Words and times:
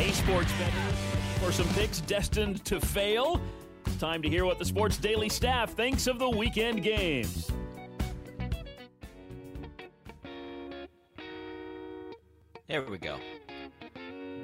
Hey, 0.00 0.12
sports 0.12 0.50
better 0.52 0.96
for 1.44 1.52
some 1.52 1.68
picks 1.74 2.00
destined 2.00 2.64
to 2.64 2.80
fail. 2.80 3.38
It's 3.84 3.96
time 3.96 4.22
to 4.22 4.30
hear 4.30 4.46
what 4.46 4.58
the 4.58 4.64
Sports 4.64 4.96
Daily 4.96 5.28
staff 5.28 5.74
thinks 5.74 6.06
of 6.06 6.18
the 6.18 6.30
weekend 6.30 6.82
games. 6.82 7.52
There 12.66 12.80
we 12.80 12.96
go. 12.96 13.18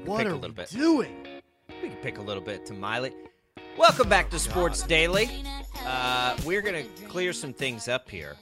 What 0.05 0.19
pick 0.19 0.27
a 0.27 0.31
are 0.33 0.35
little 0.35 0.51
we 0.51 0.57
bit. 0.57 0.71
doing? 0.73 1.27
We 1.83 1.89
can 1.89 1.99
pick 2.03 2.19
a 2.19 2.23
little 2.23 2.43
bit 2.43 2.67
to 2.67 2.75
Miley. 2.75 3.15
Welcome 3.79 4.11
back 4.11 4.29
to 4.33 4.39
Sports 4.39 4.83
Daily. 4.83 5.31
Uh, 5.87 6.37
we're 6.45 6.61
going 6.61 6.85
to 6.85 7.05
clear 7.07 7.33
some 7.33 7.55
things 7.55 7.89
up 7.89 8.11
here 8.11 8.37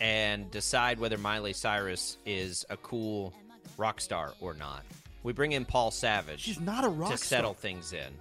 and 0.00 0.50
decide 0.50 0.98
whether 0.98 1.18
Miley 1.18 1.52
Cyrus 1.52 2.16
is 2.24 2.64
a 2.70 2.78
cool 2.78 3.34
rock 3.76 4.00
star 4.00 4.32
or 4.40 4.54
not. 4.54 4.82
We 5.24 5.32
bring 5.32 5.52
in 5.52 5.64
Paul 5.64 5.90
Savage 5.90 6.40
She's 6.40 6.60
not 6.60 6.84
a 6.84 6.88
rock 6.88 7.10
to 7.10 7.16
star. 7.16 7.26
settle 7.38 7.54
things 7.54 7.92
in. 7.92 8.12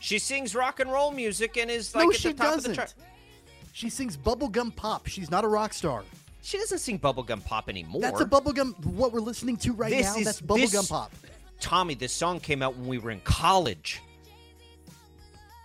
She 0.00 0.18
sings 0.18 0.54
rock 0.54 0.80
and 0.80 0.90
roll 0.90 1.10
music 1.10 1.56
and 1.58 1.70
is 1.70 1.94
like 1.94 2.04
no, 2.04 2.10
at 2.10 2.16
she 2.16 2.28
the 2.28 2.34
top 2.34 2.54
doesn't. 2.54 2.70
of 2.70 2.76
the 2.76 2.82
chart. 2.82 2.94
She 3.72 3.90
sings 3.90 4.16
bubblegum 4.16 4.74
pop. 4.74 5.06
She's 5.06 5.30
not 5.30 5.44
a 5.44 5.48
rock 5.48 5.74
star. 5.74 6.02
She 6.42 6.56
doesn't 6.58 6.78
sing 6.78 6.98
bubblegum 6.98 7.44
pop 7.44 7.68
anymore. 7.68 8.00
That's 8.00 8.20
a 8.20 8.24
bubblegum. 8.24 8.82
What 8.86 9.12
we're 9.12 9.20
listening 9.20 9.56
to 9.58 9.72
right 9.72 9.90
This 9.90 10.06
now. 10.06 10.16
is- 10.16 10.24
that's 10.24 10.40
bubblegum 10.40 10.70
this- 10.72 10.88
pop. 10.88 11.12
Tommy, 11.60 11.94
this 11.94 12.12
song 12.12 12.38
came 12.38 12.62
out 12.62 12.76
when 12.76 12.86
we 12.86 12.98
were 12.98 13.10
in 13.10 13.20
college. 13.20 14.00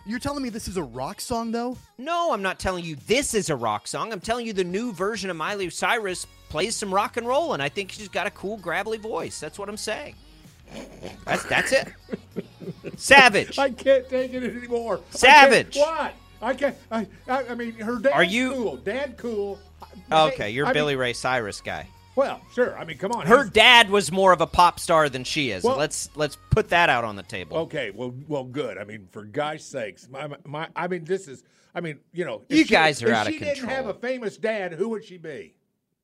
You're 0.06 0.20
telling 0.20 0.42
me 0.42 0.50
this 0.50 0.68
is 0.68 0.78
a 0.78 0.84
rock 0.84 1.22
song, 1.22 1.52
though? 1.52 1.78
No, 2.00 2.34
I'm 2.34 2.42
not 2.42 2.58
telling 2.60 2.84
you 2.84 2.96
this 3.08 3.34
is 3.36 3.50
a 3.52 3.56
rock 3.56 3.88
song. 3.88 4.12
I'm 4.12 4.20
telling 4.20 4.48
you 4.48 4.54
the 4.54 4.64
new 4.64 4.94
version 4.94 5.30
of 5.30 5.36
Miley 5.38 5.70
Cyrus 5.70 6.26
plays 6.50 6.76
some 6.76 6.92
rock 6.94 7.18
and 7.18 7.28
roll, 7.28 7.54
and 7.54 7.62
I 7.62 7.70
think 7.70 7.92
she's 7.92 8.08
got 8.08 8.26
a 8.26 8.32
cool, 8.32 8.58
gravelly 8.58 8.98
voice. 8.98 9.40
That's 9.40 9.60
what 9.60 9.70
I'm 9.70 9.78
saying. 9.78 10.16
That's 11.26 11.44
that's 11.46 11.72
it. 11.72 11.88
Savage. 12.98 13.58
I 13.60 13.70
can't 13.72 14.08
take 14.10 14.34
it 14.34 14.44
anymore. 14.44 15.02
I 15.14 15.18
Savage. 15.18 15.78
What? 15.78 16.14
I 16.42 16.54
can't. 16.54 16.76
I, 16.92 17.08
I, 17.28 17.48
I 17.50 17.56
mean, 17.56 17.74
her 17.76 18.00
dad. 18.00 18.14
Are 18.14 18.24
you- 18.24 18.52
cool. 18.54 18.78
Dad 18.78 19.18
cool. 19.18 19.60
Oh, 20.12 20.28
okay, 20.30 20.50
you're 20.50 20.66
I 20.66 20.70
mean, 20.70 20.74
Billy 20.74 20.96
Ray 20.96 21.14
Cyrus 21.14 21.62
guy. 21.62 21.88
well, 22.16 22.42
sure. 22.54 22.78
I 22.78 22.84
mean, 22.86 22.98
come 22.98 23.12
on. 23.12 23.26
Her 23.28 23.46
dad 23.46 23.90
was 23.90 24.12
more 24.12 24.32
of 24.34 24.42
a 24.42 24.48
pop 24.48 24.80
star 24.80 25.08
than 25.10 25.24
she 25.24 25.52
is. 25.52 25.64
Well- 25.64 25.78
let's 25.78 26.10
let's 26.16 26.38
put 26.50 26.70
that 26.70 26.90
out 26.90 27.04
on 27.04 27.16
the 27.16 27.24
table. 27.24 27.58
Okay. 27.60 27.92
Well, 27.92 28.14
well, 28.28 28.44
good. 28.44 28.78
I 28.78 28.84
mean, 28.84 29.08
for 29.12 29.24
gosh 29.24 29.62
sakes, 29.64 30.08
my, 30.10 30.30
my 30.46 30.68
I 30.76 30.88
mean, 30.88 31.04
this 31.06 31.28
is. 31.28 31.44
I 31.74 31.80
mean, 31.80 32.00
you 32.12 32.26
know, 32.26 32.42
if 32.50 32.58
You 32.58 32.66
she- 32.66 32.72
guys 32.74 33.02
are 33.04 33.14
out 33.14 33.28
of 33.28 33.34
control. 33.34 33.54
she 33.54 33.62
didn't 33.62 33.70
have 33.70 33.88
a 33.88 33.94
famous 33.94 34.38
dad, 34.38 34.74
who 34.74 34.90
would 34.90 35.06
she 35.06 35.18
be? 35.18 35.54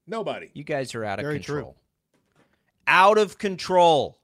Nobody. 0.05 0.49
You 0.53 0.63
guys 0.63 0.95
are 0.95 1.03
out 1.03 1.19
of 1.19 1.23
Very 1.23 1.39
true. 1.39 1.55
control. 1.55 1.75
Out 2.87 3.17
of 3.17 3.37
control. 3.37 4.17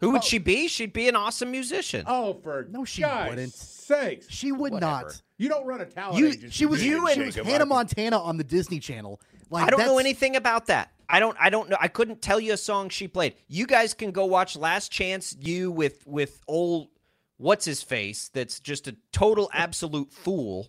Who 0.00 0.08
Oh. 0.08 0.12
would 0.12 0.24
she 0.24 0.38
be? 0.38 0.68
She'd 0.68 0.92
be 0.92 1.08
an 1.08 1.16
awesome 1.16 1.50
musician. 1.50 2.04
Oh, 2.06 2.34
for 2.42 2.66
No, 2.70 2.84
she 2.84 3.02
gosh 3.02 3.28
wouldn't. 3.30 3.52
sakes! 3.52 4.26
She 4.30 4.52
would 4.52 4.72
Whatever. 4.72 5.06
not. 5.06 5.22
You 5.38 5.48
don't 5.48 5.66
run 5.66 5.80
a 5.80 5.86
talent 5.86 6.18
You, 6.18 6.26
agency. 6.28 6.50
she 6.50 6.66
was. 6.66 6.84
you, 6.84 7.08
She 7.12 7.20
was 7.20 7.34
Hannah 7.36 7.64
I- 7.64 7.68
Montana 7.68 8.18
on 8.20 8.36
the 8.36 8.44
Disney 8.44 8.78
Channel. 8.80 9.20
Like 9.50 9.66
I 9.66 9.70
don't 9.70 9.80
know 9.80 9.98
anything 9.98 10.36
about 10.36 10.66
that. 10.66 10.92
I 11.08 11.20
don't. 11.20 11.36
I 11.40 11.48
don't 11.48 11.70
know. 11.70 11.76
I 11.80 11.88
couldn't 11.88 12.20
tell 12.20 12.38
you 12.38 12.52
a 12.52 12.56
song 12.58 12.90
she 12.90 13.08
played. 13.08 13.34
You 13.48 13.66
guys 13.66 13.94
can 13.94 14.10
go 14.10 14.26
watch 14.26 14.56
Last 14.56 14.92
Chance 14.92 15.36
U 15.40 15.70
with 15.70 16.06
with 16.06 16.42
old 16.46 16.88
what's 17.38 17.64
his 17.64 17.82
face. 17.82 18.28
That's 18.34 18.60
just 18.60 18.88
a 18.88 18.96
total 19.12 19.48
absolute 19.54 20.12
fool. 20.12 20.68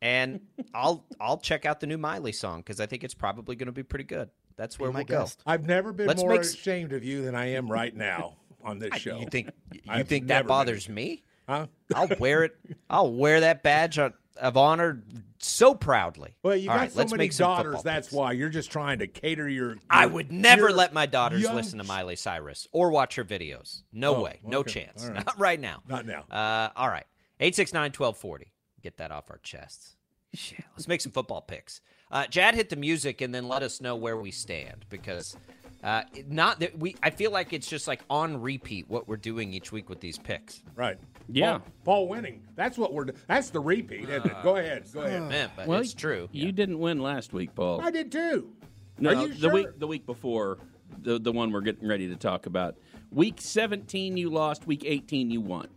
And 0.00 0.40
I'll 0.72 1.04
I'll 1.20 1.38
check 1.38 1.66
out 1.66 1.80
the 1.80 1.88
new 1.88 1.98
Miley 1.98 2.30
song 2.30 2.60
because 2.60 2.78
I 2.78 2.86
think 2.86 3.02
it's 3.02 3.14
probably 3.14 3.56
going 3.56 3.66
to 3.66 3.72
be 3.72 3.82
pretty 3.82 4.04
good. 4.04 4.30
That's 4.58 4.76
Be 4.76 4.82
where 4.82 4.92
my 4.92 4.98
we'll 4.98 5.06
go. 5.06 5.26
I've 5.46 5.64
never 5.64 5.94
been 5.94 6.06
Let's 6.08 6.20
more 6.20 6.32
make 6.32 6.40
s- 6.40 6.52
ashamed 6.52 6.92
of 6.92 7.02
you 7.02 7.22
than 7.22 7.34
I 7.34 7.52
am 7.52 7.70
right 7.72 7.94
now 7.96 8.34
on 8.62 8.78
this 8.78 8.94
show. 9.00 9.18
You 9.18 9.26
think 9.26 9.50
you 9.72 9.80
I've 9.88 10.06
think 10.08 10.26
that 10.26 10.46
bothers 10.46 10.80
ashamed. 10.84 10.96
me? 10.96 11.24
Huh? 11.48 11.66
I'll 11.94 12.08
wear 12.18 12.44
it. 12.44 12.56
I'll 12.90 13.10
wear 13.10 13.40
that 13.40 13.62
badge 13.62 13.98
of 13.98 14.12
of 14.36 14.56
honor 14.56 15.02
so 15.40 15.74
proudly. 15.74 16.34
Well, 16.42 16.54
you 16.56 16.68
All 16.70 16.76
got 16.76 16.80
right, 16.82 16.92
so 16.92 16.98
let's 16.98 17.10
many 17.12 17.24
make 17.24 17.36
daughters. 17.36 17.82
That's 17.82 18.08
picks. 18.08 18.14
why 18.14 18.32
you're 18.32 18.48
just 18.50 18.70
trying 18.70 18.98
to 18.98 19.06
cater 19.06 19.48
your. 19.48 19.76
I 19.88 20.06
would 20.06 20.30
never 20.30 20.70
let 20.70 20.92
my 20.92 21.06
daughters 21.06 21.42
young 21.42 21.54
listen 21.56 21.78
to 21.78 21.84
Miley 21.84 22.14
Cyrus 22.16 22.68
or 22.72 22.90
watch 22.90 23.14
her 23.16 23.24
videos. 23.24 23.82
No 23.92 24.16
Oh, 24.16 24.22
way. 24.24 24.40
No 24.44 24.62
chance. 24.62 25.04
All 25.04 25.10
right. 25.12 25.24
Not 25.26 25.38
right 25.40 25.60
now. 25.60 25.82
Not 25.88 26.04
now. 26.06 26.24
Uh, 26.30 26.68
all 26.76 26.88
right. 26.88 27.06
869 27.40 27.82
1240. 27.96 28.52
Get 28.82 28.96
that 28.98 29.10
off 29.12 29.30
our 29.30 29.38
chests. 29.38 29.96
Shit. 30.34 30.64
Let's 30.76 30.86
make 30.88 31.00
some 31.00 31.12
football 31.12 31.40
picks. 31.40 31.80
Uh, 32.10 32.26
Jad 32.26 32.54
hit 32.54 32.70
the 32.70 32.76
music 32.76 33.20
and 33.20 33.34
then 33.34 33.48
let 33.48 33.62
us 33.62 33.80
know 33.80 33.96
where 33.96 34.16
we 34.16 34.30
stand 34.30 34.86
because 34.88 35.36
uh, 35.84 36.02
not 36.26 36.60
that 36.60 36.78
we. 36.78 36.96
I 37.02 37.10
feel 37.10 37.30
like 37.30 37.52
it's 37.52 37.66
just 37.68 37.86
like 37.86 38.00
on 38.10 38.40
repeat 38.40 38.88
what 38.88 39.06
we're 39.06 39.16
doing 39.16 39.52
each 39.52 39.70
week 39.70 39.88
with 39.88 40.00
these 40.00 40.18
picks. 40.18 40.62
Right. 40.74 40.98
Yeah. 41.28 41.58
Paul, 41.58 41.66
Paul 41.84 42.08
winning. 42.08 42.42
That's 42.56 42.78
what 42.78 42.92
we're. 42.92 43.06
That's 43.26 43.50
the 43.50 43.60
repeat, 43.60 44.08
isn't 44.08 44.26
it? 44.26 44.42
Go 44.42 44.56
ahead. 44.56 44.84
Go 44.92 45.00
ahead. 45.02 45.22
Man, 45.28 45.50
but 45.54 45.68
Well, 45.68 45.80
it's 45.80 45.94
true. 45.94 46.28
You 46.32 46.50
didn't 46.50 46.78
win 46.78 46.98
last 47.00 47.32
week, 47.32 47.54
Paul. 47.54 47.80
I 47.80 47.90
did 47.90 48.10
too. 48.10 48.52
No, 48.98 49.10
Are 49.10 49.26
you 49.26 49.28
the 49.28 49.38
sure? 49.38 49.52
week 49.52 49.78
the 49.78 49.86
week 49.86 50.06
before, 50.06 50.58
the 51.02 51.18
the 51.20 51.30
one 51.30 51.52
we're 51.52 51.60
getting 51.60 51.86
ready 51.86 52.08
to 52.08 52.16
talk 52.16 52.46
about. 52.46 52.76
Week 53.10 53.40
17 53.40 54.16
you 54.16 54.28
lost, 54.30 54.66
week 54.66 54.82
18 54.84 55.30
you 55.30 55.40
won. 55.40 55.68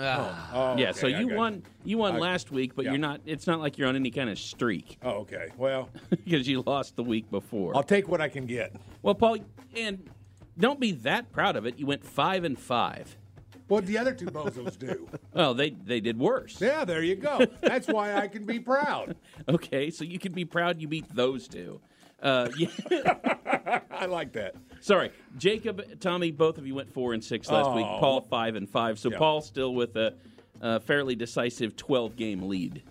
Ah, 0.00 0.50
Oh, 0.52 0.76
yeah, 0.76 0.90
okay, 0.90 0.98
so 0.98 1.06
I 1.08 1.10
you 1.20 1.28
got 1.28 1.36
won 1.38 1.62
you 1.84 1.98
won 1.98 2.14
I- 2.16 2.18
last 2.18 2.50
week, 2.50 2.74
but 2.74 2.84
yeah. 2.84 2.92
you're 2.92 3.00
not 3.00 3.20
it's 3.26 3.46
not 3.46 3.60
like 3.60 3.76
you're 3.78 3.88
on 3.88 3.96
any 3.96 4.10
kind 4.10 4.30
of 4.30 4.38
streak 4.38 4.98
Oh, 5.02 5.10
okay. 5.20 5.48
Well, 5.56 5.90
because 6.10 6.48
you 6.48 6.62
lost 6.66 6.96
the 6.96 7.02
week 7.04 7.30
before. 7.30 7.76
I'll 7.76 7.82
take 7.82 8.08
what 8.08 8.20
I 8.20 8.28
can 8.28 8.46
get. 8.46 8.74
well, 9.02 9.14
Paul, 9.14 9.38
and 9.76 10.08
don't 10.58 10.80
be 10.80 10.92
that 10.92 11.30
proud 11.32 11.56
of 11.56 11.64
it. 11.66 11.78
You 11.78 11.86
went 11.86 12.04
5 12.04 12.44
and 12.44 12.58
5. 12.58 13.16
What 13.68 13.86
the 13.86 13.96
other 13.98 14.12
two 14.12 14.26
bozos 14.26 14.76
do? 14.78 15.08
Well, 15.32 15.54
they 15.54 15.70
they 15.70 16.00
did 16.00 16.18
worse. 16.18 16.60
Yeah, 16.60 16.84
there 16.84 17.02
you 17.04 17.14
go. 17.14 17.46
That's 17.60 17.86
why 17.86 18.14
I 18.16 18.26
can 18.26 18.44
be 18.44 18.58
proud. 18.58 19.14
Okay, 19.48 19.90
so 19.90 20.04
you 20.04 20.18
can 20.18 20.32
be 20.32 20.44
proud 20.44 20.80
you 20.82 20.88
beat 20.88 21.06
those 21.14 21.46
two. 21.48 21.80
Uh, 22.22 22.48
yeah, 22.58 22.68
I 23.90 24.06
like 24.06 24.32
that. 24.32 24.54
sorry, 24.80 25.10
Jacob, 25.38 25.82
Tommy, 26.00 26.30
both 26.30 26.58
of 26.58 26.66
you 26.66 26.74
went 26.74 26.92
four 26.92 27.12
and 27.14 27.22
six 27.24 27.50
last 27.50 27.74
week. 27.74 27.86
Oh. 27.88 27.98
Paul 28.00 28.20
five 28.28 28.56
and 28.56 28.68
five. 28.68 28.98
So 28.98 29.10
Yeah. 29.10 29.18
Paul 29.18 29.40
still 29.40 29.74
with 29.74 29.96
a, 29.96 30.14
a 30.60 30.80
fairly 30.80 31.14
decisive 31.14 31.76
twelve 31.76 32.16
game 32.16 32.42
lead. 32.48 32.82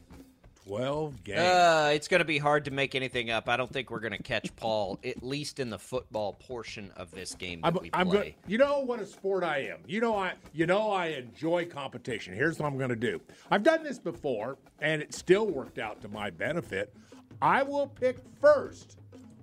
Twelve 0.65 1.23
games. 1.23 1.39
Uh, 1.39 1.91
it's 1.95 2.07
going 2.07 2.19
to 2.19 2.25
be 2.25 2.37
hard 2.37 2.65
to 2.65 2.71
make 2.71 2.93
anything 2.93 3.31
up. 3.31 3.49
I 3.49 3.57
don't 3.57 3.71
think 3.73 3.89
we're 3.89 3.99
going 4.01 4.11
to 4.15 4.21
catch 4.21 4.55
Paul, 4.55 4.99
at 5.03 5.23
least 5.23 5.59
in 5.59 5.71
the 5.71 5.79
football 5.79 6.33
portion 6.33 6.91
of 6.95 7.09
this 7.09 7.33
game 7.33 7.61
that 7.61 7.69
I'm, 7.69 7.77
we 7.81 7.89
I'm 7.91 8.07
play. 8.07 8.35
good. 8.45 8.51
You 8.51 8.59
know 8.59 8.81
what 8.81 8.99
a 8.99 9.05
sport 9.07 9.43
I 9.43 9.61
am. 9.63 9.79
You 9.87 9.99
know 9.99 10.15
I. 10.15 10.33
You 10.53 10.67
know 10.67 10.91
I 10.91 11.07
enjoy 11.07 11.65
competition. 11.65 12.35
Here's 12.35 12.59
what 12.59 12.67
I'm 12.67 12.77
going 12.77 12.91
to 12.91 12.95
do. 12.95 13.19
I've 13.49 13.63
done 13.63 13.83
this 13.83 13.97
before, 13.97 14.57
and 14.79 15.01
it 15.01 15.11
still 15.13 15.47
worked 15.47 15.79
out 15.79 16.01
to 16.01 16.07
my 16.07 16.29
benefit. 16.29 16.93
I 17.41 17.63
will 17.63 17.87
pick 17.87 18.17
first 18.39 18.97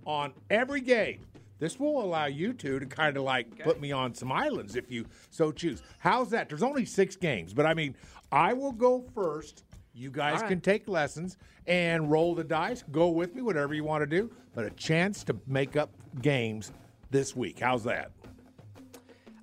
on 0.07 0.33
every 0.49 0.81
game. 0.81 1.21
This 1.59 1.81
will 1.81 2.03
allow 2.03 2.27
you 2.27 2.53
two 2.53 2.79
to 2.79 2.87
kind 2.87 3.17
of 3.17 3.23
like 3.23 3.63
put 3.63 3.81
me 3.81 3.91
on 3.93 4.15
some 4.15 4.31
islands 4.31 4.77
if 4.77 4.91
you 4.91 5.07
so 5.31 5.53
choose. 5.53 5.83
How's 5.99 6.31
that? 6.31 6.49
There's 6.49 6.63
only 6.63 6.85
six 6.85 7.17
games, 7.17 7.55
but 7.55 7.67
I 7.67 7.75
mean, 7.75 7.95
I 8.31 8.53
will 8.53 8.73
go 8.73 9.05
first. 9.15 9.65
You 9.95 10.11
guys 10.11 10.43
can 10.43 10.61
take 10.61 10.87
lessons 10.89 11.39
and 11.67 12.11
roll 12.11 12.35
the 12.35 12.45
dice. 12.45 12.85
Go 12.93 13.09
with 13.09 13.35
me, 13.35 13.41
whatever 13.41 13.73
you 13.73 13.85
want 13.85 14.03
to 14.03 14.07
do. 14.07 14.31
But 14.55 14.67
a 14.67 14.71
chance 14.71 15.25
to 15.25 15.37
make 15.47 15.77
up 15.77 15.91
games 16.21 16.73
this 17.11 17.35
week. 17.35 17.61
How's 17.61 17.85
that? 17.85 18.11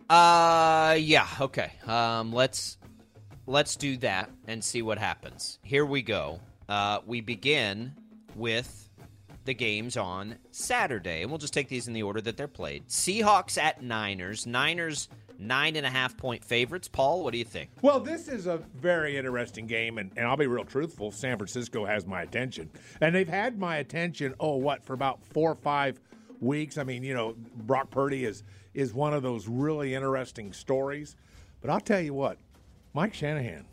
Uh, 0.10 0.96
yeah, 1.00 1.28
okay. 1.42 1.72
Um, 1.88 2.32
let's 2.32 2.78
let's 3.48 3.76
do 3.76 3.98
that 3.98 4.30
and 4.48 4.64
see 4.64 4.84
what 4.84 5.00
happens. 5.00 5.58
Here 5.64 5.86
we 5.86 6.04
go. 6.04 6.40
Uh, 6.70 7.00
we 7.06 7.22
begin 7.22 7.94
with 8.36 8.90
the 9.46 9.54
games 9.54 9.98
on 9.98 10.36
Saturday, 10.52 11.22
and 11.22 11.30
we'll 11.30 11.38
just 11.38 11.54
take 11.54 11.70
these 11.70 11.88
in 11.88 11.94
the 11.94 12.04
order 12.04 12.22
that 12.22 12.38
they're 12.38 12.48
played. 12.48 12.88
Seahawks 12.88 13.58
at 13.58 13.82
Niners. 13.82 14.46
Niners 14.46 15.10
nine 15.40 15.76
and 15.76 15.86
a 15.86 15.90
half 15.90 16.16
point 16.18 16.44
favorites. 16.44 16.88
Paul, 16.88 17.24
what 17.24 17.32
do 17.32 17.38
you 17.38 17.46
think? 17.46 17.70
Well, 17.82 18.00
this 18.00 18.28
is 18.28 18.48
a 18.48 18.58
very 18.76 19.18
interesting 19.18 19.68
game, 19.68 19.98
and, 19.98 20.12
and 20.16 20.26
I'll 20.26 20.38
be 20.38 20.48
real 20.48 20.66
truthful. 20.66 21.12
San 21.12 21.38
Francisco 21.38 21.86
has 21.86 22.06
my 22.06 22.22
attention. 22.22 22.70
And 23.02 23.14
they've 23.14 23.28
had 23.28 23.60
my 23.60 23.78
attention, 23.78 24.34
oh, 24.40 24.56
what, 24.58 24.84
for 24.84 24.94
about 24.94 25.24
four 25.26 25.52
or 25.52 25.56
five 25.56 26.00
weeks. 26.40 26.78
I 26.78 26.84
mean, 26.84 27.04
you 27.04 27.14
know, 27.14 27.36
Brock 27.56 27.90
Purdy 27.90 28.26
is, 28.26 28.44
is 28.74 28.94
one 28.94 29.14
of 29.14 29.24
those 29.24 29.48
really 29.48 29.96
interesting 29.96 30.54
stories. 30.54 31.16
But 31.62 31.70
I'll 31.70 31.80
tell 31.80 32.02
you 32.02 32.14
what, 32.14 32.38
Mike 32.94 33.14
Shanahan, 33.14 33.66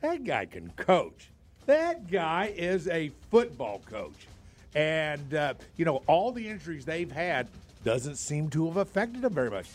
that 0.00 0.24
guy 0.24 0.46
can 0.46 0.70
coach. 0.76 1.30
That 1.66 2.10
guy 2.10 2.52
is 2.56 2.88
a 2.88 3.12
football 3.30 3.80
coach. 3.88 4.26
And, 4.74 5.34
uh, 5.34 5.54
you 5.76 5.84
know, 5.84 6.02
all 6.06 6.32
the 6.32 6.48
injuries 6.48 6.84
they've 6.84 7.10
had 7.10 7.48
doesn't 7.84 8.16
seem 8.16 8.48
to 8.50 8.66
have 8.66 8.76
affected 8.76 9.22
them 9.22 9.34
very 9.34 9.50
much 9.50 9.66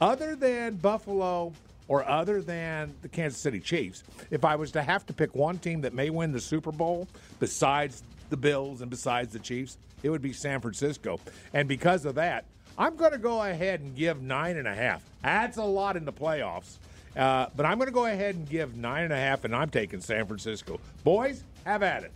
other 0.00 0.34
than 0.34 0.76
Buffalo 0.76 1.52
or 1.88 2.08
other 2.08 2.40
than 2.40 2.94
the 3.02 3.08
Kansas 3.08 3.40
City 3.40 3.60
Chiefs, 3.60 4.02
if 4.30 4.44
I 4.44 4.56
was 4.56 4.70
to 4.72 4.82
have 4.82 5.04
to 5.06 5.12
pick 5.12 5.34
one 5.34 5.58
team 5.58 5.80
that 5.82 5.92
may 5.92 6.10
win 6.10 6.32
the 6.32 6.40
Super 6.40 6.72
Bowl 6.72 7.08
besides 7.38 8.02
the 8.30 8.36
Bills 8.36 8.80
and 8.80 8.90
besides 8.90 9.32
the 9.32 9.38
Chiefs, 9.38 9.76
it 10.02 10.10
would 10.10 10.22
be 10.22 10.32
San 10.32 10.60
Francisco. 10.60 11.20
And 11.52 11.68
because 11.68 12.04
of 12.04 12.14
that, 12.14 12.44
I'm 12.78 12.96
going 12.96 13.12
to 13.12 13.18
go 13.18 13.42
ahead 13.42 13.80
and 13.80 13.94
give 13.94 14.22
nine 14.22 14.56
and 14.56 14.66
a 14.66 14.74
half. 14.74 15.02
That's 15.22 15.58
a 15.58 15.64
lot 15.64 15.96
in 15.96 16.04
the 16.04 16.12
playoffs. 16.12 16.76
Uh, 17.16 17.46
but 17.56 17.66
I'm 17.66 17.76
going 17.76 17.88
to 17.88 17.94
go 17.94 18.06
ahead 18.06 18.36
and 18.36 18.48
give 18.48 18.76
nine 18.76 19.02
and 19.02 19.12
a 19.12 19.16
half, 19.16 19.44
and 19.44 19.54
I'm 19.54 19.68
taking 19.68 20.00
San 20.00 20.26
Francisco. 20.26 20.78
Boys, 21.02 21.42
have 21.66 21.82
at 21.82 22.04
it. 22.04 22.12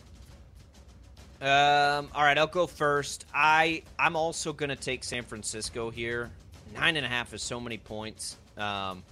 Um, 1.45 2.09
all 2.15 2.23
right, 2.23 2.39
I'll 2.39 2.47
go 2.47 2.67
first. 2.67 3.27
I 3.35 3.83
I'm 3.99 4.17
also 4.17 4.55
to 4.71 4.77
take 4.77 5.05
San 5.05 5.25
Francisco 5.25 5.91
here. 5.91 6.31
Nine 6.75 6.97
and 6.97 7.05
a 7.05 7.09
half 7.09 7.35
is 7.35 7.43
so 7.43 7.61
many 7.61 7.77
points. 7.77 8.39
Um, 8.57 9.03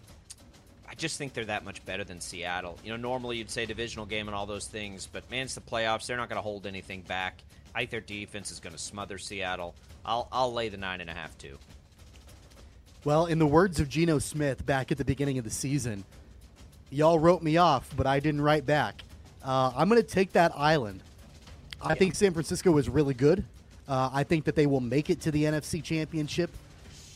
I 0.88 0.94
just 0.96 1.18
think 1.18 1.34
they're 1.34 1.44
that 1.44 1.62
much 1.62 1.84
better 1.84 2.04
than 2.04 2.22
Seattle. 2.22 2.78
You 2.82 2.90
know, 2.90 2.96
normally 2.96 3.36
you'd 3.36 3.50
say 3.50 3.66
divisional 3.66 4.06
game 4.06 4.28
and 4.28 4.34
all 4.34 4.46
those 4.46 4.66
things, 4.66 5.06
but 5.12 5.30
man, 5.30 5.44
it's 5.44 5.54
the 5.54 5.60
playoffs. 5.60 6.06
They're 6.06 6.16
not 6.16 6.30
to 6.38 6.42
hold 6.42 6.66
anything 6.66 7.02
back. 7.02 7.42
I 7.74 7.80
think 7.80 7.90
their 7.90 8.00
defense 8.00 8.50
is 8.50 8.60
to 8.72 8.78
smother 8.78 9.18
Seattle. 9.18 9.74
I'll 10.02 10.26
I'll 10.32 10.54
lay 10.54 10.70
the 10.70 10.78
nine 10.78 11.02
and 11.02 11.10
a 11.10 11.14
half 11.14 11.36
too. 11.36 11.58
Well, 13.04 13.26
in 13.26 13.40
the 13.40 13.46
words 13.46 13.78
of 13.78 13.90
Geno 13.90 14.18
Smith 14.18 14.64
back 14.64 14.90
at 14.90 14.96
the 14.96 15.04
beginning 15.04 15.36
of 15.36 15.44
the 15.44 15.50
season, 15.50 16.02
y'all 16.88 17.18
wrote 17.18 17.42
me 17.42 17.58
off, 17.58 17.90
but 17.94 18.06
I 18.06 18.20
didn't 18.20 18.40
write 18.40 18.64
back. 18.64 19.02
Uh, 19.44 19.70
I'm 19.76 19.90
going 19.90 20.00
to 20.00 20.06
take 20.06 20.32
that 20.32 20.52
island. 20.56 21.02
I 21.84 21.94
think 21.94 22.14
San 22.14 22.32
Francisco 22.32 22.76
is 22.78 22.88
really 22.88 23.14
good. 23.14 23.44
Uh, 23.88 24.10
I 24.12 24.24
think 24.24 24.44
that 24.44 24.54
they 24.54 24.66
will 24.66 24.80
make 24.80 25.10
it 25.10 25.20
to 25.22 25.30
the 25.30 25.44
NFC 25.44 25.82
Championship. 25.82 26.50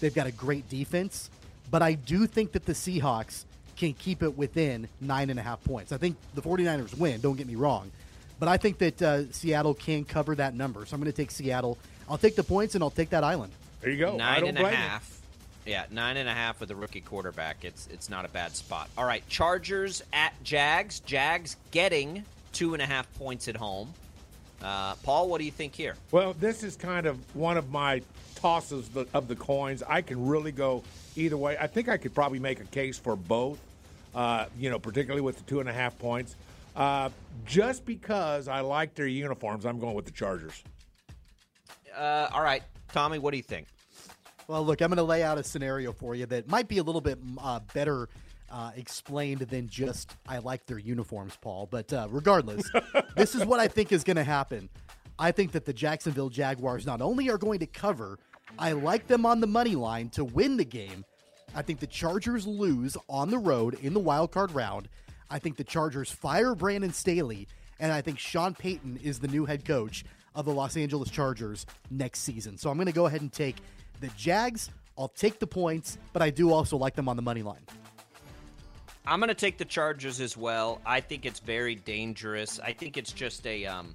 They've 0.00 0.14
got 0.14 0.26
a 0.26 0.32
great 0.32 0.68
defense, 0.68 1.30
but 1.70 1.82
I 1.82 1.94
do 1.94 2.26
think 2.26 2.52
that 2.52 2.66
the 2.66 2.72
Seahawks 2.72 3.44
can 3.76 3.92
keep 3.94 4.22
it 4.22 4.36
within 4.36 4.88
nine 5.00 5.30
and 5.30 5.38
a 5.38 5.42
half 5.42 5.62
points. 5.64 5.92
I 5.92 5.96
think 5.96 6.16
the 6.34 6.42
49ers 6.42 6.98
win, 6.98 7.20
don't 7.20 7.36
get 7.36 7.46
me 7.46 7.54
wrong, 7.54 7.90
but 8.38 8.48
I 8.48 8.56
think 8.56 8.78
that 8.78 9.00
uh, 9.02 9.32
Seattle 9.32 9.74
can 9.74 10.04
cover 10.04 10.34
that 10.34 10.54
number. 10.54 10.84
So 10.84 10.94
I'm 10.94 11.00
going 11.00 11.12
to 11.12 11.16
take 11.16 11.30
Seattle. 11.30 11.78
I'll 12.08 12.18
take 12.18 12.36
the 12.36 12.42
points 12.42 12.74
and 12.74 12.82
I'll 12.82 12.90
take 12.90 13.10
that 13.10 13.24
island. 13.24 13.52
There 13.80 13.90
you 13.90 13.98
go. 13.98 14.14
I 14.14 14.16
Nine 14.16 14.40
don't 14.40 14.48
and 14.50 14.58
a 14.58 14.60
blame 14.62 14.74
you. 14.74 15.16
Yeah, 15.66 15.84
nine 15.90 16.16
and 16.16 16.28
a 16.28 16.32
half 16.32 16.60
with 16.60 16.70
a 16.70 16.76
rookie 16.76 17.00
quarterback. 17.00 17.64
It's 17.64 17.88
it's 17.88 18.08
not 18.08 18.24
a 18.24 18.28
bad 18.28 18.54
spot. 18.54 18.88
All 18.96 19.04
right, 19.04 19.26
Chargers 19.28 20.00
at 20.12 20.32
Jags. 20.44 21.00
Jags 21.00 21.56
getting 21.72 22.24
two 22.52 22.72
and 22.74 22.82
a 22.82 22.86
half 22.86 23.12
points 23.14 23.48
at 23.48 23.56
home. 23.56 23.92
Uh, 24.62 24.94
Paul, 25.02 25.28
what 25.28 25.38
do 25.38 25.44
you 25.44 25.50
think 25.50 25.74
here? 25.74 25.94
Well, 26.10 26.32
this 26.34 26.62
is 26.62 26.76
kind 26.76 27.06
of 27.06 27.18
one 27.36 27.56
of 27.56 27.70
my 27.70 28.02
tosses 28.36 28.88
of 29.12 29.28
the 29.28 29.36
coins. 29.36 29.82
I 29.86 30.02
can 30.02 30.26
really 30.26 30.52
go 30.52 30.82
either 31.14 31.36
way. 31.36 31.56
I 31.58 31.66
think 31.66 31.88
I 31.88 31.96
could 31.96 32.14
probably 32.14 32.38
make 32.38 32.60
a 32.60 32.64
case 32.64 32.98
for 32.98 33.16
both, 33.16 33.58
uh, 34.14 34.46
you 34.58 34.70
know, 34.70 34.78
particularly 34.78 35.22
with 35.22 35.36
the 35.36 35.44
two 35.44 35.60
and 35.60 35.68
a 35.68 35.72
half 35.72 35.98
points. 35.98 36.36
Uh, 36.74 37.10
just 37.46 37.86
because 37.86 38.48
I 38.48 38.60
like 38.60 38.94
their 38.94 39.06
uniforms, 39.06 39.64
I'm 39.64 39.78
going 39.78 39.94
with 39.94 40.04
the 40.04 40.10
Chargers. 40.10 40.62
Uh, 41.96 42.28
all 42.32 42.42
right, 42.42 42.62
Tommy, 42.92 43.18
what 43.18 43.30
do 43.30 43.38
you 43.38 43.42
think? 43.42 43.66
Well, 44.48 44.64
look, 44.64 44.80
I'm 44.80 44.90
going 44.90 44.98
to 44.98 45.02
lay 45.02 45.22
out 45.22 45.38
a 45.38 45.44
scenario 45.44 45.92
for 45.92 46.14
you 46.14 46.26
that 46.26 46.48
might 46.48 46.68
be 46.68 46.78
a 46.78 46.82
little 46.82 47.00
bit 47.00 47.18
uh, 47.38 47.60
better 47.74 48.08
uh, 48.50 48.72
explained 48.76 49.40
than 49.40 49.68
just 49.68 50.16
I 50.28 50.38
like 50.38 50.66
their 50.66 50.78
uniforms, 50.78 51.36
Paul. 51.40 51.68
But 51.70 51.92
uh, 51.92 52.08
regardless, 52.10 52.70
this 53.16 53.34
is 53.34 53.44
what 53.44 53.60
I 53.60 53.68
think 53.68 53.92
is 53.92 54.04
going 54.04 54.16
to 54.16 54.24
happen. 54.24 54.68
I 55.18 55.32
think 55.32 55.52
that 55.52 55.64
the 55.64 55.72
Jacksonville 55.72 56.28
Jaguars 56.28 56.86
not 56.86 57.00
only 57.00 57.30
are 57.30 57.38
going 57.38 57.58
to 57.60 57.66
cover, 57.66 58.18
I 58.58 58.72
like 58.72 59.06
them 59.06 59.24
on 59.26 59.40
the 59.40 59.46
money 59.46 59.74
line 59.74 60.10
to 60.10 60.24
win 60.24 60.56
the 60.56 60.64
game. 60.64 61.04
I 61.54 61.62
think 61.62 61.80
the 61.80 61.86
Chargers 61.86 62.46
lose 62.46 62.96
on 63.08 63.30
the 63.30 63.38
road 63.38 63.74
in 63.80 63.94
the 63.94 64.00
wild 64.00 64.30
card 64.30 64.50
round. 64.52 64.88
I 65.30 65.38
think 65.38 65.56
the 65.56 65.64
Chargers 65.64 66.10
fire 66.10 66.54
Brandon 66.54 66.92
Staley, 66.92 67.48
and 67.80 67.90
I 67.90 68.02
think 68.02 68.18
Sean 68.18 68.54
Payton 68.54 69.00
is 69.02 69.18
the 69.18 69.28
new 69.28 69.46
head 69.46 69.64
coach 69.64 70.04
of 70.34 70.44
the 70.44 70.52
Los 70.52 70.76
Angeles 70.76 71.10
Chargers 71.10 71.66
next 71.90 72.20
season. 72.20 72.58
So 72.58 72.70
I'm 72.70 72.76
going 72.76 72.86
to 72.86 72.92
go 72.92 73.06
ahead 73.06 73.22
and 73.22 73.32
take 73.32 73.56
the 74.00 74.08
Jags. 74.18 74.70
I'll 74.98 75.08
take 75.08 75.38
the 75.38 75.46
points, 75.46 75.98
but 76.12 76.22
I 76.22 76.30
do 76.30 76.52
also 76.52 76.76
like 76.76 76.94
them 76.94 77.08
on 77.08 77.16
the 77.16 77.22
money 77.22 77.42
line. 77.42 77.62
I'm 79.06 79.20
going 79.20 79.28
to 79.28 79.34
take 79.34 79.58
the 79.58 79.64
Chargers 79.64 80.20
as 80.20 80.36
well. 80.36 80.80
I 80.84 81.00
think 81.00 81.26
it's 81.26 81.40
very 81.40 81.76
dangerous. 81.76 82.58
I 82.58 82.72
think 82.72 82.96
it's 82.96 83.12
just 83.12 83.46
a, 83.46 83.64
um, 83.66 83.94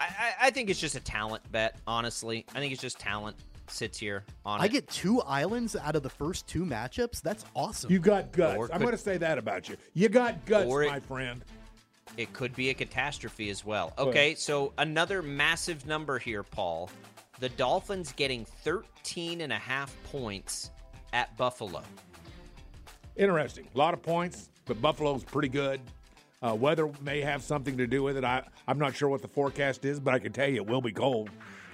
I, 0.00 0.04
I, 0.04 0.34
I 0.46 0.50
think 0.50 0.68
it's 0.68 0.80
just 0.80 0.96
a 0.96 1.00
talent 1.00 1.50
bet. 1.52 1.76
Honestly, 1.86 2.44
I 2.54 2.58
think 2.58 2.72
it's 2.72 2.82
just 2.82 2.98
talent 2.98 3.36
sits 3.68 3.98
here 3.98 4.24
on 4.44 4.60
I 4.60 4.66
it. 4.66 4.72
get 4.72 4.88
two 4.88 5.20
islands 5.22 5.76
out 5.76 5.96
of 5.96 6.02
the 6.02 6.10
first 6.10 6.46
two 6.46 6.64
matchups. 6.64 7.20
That's 7.22 7.44
awesome. 7.54 7.90
You 7.90 7.98
got 7.98 8.32
guts. 8.32 8.56
Or 8.56 8.72
I'm 8.72 8.80
going 8.80 8.92
to 8.92 8.98
say 8.98 9.16
that 9.18 9.38
about 9.38 9.68
you. 9.68 9.76
You 9.94 10.08
got 10.08 10.44
guts, 10.44 10.66
it- 10.70 10.88
my 10.90 11.00
friend. 11.00 11.44
It 12.16 12.32
could 12.32 12.54
be 12.54 12.70
a 12.70 12.74
catastrophe 12.74 13.50
as 13.50 13.64
well. 13.64 13.92
Okay, 13.98 14.34
so 14.36 14.72
another 14.78 15.22
massive 15.22 15.86
number 15.86 16.18
here, 16.18 16.42
Paul. 16.42 16.88
The 17.40 17.48
Dolphins 17.50 18.12
getting 18.12 18.44
13 18.64 19.42
and 19.42 19.52
a 19.52 19.58
half 19.58 19.94
points 20.04 20.70
at 21.12 21.36
Buffalo. 21.36 21.82
Interesting. 23.16 23.66
A 23.74 23.78
lot 23.78 23.94
of 23.94 24.02
points, 24.02 24.50
but 24.66 24.80
Buffalo's 24.80 25.24
pretty 25.24 25.48
good. 25.48 25.80
Uh, 26.42 26.54
weather 26.54 26.90
may 27.00 27.20
have 27.22 27.42
something 27.42 27.78
to 27.78 27.86
do 27.86 28.02
with 28.02 28.16
it. 28.16 28.24
I, 28.24 28.42
I'm 28.68 28.78
not 28.78 28.94
sure 28.94 29.08
what 29.08 29.22
the 29.22 29.28
forecast 29.28 29.84
is, 29.84 29.98
but 29.98 30.14
I 30.14 30.18
can 30.18 30.32
tell 30.32 30.48
you 30.48 30.56
it 30.56 30.66
will 30.66 30.82
be 30.82 30.92
cold. 30.92 31.30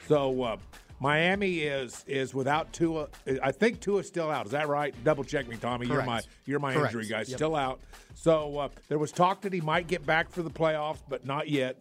So 0.07 0.43
uh, 0.43 0.57
Miami 1.01 1.59
is 1.59 2.05
is 2.07 2.33
without 2.33 2.73
Tua. 2.73 3.09
I 3.43 3.51
think 3.51 3.81
Tua's 3.81 4.07
still 4.07 4.31
out. 4.31 4.47
Is 4.47 4.53
that 4.53 4.69
right? 4.69 4.95
Double 5.03 5.25
check 5.25 5.49
me, 5.49 5.57
Tommy. 5.57 5.89
You're 5.89 6.05
my 6.05 6.21
you're 6.47 6.61
my 6.61 6.75
Correct. 6.75 6.95
injury 6.95 7.09
guy. 7.09 7.19
Yep. 7.19 7.27
Still 7.27 7.57
out. 7.57 7.81
So 8.15 8.57
uh, 8.59 8.69
there 8.89 8.99
was 8.99 9.11
talk 9.11 9.41
that 9.43 9.53
he 9.53 9.61
might 9.61 9.89
get 9.89 10.07
back 10.07 10.31
for 10.31 10.43
the 10.43 10.51
playoffs, 10.51 11.03
but 11.09 11.27
not 11.27 11.49
yet. 11.49 11.77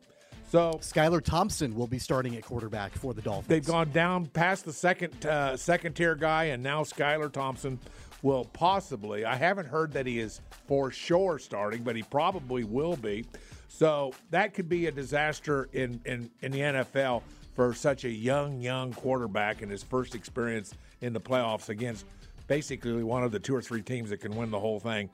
So 0.49 0.79
Skylar 0.81 1.23
Thompson 1.23 1.75
will 1.75 1.87
be 1.87 1.99
starting 1.99 2.35
at 2.35 2.43
quarterback 2.43 2.93
for 2.93 3.13
the 3.13 3.21
Dolphins. 3.21 3.47
They've 3.47 3.65
gone 3.65 3.91
down 3.91 4.25
past 4.25 4.65
the 4.65 4.73
second 4.73 5.25
uh, 5.25 5.55
second 5.55 5.93
tier 5.93 6.15
guy, 6.15 6.45
and 6.45 6.61
now 6.63 6.81
Skylar 6.83 7.31
Thompson 7.31 7.79
will 8.23 8.45
possibly. 8.45 9.25
I 9.25 9.35
haven't 9.35 9.67
heard 9.67 9.93
that 9.93 10.05
he 10.05 10.19
is 10.19 10.41
for 10.67 10.91
sure 10.91 11.39
starting, 11.39 11.83
but 11.83 11.95
he 11.95 12.03
probably 12.03 12.63
will 12.63 12.95
be. 12.95 13.25
So 13.67 14.13
that 14.29 14.53
could 14.53 14.69
be 14.69 14.87
a 14.87 14.91
disaster 14.91 15.69
in 15.73 16.01
in, 16.05 16.29
in 16.41 16.51
the 16.51 16.59
NFL 16.59 17.23
for 17.55 17.73
such 17.73 18.05
a 18.05 18.09
young 18.09 18.59
young 18.61 18.93
quarterback 18.93 19.61
in 19.61 19.69
his 19.69 19.83
first 19.83 20.15
experience 20.15 20.73
in 21.01 21.13
the 21.13 21.21
playoffs 21.21 21.69
against 21.69 22.05
basically 22.47 23.03
one 23.03 23.23
of 23.23 23.31
the 23.31 23.39
two 23.39 23.55
or 23.55 23.61
three 23.61 23.81
teams 23.81 24.09
that 24.09 24.17
can 24.17 24.35
win 24.35 24.51
the 24.51 24.59
whole 24.59 24.79
thing. 24.79 25.09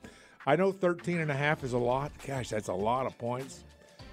I 0.46 0.56
know 0.56 0.72
13 0.72 1.18
and 1.18 1.30
a 1.30 1.34
half 1.34 1.62
is 1.62 1.72
a 1.72 1.78
lot. 1.78 2.10
Gosh, 2.26 2.48
that's 2.48 2.68
a 2.68 2.74
lot 2.74 3.06
of 3.06 3.16
points. 3.18 3.64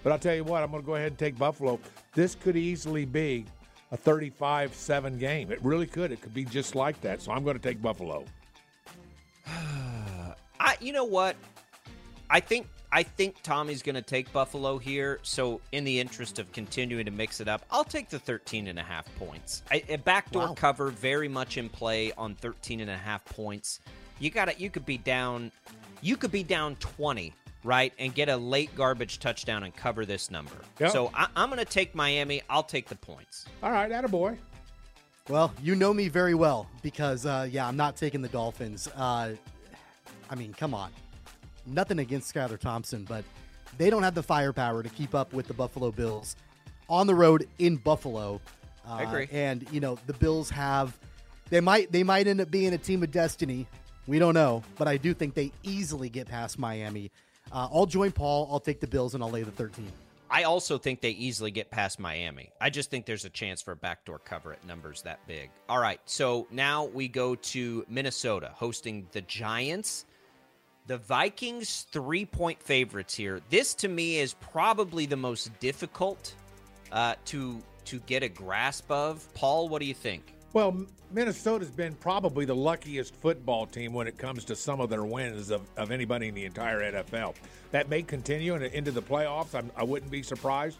But 0.03 0.11
I'll 0.11 0.19
tell 0.19 0.35
you 0.35 0.43
what, 0.43 0.61
I'm 0.61 0.69
going 0.69 0.83
to 0.83 0.85
go 0.85 0.95
ahead 0.95 1.07
and 1.07 1.17
take 1.17 1.37
Buffalo. 1.37 1.79
This 2.13 2.35
could 2.35 2.55
easily 2.55 3.05
be 3.05 3.45
a 3.91 3.97
35 3.97 4.75
7 4.75 5.17
game. 5.17 5.51
It 5.51 5.63
really 5.63 5.87
could. 5.87 6.11
It 6.11 6.21
could 6.21 6.33
be 6.33 6.45
just 6.45 6.75
like 6.75 6.99
that. 7.01 7.21
So 7.21 7.31
I'm 7.31 7.43
going 7.43 7.57
to 7.57 7.61
take 7.61 7.81
Buffalo. 7.81 8.25
I 10.59 10.77
you 10.79 10.93
know 10.93 11.03
what? 11.05 11.35
I 12.29 12.39
think 12.39 12.67
I 12.91 13.03
think 13.03 13.41
Tommy's 13.43 13.81
going 13.81 13.95
to 13.95 14.01
take 14.01 14.31
Buffalo 14.31 14.77
here. 14.77 15.19
So 15.23 15.59
in 15.73 15.83
the 15.83 15.99
interest 15.99 16.39
of 16.39 16.51
continuing 16.53 17.05
to 17.05 17.11
mix 17.11 17.41
it 17.41 17.47
up, 17.47 17.65
I'll 17.69 17.83
take 17.83 18.09
the 18.09 18.19
13 18.19 18.67
and 18.67 18.79
a 18.79 18.83
half 18.83 19.05
points. 19.17 19.63
I, 19.69 19.83
a 19.89 19.97
backdoor 19.97 20.47
Wow. 20.47 20.53
cover 20.53 20.89
very 20.91 21.27
much 21.27 21.57
in 21.57 21.67
play 21.67 22.13
on 22.13 22.35
13 22.35 22.79
and 22.79 22.89
a 22.89 22.95
half 22.97 23.25
points. 23.25 23.79
You 24.19 24.29
got 24.29 24.45
to 24.49 24.59
you 24.59 24.69
could 24.69 24.85
be 24.85 24.97
down 24.97 25.51
you 26.01 26.15
could 26.17 26.31
be 26.31 26.43
down 26.43 26.75
20, 26.77 27.33
right? 27.63 27.91
And 27.99 28.13
get 28.13 28.29
a 28.29 28.37
late 28.37 28.73
garbage 28.75 29.19
touchdown 29.19 29.63
and 29.63 29.75
cover 29.75 30.05
this 30.05 30.29
number. 30.31 30.55
Yep. 30.79 30.91
So 30.91 31.11
I, 31.13 31.27
I'm 31.35 31.49
going 31.49 31.59
to 31.59 31.65
take 31.65 31.95
Miami. 31.95 32.41
I'll 32.49 32.63
take 32.63 32.87
the 32.87 32.95
points. 32.95 33.45
All 33.63 33.71
right, 33.71 33.91
attaboy. 33.91 34.37
Well, 35.27 35.51
you 35.63 35.75
know 35.75 35.91
me 35.91 36.07
very 36.07 36.35
well 36.35 36.67
because, 36.83 37.25
uh, 37.25 37.47
yeah, 37.49 37.67
I'm 37.67 37.75
not 37.75 37.95
taking 37.95 38.21
the 38.21 38.29
Dolphins. 38.29 38.87
Uh, 38.95 39.33
I 40.29 40.35
mean, 40.35 40.53
come 40.53 40.75
on. 40.75 40.91
Nothing 41.65 41.97
against 41.97 42.31
Skylar 42.31 42.59
Thompson, 42.59 43.05
but 43.05 43.25
they 43.79 43.89
don't 43.89 44.03
have 44.03 44.13
the 44.13 44.21
firepower 44.21 44.83
to 44.83 44.89
keep 44.89 45.15
up 45.15 45.33
with 45.33 45.47
the 45.47 45.53
Buffalo 45.53 45.91
Bills 45.91 46.35
on 46.89 47.07
the 47.07 47.15
road 47.15 47.47
in 47.57 47.77
Buffalo. 47.77 48.39
Uh, 48.87 48.93
I 48.93 49.03
agree. 49.03 49.27
And 49.31 49.65
you 49.71 49.79
know, 49.79 49.97
the 50.05 50.13
Bills 50.13 50.49
have 50.51 50.95
they 51.49 51.59
might 51.59 51.91
they 51.91 52.03
might 52.03 52.27
end 52.27 52.39
up 52.39 52.51
being 52.51 52.73
a 52.73 52.77
team 52.77 53.01
of 53.01 53.11
destiny. 53.11 53.67
We 54.05 54.19
don't 54.19 54.35
know, 54.35 54.61
but 54.77 54.87
I 54.87 54.97
do 54.97 55.15
think 55.15 55.33
they 55.33 55.51
easily 55.63 56.09
get 56.09 56.27
past 56.27 56.59
Miami. 56.59 57.09
Uh, 57.51 57.67
I'll 57.73 57.87
join 57.87 58.11
Paul. 58.11 58.47
I'll 58.51 58.59
take 58.59 58.79
the 58.79 58.87
Bills 58.87 59.15
and 59.15 59.23
I'll 59.23 59.31
lay 59.31 59.41
the 59.41 59.51
13. 59.51 59.91
I 60.35 60.43
also 60.43 60.77
think 60.77 60.99
they 60.99 61.11
easily 61.11 61.49
get 61.49 61.71
past 61.71 61.97
Miami. 61.97 62.51
I 62.59 62.69
just 62.69 62.91
think 62.91 63.05
there's 63.05 63.23
a 63.23 63.29
chance 63.29 63.61
for 63.61 63.71
a 63.71 63.75
backdoor 63.77 64.19
cover 64.19 64.51
at 64.51 64.65
numbers 64.67 65.01
that 65.03 65.25
big. 65.27 65.49
All 65.69 65.79
right, 65.79 66.01
so 66.03 66.45
now 66.51 66.83
we 66.83 67.07
go 67.07 67.35
to 67.35 67.85
Minnesota 67.87 68.51
hosting 68.53 69.07
the 69.13 69.21
Giants. 69.21 70.05
The 70.87 70.97
Vikings 70.97 71.87
three 71.89 72.25
point 72.25 72.61
favorites 72.61 73.15
here. 73.15 73.39
This 73.49 73.73
to 73.75 73.87
me 73.87 74.17
is 74.17 74.33
probably 74.33 75.05
the 75.05 75.15
most 75.15 75.57
difficult 75.61 76.35
uh, 76.91 77.15
to 77.27 77.63
to 77.85 77.99
get 78.01 78.21
a 78.21 78.27
grasp 78.27 78.91
of. 78.91 79.33
Paul, 79.35 79.69
what 79.69 79.79
do 79.79 79.85
you 79.85 79.93
think? 79.93 80.34
Well, 80.55 80.85
Minnesota's 81.11 81.69
been 81.69 81.95
probably 81.95 82.45
the 82.45 82.55
luckiest 82.55 83.13
football 83.17 83.65
team 83.65 83.91
when 83.91 84.07
it 84.07 84.17
comes 84.17 84.45
to 84.45 84.55
some 84.55 84.79
of 84.79 84.89
their 84.89 85.03
wins 85.03 85.51
of, 85.51 85.63
of 85.75 85.91
anybody 85.91 86.29
in 86.29 86.33
the 86.33 86.45
entire 86.45 86.93
NFL. 86.93 87.35
That 87.71 87.89
may 87.89 88.01
continue 88.01 88.55
into 88.55 88.91
the 88.91 89.01
playoffs. 89.01 89.53
I'm, 89.53 89.69
I 89.75 89.83
wouldn't 89.83 90.09
be 90.09 90.23
surprised. 90.23 90.77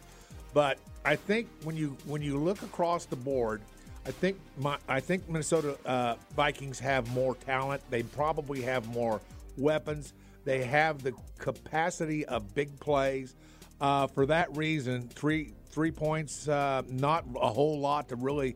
But 0.54 0.78
I 1.04 1.18
think 1.18 1.50
when 1.66 1.76
you 1.76 1.98
when 2.06 2.22
you 2.22 2.38
look 2.38 2.62
across 2.62 3.04
the 3.04 3.18
board, 3.18 3.62
I 4.06 4.12
think 4.12 4.38
my 4.58 4.78
I 4.88 5.02
think 5.02 5.28
Minnesota 5.28 5.78
uh, 5.86 6.16
Vikings 6.38 6.80
have 6.80 7.14
more 7.14 7.36
talent. 7.36 7.82
They 7.90 8.04
probably 8.04 8.62
have 8.62 8.88
more 8.88 9.20
weapons. 9.58 10.14
They 10.46 10.64
have 10.64 11.04
the 11.04 11.12
capacity 11.38 12.24
of 12.28 12.56
big 12.56 12.80
plays. 12.80 13.36
Uh, 13.82 14.08
for 14.08 14.26
that 14.28 14.56
reason, 14.56 15.10
three 15.10 15.52
three 15.70 15.92
points, 15.92 16.48
uh, 16.48 16.84
not 16.88 17.26
a 17.36 17.50
whole 17.50 17.78
lot 17.78 18.08
to 18.08 18.16
really 18.16 18.56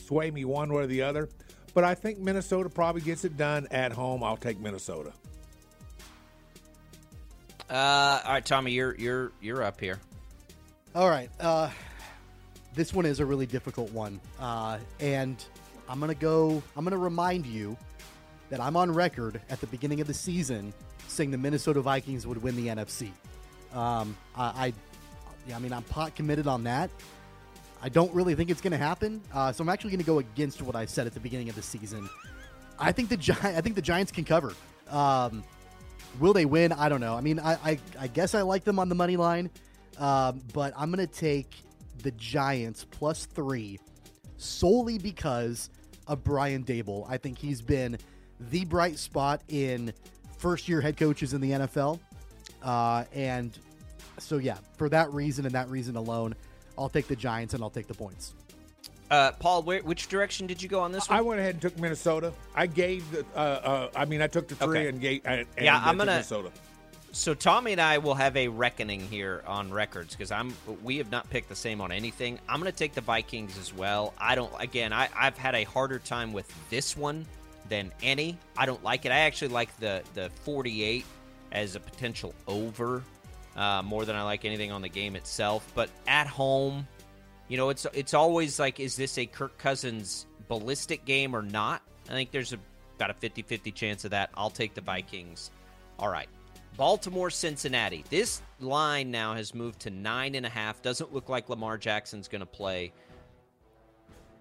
sway 0.00 0.30
me 0.30 0.44
one 0.44 0.72
way 0.72 0.82
or 0.82 0.86
the 0.86 1.02
other. 1.02 1.28
But 1.72 1.84
I 1.84 1.94
think 1.94 2.18
Minnesota 2.18 2.68
probably 2.68 3.02
gets 3.02 3.24
it 3.24 3.36
done 3.36 3.68
at 3.70 3.92
home. 3.92 4.24
I'll 4.24 4.36
take 4.36 4.58
Minnesota. 4.58 5.12
Uh, 7.68 8.20
all 8.24 8.32
right, 8.32 8.44
Tommy, 8.44 8.72
you're 8.72 8.96
you're 8.96 9.32
you're 9.40 9.62
up 9.62 9.78
here. 9.78 10.00
All 10.94 11.08
right. 11.08 11.30
Uh, 11.38 11.70
this 12.74 12.92
one 12.92 13.06
is 13.06 13.20
a 13.20 13.26
really 13.26 13.46
difficult 13.46 13.92
one. 13.92 14.20
Uh, 14.40 14.78
and 14.98 15.42
I'm 15.88 16.00
going 16.00 16.12
to 16.12 16.20
go, 16.20 16.62
I'm 16.76 16.84
going 16.84 16.92
to 16.92 16.98
remind 16.98 17.46
you 17.46 17.76
that 18.48 18.60
I'm 18.60 18.76
on 18.76 18.92
record 18.92 19.40
at 19.50 19.60
the 19.60 19.66
beginning 19.68 20.00
of 20.00 20.06
the 20.06 20.14
season 20.14 20.72
saying 21.08 21.30
the 21.30 21.38
Minnesota 21.38 21.80
Vikings 21.80 22.26
would 22.26 22.42
win 22.42 22.56
the 22.56 22.68
NFC. 22.68 23.10
Um, 23.72 24.16
I, 24.36 24.44
I, 24.44 24.72
yeah, 25.48 25.56
I 25.56 25.58
mean, 25.60 25.72
I'm 25.72 25.82
pot 25.84 26.14
committed 26.14 26.46
on 26.46 26.64
that. 26.64 26.90
I 27.82 27.88
don't 27.88 28.12
really 28.14 28.34
think 28.34 28.50
it's 28.50 28.60
going 28.60 28.72
to 28.72 28.78
happen. 28.78 29.22
Uh, 29.32 29.52
so 29.52 29.62
I'm 29.62 29.68
actually 29.68 29.90
going 29.90 30.00
to 30.00 30.06
go 30.06 30.18
against 30.18 30.62
what 30.62 30.76
I 30.76 30.84
said 30.84 31.06
at 31.06 31.14
the 31.14 31.20
beginning 31.20 31.48
of 31.48 31.54
the 31.54 31.62
season. 31.62 32.08
I 32.78 32.92
think 32.92 33.08
the 33.08 33.16
Gi- 33.16 33.32
I 33.42 33.60
think 33.60 33.74
the 33.74 33.82
Giants 33.82 34.12
can 34.12 34.24
cover. 34.24 34.52
Um, 34.90 35.44
will 36.18 36.32
they 36.32 36.44
win? 36.44 36.72
I 36.72 36.88
don't 36.88 37.00
know. 37.00 37.14
I 37.14 37.20
mean, 37.20 37.38
I, 37.38 37.52
I, 37.64 37.78
I 37.98 38.06
guess 38.08 38.34
I 38.34 38.42
like 38.42 38.64
them 38.64 38.78
on 38.78 38.88
the 38.88 38.94
money 38.94 39.16
line, 39.16 39.50
um, 39.98 40.40
but 40.52 40.72
I'm 40.76 40.90
going 40.90 41.06
to 41.06 41.12
take 41.12 41.54
the 42.02 42.10
Giants 42.12 42.86
plus 42.90 43.26
three 43.26 43.78
solely 44.36 44.98
because 44.98 45.70
of 46.06 46.24
Brian 46.24 46.64
Daboll. 46.64 47.06
I 47.08 47.18
think 47.18 47.38
he's 47.38 47.62
been 47.62 47.98
the 48.50 48.64
bright 48.64 48.98
spot 48.98 49.42
in 49.48 49.92
first 50.38 50.68
year 50.68 50.80
head 50.80 50.96
coaches 50.96 51.34
in 51.34 51.40
the 51.40 51.50
NFL. 51.50 52.00
Uh, 52.62 53.04
and 53.12 53.56
so, 54.18 54.38
yeah, 54.38 54.58
for 54.76 54.88
that 54.88 55.12
reason 55.12 55.46
and 55.46 55.54
that 55.54 55.68
reason 55.68 55.96
alone, 55.96 56.34
I'll 56.80 56.88
take 56.88 57.06
the 57.06 57.16
Giants 57.16 57.54
and 57.54 57.62
I'll 57.62 57.70
take 57.70 57.86
the 57.86 57.94
points. 57.94 58.34
Uh, 59.10 59.32
Paul, 59.32 59.62
where, 59.62 59.80
which 59.80 60.08
direction 60.08 60.46
did 60.46 60.62
you 60.62 60.68
go 60.68 60.80
on 60.80 60.92
this 60.92 61.08
one? 61.08 61.18
I 61.18 61.22
went 61.22 61.40
ahead 61.40 61.54
and 61.54 61.62
took 61.62 61.78
Minnesota. 61.78 62.32
I 62.54 62.66
gave 62.66 63.10
the. 63.10 63.24
Uh, 63.34 63.38
uh, 63.38 63.90
I 63.96 64.04
mean, 64.04 64.22
I 64.22 64.28
took 64.28 64.46
the 64.48 64.54
three 64.54 64.80
Okay. 64.80 64.88
and 64.88 65.00
gave. 65.00 65.22
And, 65.24 65.46
and 65.56 65.64
Yeah, 65.66 65.76
I 65.76 65.88
I'm 65.90 65.98
gonna- 65.98 66.12
Minnesota. 66.12 66.50
So 67.12 67.34
Tommy 67.34 67.72
and 67.72 67.80
I 67.80 67.98
will 67.98 68.14
have 68.14 68.36
a 68.36 68.46
reckoning 68.46 69.00
here 69.00 69.42
on 69.44 69.72
records 69.72 70.14
because 70.14 70.30
I'm 70.30 70.54
we 70.84 70.96
have 70.98 71.10
not 71.10 71.28
picked 71.28 71.48
the 71.48 71.56
same 71.56 71.80
on 71.80 71.90
anything. 71.90 72.38
I'm 72.48 72.60
going 72.60 72.70
to 72.70 72.78
take 72.78 72.94
the 72.94 73.00
Vikings 73.00 73.58
as 73.58 73.74
well. 73.74 74.14
I 74.16 74.36
don't 74.36 74.52
again. 74.60 74.92
I, 74.92 75.08
I've 75.16 75.36
had 75.36 75.56
a 75.56 75.64
harder 75.64 75.98
time 75.98 76.32
with 76.32 76.46
this 76.70 76.96
one 76.96 77.26
than 77.68 77.90
any. 78.00 78.38
I 78.56 78.64
don't 78.64 78.82
like 78.84 79.06
it. 79.06 79.10
I 79.10 79.18
actually 79.20 79.48
like 79.48 79.76
the 79.80 80.04
the 80.14 80.30
48 80.44 81.04
as 81.50 81.74
a 81.74 81.80
potential 81.80 82.32
over 82.46 83.02
uh, 83.56 83.82
more 83.82 84.04
than 84.04 84.16
I 84.16 84.22
like 84.22 84.44
anything 84.44 84.72
on 84.72 84.82
the 84.82 84.88
game 84.88 85.16
itself. 85.16 85.70
But 85.74 85.90
at 86.06 86.26
home, 86.26 86.86
you 87.48 87.56
know, 87.56 87.70
it's 87.70 87.86
it's 87.92 88.14
always 88.14 88.58
like, 88.58 88.80
is 88.80 88.96
this 88.96 89.18
a 89.18 89.26
Kirk 89.26 89.58
Cousins 89.58 90.26
ballistic 90.48 91.04
game 91.04 91.34
or 91.34 91.42
not? 91.42 91.82
I 92.08 92.12
think 92.12 92.30
there's 92.30 92.52
a, 92.52 92.58
about 92.96 93.10
a 93.10 93.14
50-50 93.14 93.74
chance 93.74 94.04
of 94.04 94.12
that. 94.12 94.30
I'll 94.34 94.50
take 94.50 94.74
the 94.74 94.80
Vikings. 94.80 95.50
All 95.98 96.08
right. 96.08 96.28
Baltimore, 96.76 97.30
Cincinnati. 97.30 98.04
This 98.08 98.40
line 98.58 99.10
now 99.10 99.34
has 99.34 99.54
moved 99.54 99.80
to 99.80 99.90
nine 99.90 100.34
and 100.34 100.46
a 100.46 100.48
half. 100.48 100.80
Doesn't 100.82 101.12
look 101.12 101.28
like 101.28 101.48
Lamar 101.48 101.76
Jackson's 101.76 102.28
going 102.28 102.40
to 102.40 102.46
play. 102.46 102.92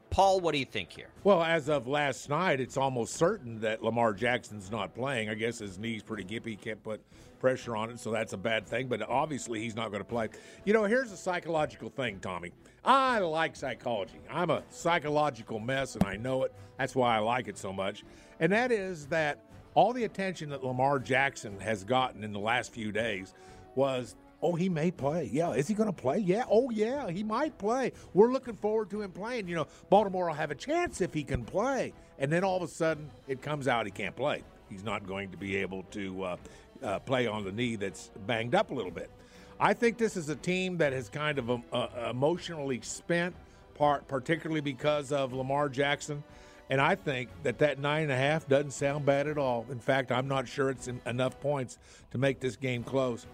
Paul, 0.10 0.40
what 0.40 0.54
do 0.54 0.60
you 0.60 0.66
think 0.66 0.92
here? 0.92 1.10
Well, 1.24 1.44
as 1.44 1.70
of 1.70 1.88
last 1.88 2.30
night, 2.30 2.60
it's 2.60 2.78
almost 2.78 3.16
certain 3.16 3.60
that 3.60 3.84
Lamar 3.84 4.14
Jackson's 4.14 4.72
not 4.72 4.96
playing. 4.96 5.30
I 5.30 5.36
guess 5.36 5.60
his 5.60 5.78
knee's 5.78 6.02
pretty 6.02 6.24
gippy. 6.24 6.52
He 6.52 6.56
can't 6.56 6.84
put 6.84 7.02
pressure 7.40 7.76
on 7.76 7.90
it, 7.92 8.00
so 8.00 8.12
that's 8.12 8.34
a 8.34 8.38
bad 8.38 8.66
thing. 8.66 8.88
But 8.88 9.08
obviously, 9.08 9.60
he's 9.60 9.76
not 9.76 9.92
going 9.92 10.02
to 10.02 10.10
play. 10.10 10.30
You 10.66 10.74
know, 10.74 10.84
here's 10.84 11.12
a 11.12 11.18
psychological 11.18 11.90
thing, 11.90 12.20
Tommy. 12.20 12.52
I 12.84 13.20
like 13.20 13.56
psychology. 13.56 14.20
I'm 14.30 14.50
a 14.50 14.64
psychological 14.70 15.60
mess, 15.60 15.96
and 15.96 16.04
I 16.06 16.16
know 16.16 16.44
it. 16.44 16.54
That's 16.78 16.96
why 16.96 17.16
I 17.16 17.20
like 17.20 17.48
it 17.48 17.58
so 17.58 17.72
much. 17.72 18.04
And 18.40 18.52
that 18.52 18.72
is 18.72 19.06
that 19.08 19.44
all 19.76 19.94
the 19.94 20.06
attention 20.06 20.50
that 20.50 20.64
Lamar 20.64 21.00
Jackson 21.00 21.60
has 21.60 21.84
gotten 21.84 22.24
in 22.24 22.34
the 22.34 22.40
last 22.40 22.74
few 22.74 22.92
days 22.92 23.34
was 23.76 24.16
Oh, 24.42 24.56
he 24.56 24.70
may 24.70 24.92
play. 24.92 25.30
Yeah. 25.32 25.52
Is 25.52 25.68
he 25.68 25.74
going 25.74 25.92
to 25.92 26.02
play? 26.02 26.20
Yeah. 26.20 26.44
Oh, 26.50 26.70
yeah. 26.70 27.10
He 27.10 27.24
might 27.24 27.58
play. 27.58 27.92
We're 28.14 28.32
looking 28.32 28.56
forward 28.56 28.90
to 28.92 29.02
him 29.02 29.12
playing. 29.12 29.48
You 29.48 29.56
know, 29.56 29.68
Baltimore 29.90 30.28
will 30.28 30.34
have 30.34 30.52
a 30.52 30.56
chance 30.56 31.02
if 31.02 31.14
he 31.14 31.24
can 31.24 31.44
play. 31.44 31.94
And 32.20 32.32
then 32.32 32.44
all 32.44 32.58
of 32.58 32.64
a 32.64 32.68
sudden, 32.68 33.10
it 33.28 33.42
comes 33.42 33.68
out 33.68 33.86
he 33.86 33.92
can't 33.92 34.16
play. 34.16 34.44
He's 34.70 34.84
not 34.84 35.06
going 35.06 35.32
to 35.32 35.38
be 35.38 35.58
able 35.58 35.84
to 35.92 36.24
uh, 36.24 36.38
uh, 36.84 37.00
play 37.00 37.28
on 37.28 37.44
the 37.44 37.52
knee 37.52 37.76
that's 37.76 38.12
banged 38.28 38.56
up 38.56 38.72
a 38.72 38.74
little 38.74 38.92
bit. 38.92 39.10
I 39.60 39.74
think 39.74 39.98
this 39.98 40.16
is 40.16 40.30
a 40.30 40.36
team 40.36 40.78
that 40.78 40.94
has 40.94 41.10
kind 41.10 41.38
of 41.38 41.50
um, 41.50 41.64
uh, 41.74 41.88
emotionally 42.10 42.80
spent, 42.82 43.36
part 43.76 44.08
particularly 44.08 44.62
because 44.62 45.12
of 45.12 45.34
Lamar 45.34 45.68
Jackson. 45.68 46.24
And 46.70 46.80
I 46.80 46.96
think 46.96 47.30
that 47.44 47.58
that 47.60 47.80
nine 47.80 48.04
and 48.04 48.12
a 48.12 48.16
half 48.16 48.48
doesn't 48.48 48.72
sound 48.72 49.06
bad 49.06 49.28
at 49.28 49.38
all. 49.38 49.66
In 49.72 49.80
fact, 49.80 50.12
I'm 50.12 50.28
not 50.28 50.48
sure 50.48 50.70
it's 50.70 50.88
en- 50.88 51.02
enough 51.06 51.40
points 51.42 51.78
to 52.12 52.18
make 52.18 52.40
this 52.40 52.56
game 52.56 52.84
close. 52.84 53.26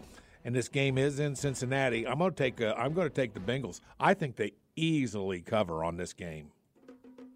And 0.45 0.55
this 0.55 0.69
game 0.69 0.97
is 0.97 1.19
in 1.19 1.35
Cincinnati. 1.35 2.07
I'm 2.07 2.19
going 2.19 2.31
to 2.31 2.37
take. 2.37 2.61
A, 2.61 2.77
I'm 2.79 2.93
going 2.93 3.09
to 3.09 3.13
take 3.13 3.33
the 3.33 3.39
Bengals. 3.39 3.81
I 3.99 4.13
think 4.13 4.35
they 4.37 4.53
easily 4.75 5.41
cover 5.41 5.83
on 5.83 5.97
this 5.97 6.13
game. 6.13 6.51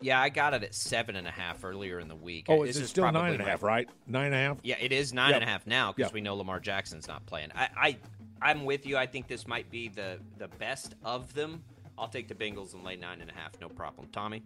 Yeah, 0.02 0.22
I 0.22 0.30
got 0.30 0.54
it 0.54 0.64
at 0.64 0.74
seven 0.74 1.18
and 1.18 1.28
a 1.28 1.32
half 1.32 1.66
earlier 1.66 2.00
in 2.00 2.08
the 2.08 2.16
week. 2.16 2.46
Oh, 2.48 2.64
This 2.66 2.76
is 2.76 2.82
it 2.82 2.84
is 2.86 2.90
still 2.92 3.04
probably 3.04 3.38
nine 3.38 3.46
my- 3.46 3.56
Right, 3.56 3.90
nine 4.08 4.28
and 4.28 4.36
a 4.36 4.38
half. 4.38 4.58
Yeah, 4.64 4.76
it 4.80 4.94
is 4.94 5.12
nine 5.14 5.32
Yep. 5.32 5.42
and 5.42 5.44
a 5.44 5.52
half 5.52 5.68
now 5.68 5.92
because 5.92 6.10
Yep. 6.10 6.14
we 6.14 6.22
know 6.22 6.36
Lamar 6.36 6.62
Jackson's 6.62 7.06
not 7.08 7.26
playing. 7.26 7.50
I, 7.54 7.68
I, 7.76 7.98
I'm 8.42 8.64
with 8.64 8.86
you. 8.86 8.96
I 8.96 9.08
think 9.08 9.28
this 9.28 9.46
might 9.48 9.70
be 9.70 9.90
the 9.90 10.20
the 10.38 10.48
best 10.48 10.96
of 11.04 11.34
them. 11.34 11.64
I'll 11.98 12.08
take 12.08 12.30
the 12.30 12.36
Bengals 12.36 12.74
and 12.76 12.84
lay 12.86 12.96
nine 12.96 13.20
and 13.20 13.30
a 13.30 13.34
half, 13.34 13.60
no 13.60 13.68
problem. 13.68 14.08
Tommy. 14.14 14.42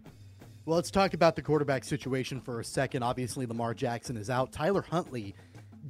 Well, 0.64 0.74
let's 0.74 0.90
talk 0.90 1.14
about 1.14 1.36
the 1.36 1.42
quarterback 1.42 1.84
situation 1.84 2.40
for 2.40 2.58
a 2.58 2.64
second. 2.64 3.04
Obviously, 3.04 3.46
Lamar 3.46 3.74
Jackson 3.74 4.16
is 4.16 4.30
out. 4.30 4.50
Tyler 4.50 4.82
Huntley 4.82 5.34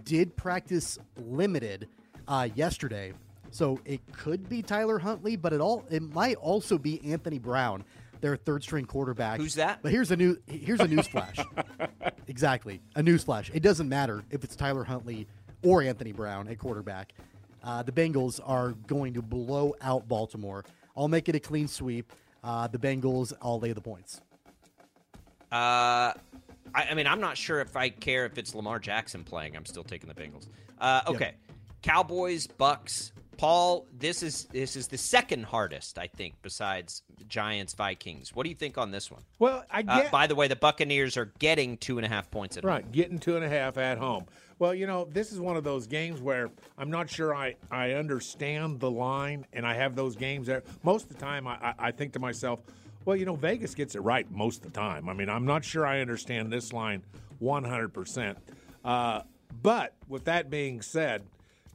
did 0.05 0.37
practice 0.37 0.99
limited 1.17 1.89
uh, 2.29 2.49
yesterday, 2.55 3.13
so 3.51 3.81
it 3.85 4.01
could 4.13 4.49
be 4.49 4.63
Tyler 4.63 4.99
Huntley, 4.99 5.37
but 5.37 5.53
it 5.53 5.61
all 5.61 5.85
it 5.91 6.03
might 6.03 6.37
also 6.37 6.79
be 6.79 7.01
Anthony 7.13 7.39
Brown, 7.39 7.85
their 8.21 8.37
third 8.37 8.63
string 8.63 8.85
quarterback. 8.85 9.41
Who's 9.41 9.55
that? 9.55 9.81
But 9.83 9.93
here's 9.93 10.11
a 10.11 10.17
new 10.17 10.37
here's 10.47 10.81
a 10.81 10.89
news 10.89 11.07
flash. 11.07 11.37
exactly, 12.27 12.81
a 12.97 13.03
news 13.03 13.25
flash. 13.25 13.51
It 13.55 13.63
doesn't 13.63 13.89
matter 13.89 14.25
if 14.31 14.45
it's 14.45 14.57
Tyler 14.57 14.85
Huntley 14.85 15.27
or 15.63 15.83
Anthony 15.83 16.13
Brown 16.13 16.49
at 16.49 16.59
quarterback. 16.59 17.13
Uh, 17.63 17.83
the 17.83 17.93
Bengals 17.93 18.41
are 18.45 18.73
going 18.87 19.15
to 19.15 19.23
blow 19.23 19.75
out 19.81 20.07
Baltimore. 20.07 20.65
I'll 20.97 21.09
make 21.09 21.29
it 21.29 21.35
a 21.35 21.41
clean 21.41 21.67
sweep. 21.67 22.13
Uh, 22.43 22.67
the 22.69 22.79
Bengals, 22.79 23.33
I'll 23.41 23.59
lay 23.59 23.73
the 23.73 23.81
points. 23.81 24.21
Uh, 25.51 26.13
I, 26.75 26.89
I 26.91 26.95
mean, 26.95 27.07
I'm 27.07 27.21
not 27.21 27.39
sure 27.39 27.61
if 27.61 27.77
I 27.77 27.89
care 27.89 28.27
if 28.27 28.37
it's 28.37 28.55
Lamar 28.55 28.79
Jackson 28.79 29.25
playing. 29.25 29.57
I'm 29.57 29.65
still 29.65 29.85
taking 29.85 30.09
the 30.09 30.15
Bengals. 30.15 30.49
Uh, 30.79 31.03
okay, 31.07 31.35
Cowboys, 31.85 32.47
Bucks. 32.47 33.13
Paul, 33.37 33.87
this 33.93 34.23
is 34.23 34.47
this 34.47 34.75
is 34.75 34.89
the 34.89 34.97
second 34.97 35.45
hardest, 35.45 35.99
I 35.99 36.07
think, 36.07 36.35
besides 36.41 37.03
Giants, 37.29 37.75
Vikings. 37.75 38.35
What 38.35 38.45
do 38.45 38.49
you 38.49 38.55
think 38.55 38.79
on 38.79 38.91
this 38.91 39.11
one? 39.11 39.23
Well, 39.39 39.65
I 39.71 39.85
Uh, 39.87 40.09
by 40.09 40.27
the 40.27 40.35
way, 40.35 40.49
the 40.49 40.57
Buccaneers 40.57 41.19
are 41.19 41.31
getting 41.39 41.77
two 41.77 41.99
and 41.99 42.07
a 42.07 42.09
half 42.09 42.31
points 42.31 42.57
at 42.57 42.63
home. 42.63 42.71
Right, 42.71 42.91
getting 42.91 43.19
two 43.19 43.37
and 43.37 43.45
a 43.45 43.49
half 43.51 43.77
at 43.77 43.99
home. 43.99 44.25
Well, 44.59 44.75
you 44.75 44.87
know, 44.87 45.07
this 45.13 45.31
is 45.31 45.41
one 45.41 45.57
of 45.57 45.65
those 45.65 45.87
games 45.87 46.23
where 46.23 46.49
I'm 46.79 46.91
not 46.91 47.11
sure 47.11 47.35
I, 47.35 47.57
I 47.71 47.93
understand 47.93 48.81
the 48.81 48.91
line, 48.91 49.45
and 49.53 49.67
I 49.67 49.75
have 49.75 49.95
those 49.95 50.17
games 50.17 50.47
there. 50.47 50.63
Most 50.85 51.11
of 51.11 51.19
the 51.19 51.21
time, 51.21 51.47
I, 51.47 51.55
I, 51.61 51.75
I 51.79 51.91
think 51.91 52.15
to 52.15 52.19
myself, 52.19 52.61
well, 53.05 53.17
you 53.17 53.27
know, 53.27 53.37
Vegas 53.37 53.75
gets 53.75 53.95
it 53.95 54.01
right 54.01 54.31
most 54.31 54.65
of 54.65 54.73
the 54.73 54.81
time. 54.81 55.09
I 55.11 55.13
mean, 55.13 55.29
I'm 55.29 55.45
not 55.45 55.65
sure 55.65 55.85
I 55.85 56.01
understand 56.01 56.51
this 56.51 56.73
line 56.73 57.03
100%. 57.43 58.37
Uh, 58.85 59.23
but 59.63 59.95
with 60.09 60.25
that 60.25 60.49
being 60.49 60.81
said, 60.81 61.25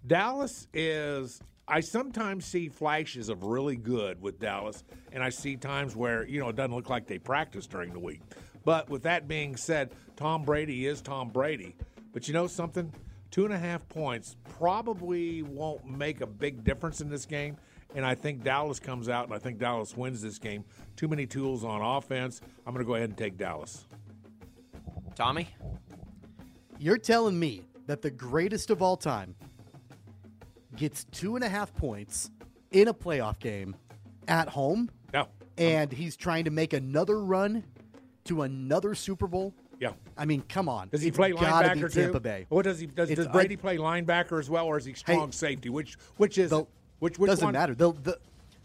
Dallas 0.05 0.67
is. 0.73 1.41
I 1.67 1.81
sometimes 1.81 2.45
see 2.45 2.67
flashes 2.67 3.29
of 3.29 3.43
really 3.43 3.75
good 3.75 4.19
with 4.21 4.39
Dallas, 4.39 4.83
and 5.11 5.23
I 5.23 5.29
see 5.29 5.55
times 5.55 5.95
where, 5.95 6.27
you 6.27 6.39
know, 6.39 6.49
it 6.49 6.55
doesn't 6.55 6.73
look 6.73 6.89
like 6.89 7.05
they 7.05 7.19
practice 7.19 7.67
during 7.67 7.93
the 7.93 7.99
week. 7.99 8.21
But 8.65 8.89
with 8.89 9.03
that 9.03 9.27
being 9.27 9.55
said, 9.55 9.91
Tom 10.15 10.43
Brady 10.43 10.87
is 10.87 10.99
Tom 10.99 11.29
Brady. 11.29 11.75
But 12.11 12.27
you 12.27 12.33
know 12.33 12.47
something? 12.47 12.91
Two 13.29 13.45
and 13.45 13.53
a 13.53 13.59
half 13.59 13.87
points 13.87 14.35
probably 14.57 15.43
won't 15.43 15.85
make 15.85 16.21
a 16.21 16.25
big 16.27 16.63
difference 16.63 17.01
in 17.01 17.09
this 17.09 17.27
game. 17.27 17.55
And 17.95 18.05
I 18.05 18.15
think 18.15 18.43
Dallas 18.43 18.79
comes 18.79 19.07
out, 19.07 19.25
and 19.25 19.33
I 19.33 19.39
think 19.39 19.59
Dallas 19.59 19.95
wins 19.95 20.21
this 20.21 20.39
game. 20.39 20.63
Too 20.95 21.07
many 21.07 21.25
tools 21.27 21.63
on 21.63 21.81
offense. 21.81 22.41
I'm 22.65 22.73
going 22.73 22.83
to 22.83 22.87
go 22.87 22.95
ahead 22.95 23.09
and 23.09 23.17
take 23.17 23.37
Dallas. 23.37 23.85
Tommy, 25.15 25.49
You're 26.77 26.97
telling 26.97 27.37
me 27.39 27.63
that 27.87 28.01
the 28.01 28.11
greatest 28.11 28.69
of 28.69 28.81
all 28.81 28.97
time 28.97 29.35
gets 30.75 31.03
two 31.05 31.35
and 31.35 31.43
a 31.43 31.49
half 31.49 31.73
points 31.75 32.29
in 32.71 32.87
a 32.87 32.93
playoff 32.93 33.39
game 33.39 33.75
at 34.27 34.47
home, 34.49 34.89
No. 35.13 35.27
and 35.57 35.91
he's 35.91 36.15
trying 36.15 36.45
to 36.45 36.51
make 36.51 36.73
another 36.73 37.19
run 37.23 37.63
to 38.25 38.43
another 38.43 38.93
Super 38.95 39.27
Bowl 39.27 39.53
Yeah. 39.79 39.93
I 40.17 40.25
mean, 40.25 40.43
come 40.49 40.67
on. 40.69 40.89
Does 40.89 41.01
he 41.01 41.07
It's 41.07 41.17
play 41.17 41.31
be 41.31 41.37
linebacker 41.37 41.91
Tampa 41.91 42.13
too? 42.13 42.19
Bay. 42.19 42.45
What 42.49 42.63
does 42.65 42.79
he 42.79 42.85
does, 42.85 43.09
does 43.09 43.27
Brady 43.27 43.55
play 43.55 43.77
linebacker 43.77 44.37
as 44.39 44.49
well, 44.49 44.65
or 44.65 44.77
is 44.77 44.85
he 44.85 44.93
strong 44.93 45.31
safety? 45.31 45.69
Which 45.69 45.95
which 46.17 46.37
is 46.37 46.49
The- 46.49 46.65
Which 46.99 47.17
which 47.17 47.29
doesn't 47.29 47.45
one? 47.45 47.53
matter. 47.53 47.73
The, 47.73 47.93
the, 47.93 48.19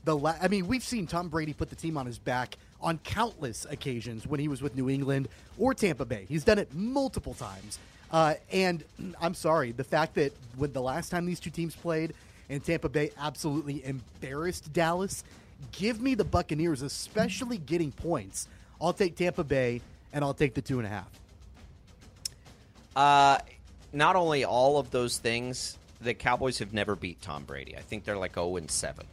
the 0.05 0.17
la- 0.17 0.35
I 0.43 0.49
mean, 0.49 0.67
we've 0.67 0.83
seen 0.83 1.07
Tom 1.07 1.29
Brady 1.29 1.53
put 1.53 1.71
the 1.71 1.77
team 1.77 1.97
on 1.97 2.05
his 2.05 2.19
back 2.19 2.57
on 2.81 2.99
countless 2.99 3.65
occasions 3.71 4.27
when 4.27 4.41
he 4.41 4.49
was 4.49 4.61
with 4.61 4.75
New 4.75 4.91
England 4.91 5.29
or 5.57 5.73
Tampa 5.73 6.05
Bay. 6.05 6.27
He's 6.29 6.43
done 6.45 6.59
it 6.59 6.75
multiple 6.75 7.33
times. 7.35 7.79
Uh, 8.15 8.35
and 8.53 8.85
I'm 9.21 9.35
sorry, 9.35 9.73
the 9.73 9.83
fact 9.83 10.15
that 10.15 10.33
when 10.57 10.73
the 10.73 10.81
last 10.81 11.09
time 11.09 11.27
these 11.27 11.41
two 11.41 11.51
teams 11.51 11.75
played 11.75 12.15
and 12.49 12.65
Tampa 12.65 12.89
Bay 12.89 13.11
absolutely 13.19 13.85
embarrassed 13.85 14.73
Dallas, 14.73 15.25
give 15.73 16.01
me 16.01 16.15
the 16.15 16.23
Buccaneers, 16.23 16.83
especially 16.83 17.59
getting 17.59 17.91
points. 17.91 18.47
I'll 18.81 18.93
take 18.93 19.17
Tampa 19.17 19.43
Bay 19.43 19.81
and 20.13 20.25
I'll 20.25 20.33
take 20.33 20.55
the 20.55 20.63
two 20.63 20.79
and 20.79 20.87
a 20.87 20.91
half. 20.91 21.11
Uh, 22.95 23.39
not 23.93 24.15
only 24.15 24.45
all 24.45 24.79
of 24.79 24.93
those 24.93 25.19
things, 25.19 25.77
the 26.01 26.15
Cowboys 26.15 26.61
have 26.61 26.73
never 26.73 26.95
beat 26.95 27.21
Tom 27.21 27.43
Brady. 27.43 27.77
I 27.77 27.81
think 27.81 28.05
they're 28.05 28.17
like 28.17 28.37
0 28.37 28.59
and 28.59 28.71
7. 28.71 29.05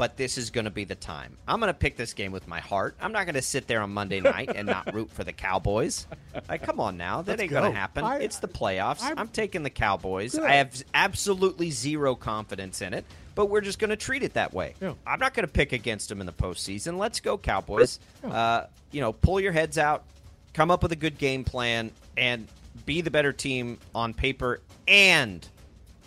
But 0.00 0.16
this 0.16 0.38
is 0.38 0.48
going 0.48 0.64
to 0.64 0.70
be 0.70 0.84
the 0.84 0.94
time. 0.94 1.36
I'm 1.46 1.60
going 1.60 1.68
to 1.68 1.78
pick 1.78 1.98
this 1.98 2.14
game 2.14 2.32
with 2.32 2.48
my 2.48 2.58
heart. 2.58 2.96
I'm 3.02 3.12
not 3.12 3.26
going 3.26 3.34
to 3.34 3.42
sit 3.42 3.66
there 3.66 3.82
on 3.82 3.90
Monday 3.92 4.20
night 4.22 4.50
and 4.54 4.66
not 4.66 4.94
root 4.94 5.10
for 5.10 5.24
the 5.24 5.32
Cowboys. 5.34 6.06
Like, 6.48 6.62
come 6.62 6.80
on 6.80 6.96
now, 6.96 7.20
that 7.20 7.32
Let's 7.32 7.42
ain't 7.42 7.50
going 7.50 7.70
to 7.70 7.78
happen. 7.78 8.02
I- 8.02 8.20
it's 8.20 8.38
the 8.38 8.48
playoffs. 8.48 9.02
I'm- 9.02 9.18
I'm, 9.18 9.28
taking 9.28 9.62
the 9.62 9.68
Cowboys. 9.68 10.32
Good. 10.34 10.44
I 10.44 10.54
have 10.54 10.82
absolutely 10.94 11.70
zero 11.70 12.14
confidence 12.14 12.80
in 12.80 12.94
it, 12.94 13.04
but 13.34 13.50
we're 13.50 13.60
just 13.60 13.78
going 13.78 13.90
to 13.90 13.96
treat 13.96 14.22
it 14.22 14.32
that 14.32 14.54
way. 14.54 14.74
Yeah. 14.80 14.94
I'm 15.06 15.20
not 15.20 15.34
going 15.34 15.46
to 15.46 15.52
pick 15.52 15.72
against 15.72 16.08
them 16.08 16.20
in 16.20 16.26
the 16.26 16.32
postseason. 16.32 16.96
Let's 16.96 17.20
go, 17.20 17.36
Cowboys. 17.36 18.00
Uh, 18.24 18.62
you 18.92 19.02
know, 19.02 19.12
pull 19.12 19.38
your 19.38 19.52
heads 19.52 19.76
out, 19.76 20.04
come 20.54 20.70
up 20.70 20.82
with 20.82 20.92
a 20.92 20.96
good 20.96 21.18
game 21.18 21.44
plan, 21.44 21.90
and 22.16 22.48
be 22.86 23.02
the 23.02 23.10
better 23.10 23.34
team 23.34 23.76
on 23.94 24.14
paper 24.14 24.62
and 24.88 25.46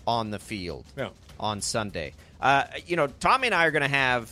on 0.07 0.31
the 0.31 0.39
field 0.39 0.83
Yeah. 0.97 1.09
on 1.39 1.61
Sunday. 1.61 2.13
Uh, 2.43 2.65
you 2.85 2.95
know, 2.97 3.07
Tommy 3.07 3.47
and 3.47 3.55
I 3.55 3.65
are 3.65 3.71
going 3.71 3.81
to 3.83 3.87
have. 3.87 4.29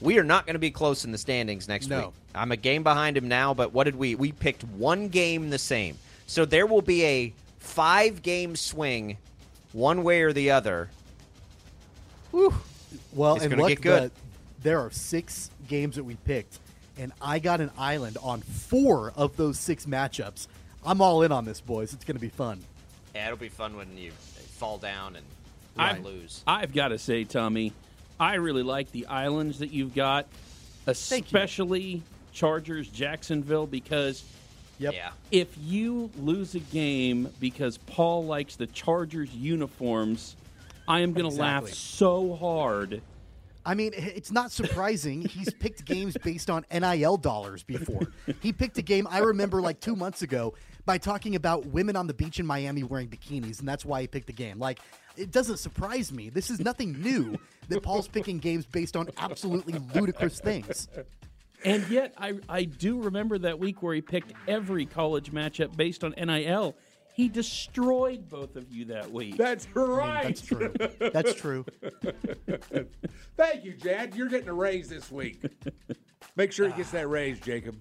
We 0.00 0.18
are 0.18 0.24
not 0.24 0.46
going 0.46 0.54
to 0.54 0.58
be 0.60 0.72
close 0.72 1.04
in 1.04 1.12
the 1.12 1.18
standings 1.18 1.68
next 1.68 1.86
No. 1.86 1.98
week. 2.06 2.08
I'm 2.34 2.50
a 2.50 2.56
game 2.56 2.82
behind 2.82 3.16
him 3.16 3.28
now, 3.28 3.54
but 3.54 3.72
what 3.72 3.84
did 3.84 3.94
we? 3.94 4.16
We 4.16 4.32
picked 4.32 4.64
one 4.64 5.08
game 5.08 5.48
the 5.50 5.58
same. 5.60 5.96
So 6.26 6.44
there 6.44 6.66
will 6.66 6.82
be 6.82 7.04
a 7.04 7.32
five 7.60 8.20
game 8.22 8.56
swing, 8.56 9.16
one 9.72 10.02
way 10.02 10.22
or 10.22 10.32
the 10.32 10.50
other. 10.50 10.90
Whew. 12.32 12.52
Well, 13.12 13.36
It's 13.36 13.44
and 13.44 13.50
gonna 13.52 13.62
look, 13.62 13.68
get 13.70 13.80
good. 13.80 14.10
the- 14.10 14.62
there 14.62 14.80
are 14.80 14.90
six 14.90 15.50
games 15.68 15.96
that 15.96 16.04
we 16.04 16.16
picked, 16.16 16.58
and 16.98 17.12
I 17.20 17.38
got 17.38 17.60
an 17.60 17.70
island 17.78 18.16
on 18.22 18.42
four 18.42 19.12
of 19.14 19.36
those 19.36 19.58
six 19.58 19.86
matchups. 19.86 20.46
I'm 20.84 21.00
all 21.00 21.22
in 21.22 21.30
on 21.30 21.44
this, 21.44 21.60
boys. 21.60 21.92
It's 21.92 22.04
going 22.04 22.16
to 22.16 22.20
be 22.20 22.28
fun. 22.28 22.60
Yeah, 23.14 23.26
it'll 23.26 23.38
be 23.38 23.48
fun 23.48 23.76
when 23.76 23.96
you 23.96 24.10
fall 24.58 24.78
down 24.78 25.14
and 25.16 25.24
I 25.76 25.98
lose. 25.98 26.42
I've 26.46 26.74
got 26.74 26.88
to 26.88 26.98
say, 26.98 27.24
Tommy, 27.24 27.72
I 28.20 28.34
really 28.34 28.62
like 28.62 28.92
the 28.92 29.06
islands 29.06 29.58
that 29.60 29.72
you've 29.72 29.94
got, 29.94 30.26
you. 30.86 30.92
especially 30.92 32.02
Chargers 32.32 32.88
Jacksonville, 32.88 33.66
because 33.66 34.24
Yep. 34.78 34.94
Yeah. 34.94 35.10
if 35.30 35.48
you 35.60 36.10
lose 36.18 36.56
a 36.56 36.60
game 36.60 37.28
because 37.38 37.78
Paul 37.78 38.24
likes 38.24 38.56
the 38.56 38.66
Chargers 38.66 39.32
uniforms, 39.32 40.34
I 40.88 41.00
am 41.00 41.12
going 41.12 41.30
to 41.30 41.40
laugh 41.40 41.68
so 41.68 42.34
hard. 42.34 43.00
I 43.64 43.74
mean, 43.74 43.92
it's 43.94 44.32
not 44.32 44.50
surprising. 44.50 45.22
He's 45.28 45.52
picked 45.54 45.84
games 45.84 46.16
based 46.24 46.50
on 46.50 46.64
NIL 46.72 47.16
dollars 47.16 47.62
before. 47.62 48.08
He 48.40 48.52
picked 48.52 48.76
a 48.78 48.82
game 48.82 49.06
I 49.08 49.18
remember 49.20 49.62
like 49.62 49.78
two 49.78 49.94
months 49.94 50.22
ago 50.22 50.54
by 50.84 50.98
talking 50.98 51.36
about 51.36 51.66
women 51.66 51.94
on 51.94 52.08
the 52.08 52.14
beach 52.14 52.40
in 52.40 52.46
Miami 52.46 52.82
wearing 52.82 53.06
bikinis, 53.08 53.60
and 53.60 53.68
that's 53.68 53.84
why 53.84 54.00
he 54.00 54.08
picked 54.08 54.26
the 54.26 54.32
game. 54.32 54.58
Like, 54.58 54.80
it 55.16 55.30
doesn't 55.30 55.58
surprise 55.58 56.12
me. 56.12 56.28
This 56.28 56.50
is 56.50 56.60
nothing 56.60 57.00
new 57.00 57.38
that 57.68 57.82
Paul's 57.82 58.08
picking 58.08 58.38
games 58.38 58.66
based 58.66 58.96
on 58.96 59.08
absolutely 59.18 59.78
ludicrous 59.94 60.40
things. 60.40 60.88
And 61.64 61.88
yet, 61.88 62.14
I, 62.18 62.34
I 62.48 62.64
do 62.64 63.00
remember 63.00 63.38
that 63.38 63.58
week 63.58 63.82
where 63.82 63.94
he 63.94 64.00
picked 64.00 64.32
every 64.48 64.84
college 64.84 65.32
matchup 65.32 65.76
based 65.76 66.02
on 66.02 66.12
NIL. 66.18 66.74
He 67.14 67.28
destroyed 67.28 68.28
both 68.28 68.56
of 68.56 68.72
you 68.72 68.86
that 68.86 69.12
week. 69.12 69.36
That's 69.36 69.66
right. 69.74 70.24
That's 70.24 70.40
true. 70.40 70.72
That's 70.98 71.34
true. 71.34 71.66
Thank 73.36 73.64
you, 73.64 73.74
Jad. 73.74 74.14
You're 74.16 74.28
getting 74.28 74.48
a 74.48 74.54
raise 74.54 74.88
this 74.88 75.10
week. 75.12 75.42
Make 76.36 76.52
sure 76.52 76.68
he 76.68 76.72
gets 76.74 76.90
that 76.92 77.08
raise, 77.08 77.38
Jacob. 77.38 77.76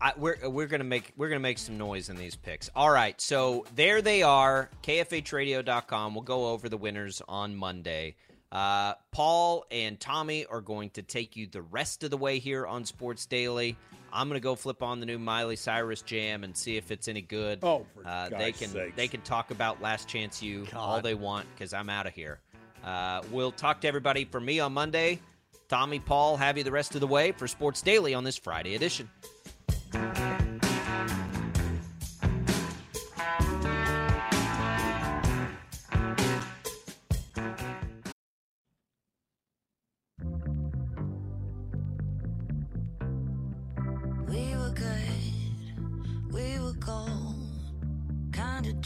I, 0.00 0.12
we're 0.16 0.36
we're 0.48 0.66
gonna 0.66 0.84
make 0.84 1.12
we're 1.16 1.28
gonna 1.28 1.40
make 1.40 1.58
some 1.58 1.78
noise 1.78 2.08
in 2.08 2.16
these 2.16 2.36
picks. 2.36 2.70
All 2.76 2.90
right, 2.90 3.18
so 3.20 3.64
there 3.74 4.02
they 4.02 4.22
are. 4.22 4.70
KFHRadio.com. 4.82 6.14
We'll 6.14 6.22
go 6.22 6.48
over 6.48 6.68
the 6.68 6.76
winners 6.76 7.22
on 7.28 7.56
Monday. 7.56 8.16
Uh, 8.52 8.94
Paul 9.10 9.64
and 9.70 9.98
Tommy 9.98 10.46
are 10.46 10.60
going 10.60 10.90
to 10.90 11.02
take 11.02 11.36
you 11.36 11.46
the 11.46 11.62
rest 11.62 12.04
of 12.04 12.10
the 12.10 12.16
way 12.16 12.38
here 12.38 12.66
on 12.66 12.84
Sports 12.84 13.26
Daily. 13.26 13.76
I'm 14.12 14.28
gonna 14.28 14.40
go 14.40 14.54
flip 14.54 14.82
on 14.82 15.00
the 15.00 15.06
new 15.06 15.18
Miley 15.18 15.56
Cyrus 15.56 16.02
jam 16.02 16.44
and 16.44 16.56
see 16.56 16.76
if 16.76 16.90
it's 16.90 17.08
any 17.08 17.22
good. 17.22 17.60
Oh, 17.62 17.86
for 17.94 18.06
uh, 18.06 18.28
they 18.28 18.52
can 18.52 18.68
sakes. 18.68 18.96
they 18.96 19.08
can 19.08 19.20
talk 19.22 19.50
about 19.50 19.80
Last 19.82 20.08
Chance 20.08 20.42
U 20.42 20.66
all 20.74 21.00
they 21.00 21.14
want 21.14 21.46
because 21.54 21.72
I'm 21.72 21.90
out 21.90 22.06
of 22.06 22.14
here. 22.14 22.40
Uh, 22.84 23.22
we'll 23.30 23.50
talk 23.50 23.80
to 23.80 23.88
everybody 23.88 24.24
for 24.24 24.40
me 24.40 24.60
on 24.60 24.72
Monday. 24.72 25.20
Tommy, 25.68 25.98
Paul, 25.98 26.36
have 26.36 26.56
you 26.56 26.62
the 26.62 26.70
rest 26.70 26.94
of 26.94 27.00
the 27.00 27.06
way 27.06 27.32
for 27.32 27.48
Sports 27.48 27.82
Daily 27.82 28.14
on 28.14 28.22
this 28.22 28.36
Friday 28.36 28.76
edition. 28.76 29.10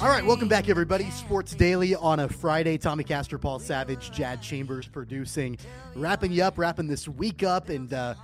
All 0.03 0.09
right, 0.09 0.25
welcome 0.25 0.49
back, 0.49 0.71
everybody. 0.71 1.11
Sports 1.11 1.55
Daily 1.55 1.95
on 1.95 2.21
a 2.21 2.29
Friday. 2.29 2.79
Tommy 2.79 3.05
Castor, 3.05 3.37
Paul 3.37 3.59
Savage, 3.59 4.11
Jad 4.11 4.41
Chambers 4.41 4.89
producing, 4.89 5.59
wrapping 5.95 6.33
you 6.33 6.43
up, 6.43 6.57
wrapping 6.57 6.87
this 6.87 7.07
week 7.07 7.43
up, 7.43 7.69
and 7.69 7.93
uh, 7.93 8.15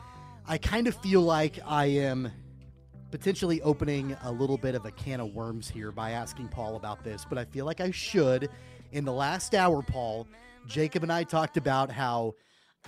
I 0.48 0.56
kind 0.56 0.86
of 0.86 0.96
feel 0.96 1.20
like 1.20 1.58
I 1.66 1.84
am 1.86 2.32
potentially 3.16 3.62
opening 3.62 4.14
a 4.24 4.30
little 4.30 4.58
bit 4.58 4.74
of 4.74 4.84
a 4.84 4.90
can 4.90 5.20
of 5.20 5.32
worms 5.34 5.70
here 5.70 5.90
by 5.90 6.10
asking 6.10 6.46
Paul 6.48 6.76
about 6.76 7.02
this, 7.02 7.24
but 7.26 7.38
I 7.38 7.46
feel 7.46 7.64
like 7.64 7.80
I 7.80 7.90
should. 7.90 8.50
In 8.92 9.06
the 9.06 9.12
last 9.12 9.54
hour, 9.54 9.80
Paul, 9.80 10.28
Jacob 10.66 11.02
and 11.02 11.10
I 11.10 11.24
talked 11.24 11.56
about 11.56 11.90
how 11.90 12.34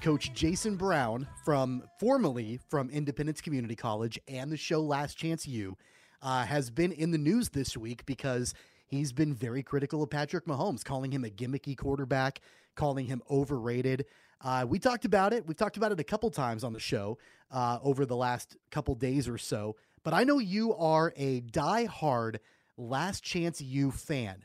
Coach 0.02 0.34
Jason 0.34 0.76
Brown 0.76 1.26
from 1.46 1.82
formerly 1.98 2.60
from 2.68 2.90
Independence 2.90 3.40
Community 3.40 3.74
College 3.74 4.20
and 4.28 4.52
the 4.52 4.56
show 4.58 4.82
Last 4.82 5.16
Chance 5.16 5.48
U 5.48 5.78
uh, 6.20 6.44
has 6.44 6.68
been 6.68 6.92
in 6.92 7.10
the 7.10 7.16
news 7.16 7.48
this 7.48 7.74
week 7.74 8.04
because 8.04 8.52
he's 8.86 9.14
been 9.14 9.32
very 9.32 9.62
critical 9.62 10.02
of 10.02 10.10
Patrick 10.10 10.44
Mahomes, 10.44 10.84
calling 10.84 11.10
him 11.10 11.24
a 11.24 11.30
gimmicky 11.30 11.74
quarterback, 11.74 12.42
calling 12.74 13.06
him 13.06 13.22
overrated. 13.30 14.04
Uh, 14.42 14.66
we 14.68 14.78
talked 14.78 15.06
about 15.06 15.32
it. 15.32 15.46
We've 15.46 15.56
talked 15.56 15.78
about 15.78 15.90
it 15.90 15.98
a 15.98 16.04
couple 16.04 16.30
times 16.30 16.64
on 16.64 16.74
the 16.74 16.80
show 16.80 17.16
uh, 17.50 17.78
over 17.82 18.04
the 18.04 18.14
last 18.14 18.58
couple 18.70 18.94
days 18.94 19.26
or 19.26 19.38
so. 19.38 19.74
But 20.04 20.14
I 20.14 20.24
know 20.24 20.38
you 20.38 20.74
are 20.74 21.12
a 21.16 21.40
die-hard 21.40 22.40
Last 22.76 23.22
Chance 23.24 23.60
U 23.60 23.90
fan. 23.90 24.44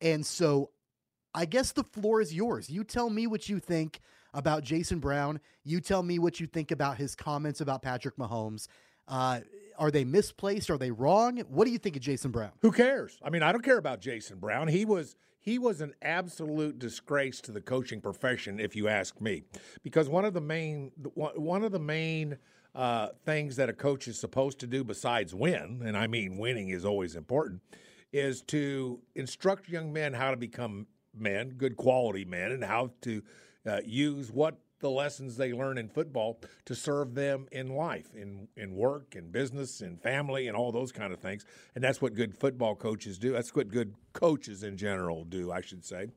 And 0.00 0.26
so 0.26 0.70
I 1.34 1.46
guess 1.46 1.72
the 1.72 1.84
floor 1.84 2.20
is 2.20 2.34
yours. 2.34 2.68
You 2.68 2.84
tell 2.84 3.08
me 3.08 3.26
what 3.26 3.48
you 3.48 3.58
think 3.58 4.00
about 4.34 4.64
Jason 4.64 4.98
Brown. 4.98 5.40
You 5.64 5.80
tell 5.80 6.02
me 6.02 6.18
what 6.18 6.40
you 6.40 6.46
think 6.46 6.70
about 6.70 6.98
his 6.98 7.14
comments 7.14 7.60
about 7.60 7.82
Patrick 7.82 8.16
Mahomes. 8.16 8.66
Uh, 9.08 9.40
are 9.78 9.90
they 9.90 10.04
misplaced? 10.04 10.70
Are 10.70 10.78
they 10.78 10.90
wrong? 10.90 11.38
What 11.48 11.64
do 11.64 11.70
you 11.70 11.78
think 11.78 11.96
of 11.96 12.02
Jason 12.02 12.30
Brown? 12.30 12.52
Who 12.60 12.70
cares? 12.70 13.18
I 13.22 13.30
mean, 13.30 13.42
I 13.42 13.52
don't 13.52 13.64
care 13.64 13.78
about 13.78 14.00
Jason 14.00 14.38
Brown. 14.38 14.68
He 14.68 14.84
was 14.84 15.16
he 15.40 15.58
was 15.58 15.80
an 15.80 15.92
absolute 16.02 16.78
disgrace 16.78 17.40
to 17.42 17.52
the 17.52 17.60
coaching 17.60 18.00
profession, 18.00 18.60
if 18.60 18.76
you 18.76 18.86
ask 18.88 19.20
me, 19.20 19.42
because 19.82 20.08
one 20.08 20.24
of 20.24 20.34
the 20.34 20.40
main 20.40 20.92
one 21.14 21.64
of 21.64 21.72
the 21.72 21.80
main 21.80 22.38
uh, 22.74 23.08
things 23.24 23.56
that 23.56 23.68
a 23.68 23.72
coach 23.72 24.08
is 24.08 24.18
supposed 24.18 24.58
to 24.60 24.66
do 24.66 24.84
besides 24.84 25.34
win, 25.34 25.82
and 25.84 25.96
I 25.96 26.06
mean 26.06 26.38
winning 26.38 26.70
is 26.70 26.84
always 26.84 27.16
important, 27.16 27.60
is 28.12 28.42
to 28.42 29.00
instruct 29.14 29.68
young 29.68 29.92
men 29.92 30.14
how 30.14 30.30
to 30.30 30.36
become 30.36 30.86
men, 31.14 31.50
good 31.50 31.76
quality 31.76 32.24
men, 32.24 32.52
and 32.52 32.64
how 32.64 32.92
to 33.02 33.22
uh, 33.66 33.80
use 33.84 34.30
what 34.30 34.58
the 34.80 34.90
lessons 34.90 35.36
they 35.36 35.52
learn 35.52 35.78
in 35.78 35.88
football 35.88 36.40
to 36.64 36.74
serve 36.74 37.14
them 37.14 37.46
in 37.52 37.68
life, 37.68 38.14
in 38.14 38.48
in 38.56 38.74
work, 38.74 39.14
in 39.16 39.30
business, 39.30 39.80
in 39.80 39.96
family, 39.96 40.48
and 40.48 40.56
all 40.56 40.72
those 40.72 40.92
kind 40.92 41.12
of 41.12 41.20
things. 41.20 41.44
And 41.74 41.84
that's 41.84 42.02
what 42.02 42.14
good 42.14 42.36
football 42.36 42.74
coaches 42.74 43.18
do. 43.18 43.32
That's 43.32 43.54
what 43.54 43.68
good 43.68 43.94
coaches 44.12 44.62
in 44.62 44.76
general 44.76 45.24
do, 45.24 45.52
I 45.52 45.60
should 45.60 45.84
say. 45.84 46.08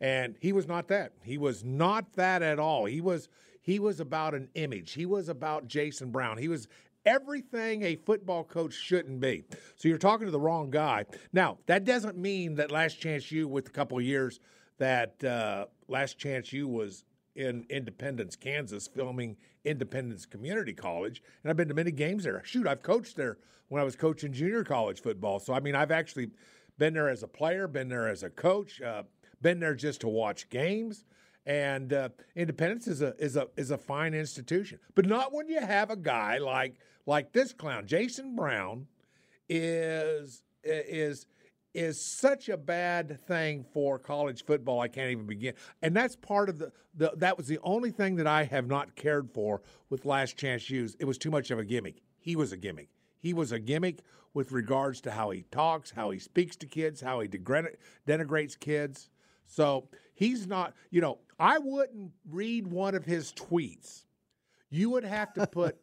And 0.00 0.36
he 0.40 0.52
was 0.52 0.66
not 0.66 0.88
that. 0.88 1.12
He 1.22 1.38
was 1.38 1.64
not 1.64 2.14
that 2.14 2.42
at 2.42 2.58
all. 2.58 2.86
He 2.86 3.00
was 3.00 3.28
he 3.62 3.78
was 3.78 4.00
about 4.00 4.34
an 4.34 4.48
image. 4.54 4.92
He 4.92 5.06
was 5.06 5.28
about 5.28 5.66
Jason 5.66 6.10
Brown. 6.10 6.36
He 6.36 6.48
was 6.48 6.68
everything 7.06 7.82
a 7.82 7.96
football 7.96 8.44
coach 8.44 8.74
shouldn't 8.74 9.20
be. 9.20 9.44
So 9.76 9.88
you're 9.88 9.98
talking 9.98 10.26
to 10.26 10.30
the 10.30 10.40
wrong 10.40 10.70
guy. 10.70 11.06
Now, 11.32 11.58
that 11.66 11.84
doesn't 11.84 12.16
mean 12.16 12.56
that 12.56 12.70
Last 12.70 13.00
Chance 13.00 13.30
U, 13.32 13.48
with 13.48 13.68
a 13.68 13.70
couple 13.70 14.00
years 14.00 14.40
that 14.78 15.22
uh, 15.24 15.66
Last 15.88 16.18
Chance 16.18 16.52
U 16.52 16.68
was 16.68 17.04
in 17.34 17.64
Independence, 17.70 18.36
Kansas, 18.36 18.88
filming 18.88 19.36
Independence 19.64 20.26
Community 20.26 20.72
College, 20.72 21.22
and 21.42 21.50
I've 21.50 21.56
been 21.56 21.68
to 21.68 21.74
many 21.74 21.92
games 21.92 22.24
there. 22.24 22.42
Shoot, 22.44 22.66
I've 22.66 22.82
coached 22.82 23.16
there 23.16 23.38
when 23.68 23.80
I 23.80 23.84
was 23.84 23.96
coaching 23.96 24.32
junior 24.32 24.64
college 24.64 25.00
football. 25.00 25.38
So 25.38 25.54
I 25.54 25.60
mean, 25.60 25.74
I've 25.74 25.92
actually 25.92 26.30
been 26.78 26.94
there 26.94 27.08
as 27.08 27.22
a 27.22 27.28
player, 27.28 27.68
been 27.68 27.88
there 27.88 28.08
as 28.08 28.22
a 28.22 28.30
coach, 28.30 28.82
uh, 28.82 29.04
been 29.40 29.60
there 29.60 29.74
just 29.74 30.00
to 30.02 30.08
watch 30.08 30.48
games. 30.50 31.04
And 31.44 31.92
uh, 31.92 32.10
Independence 32.36 32.86
is 32.86 33.02
a 33.02 33.14
is 33.18 33.36
a 33.36 33.48
is 33.56 33.70
a 33.72 33.78
fine 33.78 34.14
institution, 34.14 34.78
but 34.94 35.06
not 35.06 35.32
when 35.32 35.48
you 35.48 35.60
have 35.60 35.90
a 35.90 35.96
guy 35.96 36.38
like 36.38 36.76
like 37.04 37.32
this 37.32 37.52
clown, 37.52 37.86
Jason 37.86 38.36
Brown, 38.36 38.86
is 39.48 40.44
is 40.62 41.26
is 41.74 42.04
such 42.04 42.48
a 42.48 42.56
bad 42.56 43.18
thing 43.26 43.64
for 43.72 43.98
college 43.98 44.44
football. 44.44 44.80
I 44.80 44.88
can't 44.88 45.10
even 45.10 45.26
begin. 45.26 45.54
And 45.80 45.96
that's 45.96 46.16
part 46.16 46.48
of 46.48 46.58
the, 46.58 46.70
the 46.94 47.12
that 47.16 47.36
was 47.36 47.48
the 47.48 47.58
only 47.62 47.90
thing 47.90 48.16
that 48.16 48.26
I 48.26 48.44
have 48.44 48.66
not 48.66 48.94
cared 48.94 49.30
for 49.30 49.62
with 49.90 50.04
Last 50.04 50.36
Chance 50.36 50.70
U's. 50.70 50.96
It 51.00 51.06
was 51.06 51.18
too 51.18 51.30
much 51.30 51.50
of 51.50 51.58
a 51.58 51.64
gimmick. 51.64 52.02
He 52.20 52.36
was 52.36 52.52
a 52.52 52.56
gimmick. 52.56 52.90
He 53.18 53.32
was 53.32 53.52
a 53.52 53.58
gimmick 53.58 54.00
with 54.34 54.52
regards 54.52 55.00
to 55.02 55.10
how 55.10 55.30
he 55.30 55.42
talks, 55.50 55.90
how 55.90 56.10
he 56.10 56.18
speaks 56.18 56.56
to 56.56 56.66
kids, 56.66 57.00
how 57.00 57.20
he 57.20 57.28
denigrates 57.28 58.58
kids. 58.58 59.10
So 59.46 59.88
he's 60.22 60.46
not, 60.46 60.74
you 60.90 61.00
know, 61.00 61.18
I 61.38 61.58
wouldn't 61.58 62.12
read 62.30 62.66
one 62.66 62.94
of 62.94 63.04
his 63.04 63.32
tweets. 63.32 64.04
You 64.70 64.90
would 64.90 65.04
have 65.04 65.32
to 65.34 65.46
put 65.46 65.78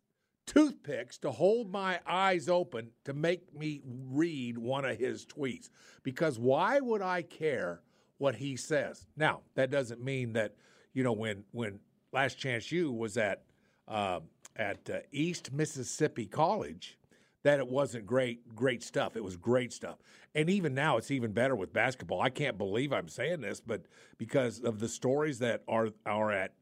toothpicks 0.46 1.18
to 1.18 1.30
hold 1.30 1.70
my 1.70 2.00
eyes 2.06 2.48
open 2.48 2.90
to 3.04 3.12
make 3.12 3.54
me 3.54 3.82
read 4.10 4.56
one 4.58 4.84
of 4.84 4.98
his 4.98 5.26
tweets. 5.26 5.68
Because 6.02 6.38
why 6.38 6.80
would 6.80 7.02
I 7.02 7.22
care 7.22 7.82
what 8.18 8.34
he 8.34 8.56
says? 8.56 9.06
Now, 9.16 9.40
that 9.54 9.70
doesn't 9.70 10.02
mean 10.02 10.32
that, 10.32 10.54
you 10.94 11.04
know, 11.04 11.12
when 11.12 11.44
when 11.52 11.78
Last 12.12 12.38
Chance 12.38 12.72
U 12.72 12.92
was 12.92 13.16
at 13.16 13.42
uh, 13.88 14.20
at 14.56 14.88
uh, 14.90 14.98
East 15.12 15.52
Mississippi 15.52 16.26
College, 16.26 16.98
that 17.42 17.58
it 17.58 17.68
wasn't 17.68 18.06
great 18.06 18.54
great 18.54 18.82
stuff. 18.82 19.16
It 19.16 19.24
was 19.24 19.36
great 19.36 19.72
stuff. 19.72 19.98
And 20.34 20.48
even 20.48 20.74
now 20.74 20.96
it's 20.96 21.10
even 21.10 21.32
better 21.32 21.54
with 21.54 21.72
basketball. 21.72 22.20
I 22.20 22.30
can't 22.30 22.56
believe 22.56 22.92
I'm 22.92 23.08
saying 23.08 23.40
this, 23.40 23.60
but 23.60 23.82
because 24.18 24.60
of 24.60 24.78
the 24.78 24.88
stories 24.88 25.38
that 25.40 25.62
are 25.68 25.88
are 26.06 26.32
at 26.32 26.52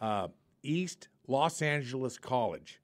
uh, 0.00 0.28
East 0.62 1.08
Los 1.26 1.60
Angeles 1.60 2.18
College 2.18 2.80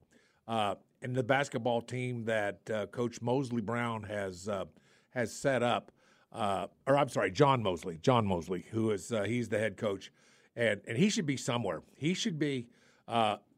uh, 0.46 0.74
and 1.02 1.14
the 1.14 1.22
basketball 1.22 1.80
team 1.80 2.24
that 2.24 2.58
uh, 2.70 2.86
Coach 2.86 3.22
Mosley 3.22 3.62
Brown 3.62 4.02
has 4.04 4.48
uh, 4.48 4.64
has 5.10 5.32
set 5.32 5.62
up, 5.62 5.92
uh, 6.32 6.66
or 6.86 6.96
I'm 6.96 7.08
sorry, 7.08 7.30
John 7.30 7.62
Mosley, 7.62 7.98
John 8.02 8.26
Mosley, 8.26 8.66
who 8.70 8.90
is 8.90 9.12
uh, 9.12 9.22
he's 9.22 9.48
the 9.48 9.58
head 9.58 9.76
coach, 9.76 10.12
and 10.56 10.80
and 10.86 10.98
he 10.98 11.08
should 11.08 11.26
be 11.26 11.36
somewhere. 11.36 11.82
He 11.96 12.14
should 12.14 12.38
be. 12.38 12.68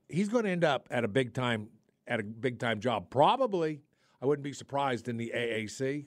He's 0.09 0.29
going 0.29 0.45
to 0.45 0.51
end 0.51 0.63
up 0.63 0.87
at 0.93 1.03
a 1.03 1.09
big 1.09 1.35
time 1.35 1.69
at 2.07 2.21
a 2.21 2.23
big 2.23 2.59
time 2.59 2.81
job. 2.81 3.11
Probably, 3.11 3.81
I 4.23 4.27
wouldn't 4.27 4.45
be 4.45 4.53
surprised 4.53 5.09
in 5.09 5.17
the 5.17 5.33
AAC. 5.35 6.07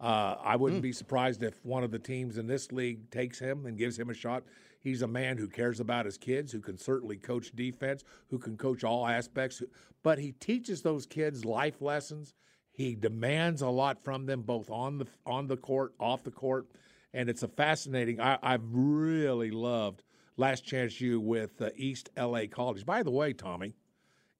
I 0.00 0.56
wouldn't 0.56 0.82
be 0.82 0.92
surprised 0.92 1.42
if 1.42 1.64
one 1.64 1.82
of 1.82 1.90
the 1.90 1.98
teams 1.98 2.36
in 2.36 2.46
this 2.46 2.72
league 2.72 3.10
takes 3.10 3.38
him 3.38 3.66
and 3.66 3.78
gives 3.78 3.98
him 3.98 4.10
a 4.10 4.14
shot. 4.14 4.44
He's 4.80 5.00
a 5.00 5.08
man 5.08 5.38
who 5.38 5.48
cares 5.48 5.80
about 5.80 6.04
his 6.04 6.18
kids, 6.18 6.52
who 6.52 6.60
can 6.60 6.76
certainly 6.76 7.16
coach 7.16 7.52
defense, 7.56 8.04
who 8.28 8.38
can 8.38 8.56
coach 8.58 8.84
all 8.84 9.06
aspects, 9.06 9.62
but 10.02 10.18
he 10.18 10.32
teaches 10.32 10.82
those 10.82 11.06
kids 11.06 11.44
life 11.44 11.80
lessons. 11.80 12.34
He 12.70 12.94
demands 12.94 13.62
a 13.62 13.68
lot 13.68 14.04
from 14.04 14.26
them, 14.26 14.42
both 14.42 14.68
on 14.70 14.98
the 14.98 15.06
on 15.24 15.46
the 15.46 15.56
court, 15.56 15.94
off 15.98 16.22
the 16.22 16.30
court, 16.30 16.66
and 17.14 17.30
it's 17.30 17.42
a 17.42 17.48
fascinating. 17.48 18.20
I, 18.20 18.38
I've 18.42 18.64
really 18.72 19.50
loved 19.50 20.02
Last 20.36 20.66
Chance 20.66 21.00
U 21.00 21.20
with 21.20 21.62
uh, 21.62 21.70
East 21.76 22.10
LA 22.18 22.42
College. 22.50 22.84
By 22.84 23.02
the 23.02 23.12
way, 23.12 23.32
Tommy, 23.32 23.74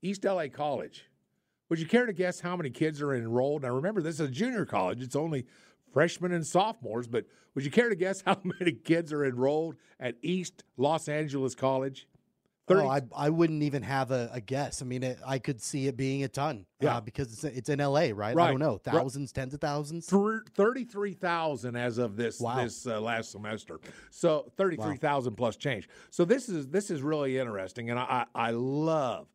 East 0.04 0.24
LA 0.24 0.48
College. 0.48 1.06
Would 1.70 1.78
you 1.80 1.86
care 1.86 2.04
to 2.04 2.12
guess 2.12 2.40
how 2.40 2.56
many 2.56 2.68
kids 2.68 3.00
are 3.00 3.14
enrolled? 3.14 3.62
Now, 3.62 3.70
remember, 3.70 4.02
this 4.02 4.20
is 4.20 4.28
a 4.28 4.30
junior 4.30 4.66
college. 4.66 5.02
It's 5.02 5.16
only 5.16 5.46
freshmen 5.92 6.32
and 6.32 6.46
sophomores, 6.46 7.08
but 7.08 7.24
would 7.54 7.64
you 7.64 7.70
care 7.70 7.88
to 7.88 7.96
guess 7.96 8.22
how 8.26 8.38
many 8.44 8.72
kids 8.72 9.12
are 9.12 9.24
enrolled 9.24 9.76
at 9.98 10.16
East 10.22 10.62
Los 10.76 11.08
Angeles 11.08 11.54
College? 11.54 12.06
30 12.66 12.80
Oh, 12.80 12.88
I, 12.88 13.00
I 13.14 13.30
wouldn't 13.30 13.62
even 13.62 13.82
have 13.82 14.10
a, 14.10 14.30
a 14.32 14.40
guess. 14.40 14.80
I 14.80 14.84
mean, 14.84 15.02
it, 15.02 15.18
I 15.26 15.38
could 15.38 15.60
see 15.60 15.86
it 15.86 15.96
being 15.96 16.24
a 16.24 16.28
ton. 16.28 16.64
Yeah. 16.80 16.96
Uh, 16.96 17.00
because 17.00 17.32
it's, 17.32 17.44
it's 17.44 17.68
in 17.68 17.78
LA, 17.78 18.00
right? 18.00 18.14
right? 18.14 18.38
I 18.38 18.50
don't 18.50 18.58
know. 18.58 18.80
Right. 18.86 18.94
Thousands, 18.94 19.32
tens 19.32 19.52
of 19.54 19.60
thousands. 19.60 20.06
Thir- 20.06 20.44
33,000 20.54 21.76
as 21.76 21.98
of 21.98 22.16
this 22.16 22.40
Wow. 22.40 22.62
this 22.62 22.86
uh, 22.86 23.00
last 23.00 23.32
semester. 23.32 23.80
So 24.10 24.50
33,000 24.56 25.34
plus 25.34 25.56
change. 25.56 25.88
So 26.10 26.24
this 26.24 26.48
is 26.48 26.68
this 26.68 26.90
is 26.90 27.02
really 27.02 27.38
interesting 27.38 27.90
and 27.90 27.98
I 27.98 28.26
I, 28.34 28.48
I 28.48 28.50
love 28.52 29.28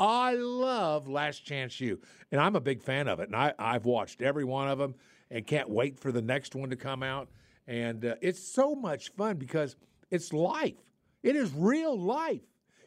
I 0.00 0.34
love 0.34 1.06
Last 1.06 1.44
Chance 1.44 1.78
U. 1.80 2.00
And 2.32 2.40
I'm 2.40 2.56
a 2.56 2.60
big 2.60 2.82
fan 2.82 3.06
of 3.06 3.20
it 3.20 3.28
and 3.28 3.36
I 3.36 3.52
I've 3.58 3.84
watched 3.84 4.22
every 4.22 4.44
one 4.44 4.68
of 4.68 4.78
them 4.78 4.94
and 5.30 5.46
can't 5.46 5.68
wait 5.68 6.00
for 6.00 6.10
the 6.10 6.22
next 6.22 6.54
one 6.54 6.70
to 6.70 6.76
come 6.76 7.02
out 7.02 7.28
and 7.66 8.04
uh, 8.04 8.14
it's 8.20 8.42
so 8.42 8.74
much 8.74 9.10
fun 9.10 9.36
because 9.36 9.76
it's 10.10 10.32
life. 10.32 10.74
It 11.22 11.36
is 11.36 11.52
real 11.54 11.96
life. 11.96 12.40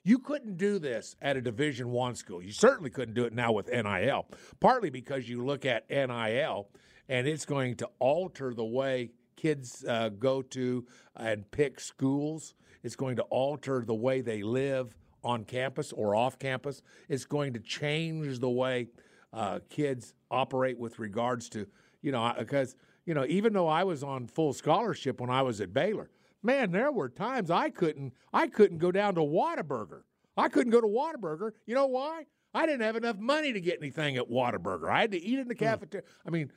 You 0.03 0.19
couldn't 0.19 0.57
do 0.57 0.79
this 0.79 1.15
at 1.21 1.37
a 1.37 1.41
Division 1.41 1.89
One 1.91 2.15
school. 2.15 2.41
You 2.41 2.51
certainly 2.51 2.89
couldn't 2.89 3.13
do 3.13 3.23
it 3.23 3.33
now 3.33 3.53
with 3.53 3.69
NIL. 3.69 4.27
Partly 4.59 4.89
because 4.89 5.29
you 5.29 5.45
look 5.45 5.65
at 5.65 5.89
NIL, 5.89 6.67
and 7.07 7.25
it's 7.27 7.45
going 7.45 7.75
to 7.75 7.89
alter 7.99 8.53
the 8.53 8.65
way 8.65 9.11
kids 9.37 9.85
uh, 9.87 10.09
go 10.09 10.41
to 10.41 10.85
and 11.15 11.49
pick 11.51 11.79
schools. 11.79 12.55
It's 12.83 12.97
going 12.97 13.15
to 13.15 13.23
alter 13.23 13.85
the 13.85 13.95
way 13.95 14.19
they 14.19 14.43
live 14.43 14.93
on 15.23 15.43
campus 15.45 15.91
or 15.91 16.15
off 16.15 16.39
campus. 16.39 16.81
It's 17.09 17.25
going 17.25 17.53
to 17.53 17.59
change 17.59 18.39
the 18.39 18.49
way 18.49 18.87
uh, 19.31 19.59
kids 19.69 20.13
operate 20.29 20.77
with 20.77 20.99
regards 20.99 21.49
to 21.49 21.67
you 22.01 22.11
know 22.11 22.33
because 22.37 22.75
you 23.05 23.13
know 23.13 23.25
even 23.27 23.53
though 23.53 23.67
I 23.67 23.83
was 23.83 24.03
on 24.03 24.27
full 24.27 24.53
scholarship 24.53 25.19
when 25.19 25.29
I 25.29 25.41
was 25.41 25.61
at 25.61 25.73
Baylor 25.73 26.09
man, 26.43 26.71
there 26.71 26.91
were 26.91 27.09
times 27.09 27.49
I 27.49 27.69
couldn't 27.69 28.13
I 28.33 28.47
couldn't 28.47 28.77
go 28.77 28.91
down 28.91 29.15
to 29.15 29.21
Whataburger. 29.21 30.01
I 30.37 30.49
couldn't 30.49 30.71
go 30.71 30.81
to 30.81 30.87
Whataburger. 30.87 31.51
You 31.65 31.75
know 31.75 31.87
why? 31.87 32.25
I 32.53 32.65
didn't 32.65 32.81
have 32.81 32.95
enough 32.95 33.17
money 33.17 33.53
to 33.53 33.61
get 33.61 33.79
anything 33.79 34.17
at 34.17 34.29
Whataburger. 34.29 34.89
I 34.89 35.01
had 35.01 35.11
to 35.11 35.23
eat 35.23 35.39
in 35.39 35.47
the 35.47 35.55
cafeteria. 35.55 36.05
I 36.25 36.29
mean, 36.29 36.51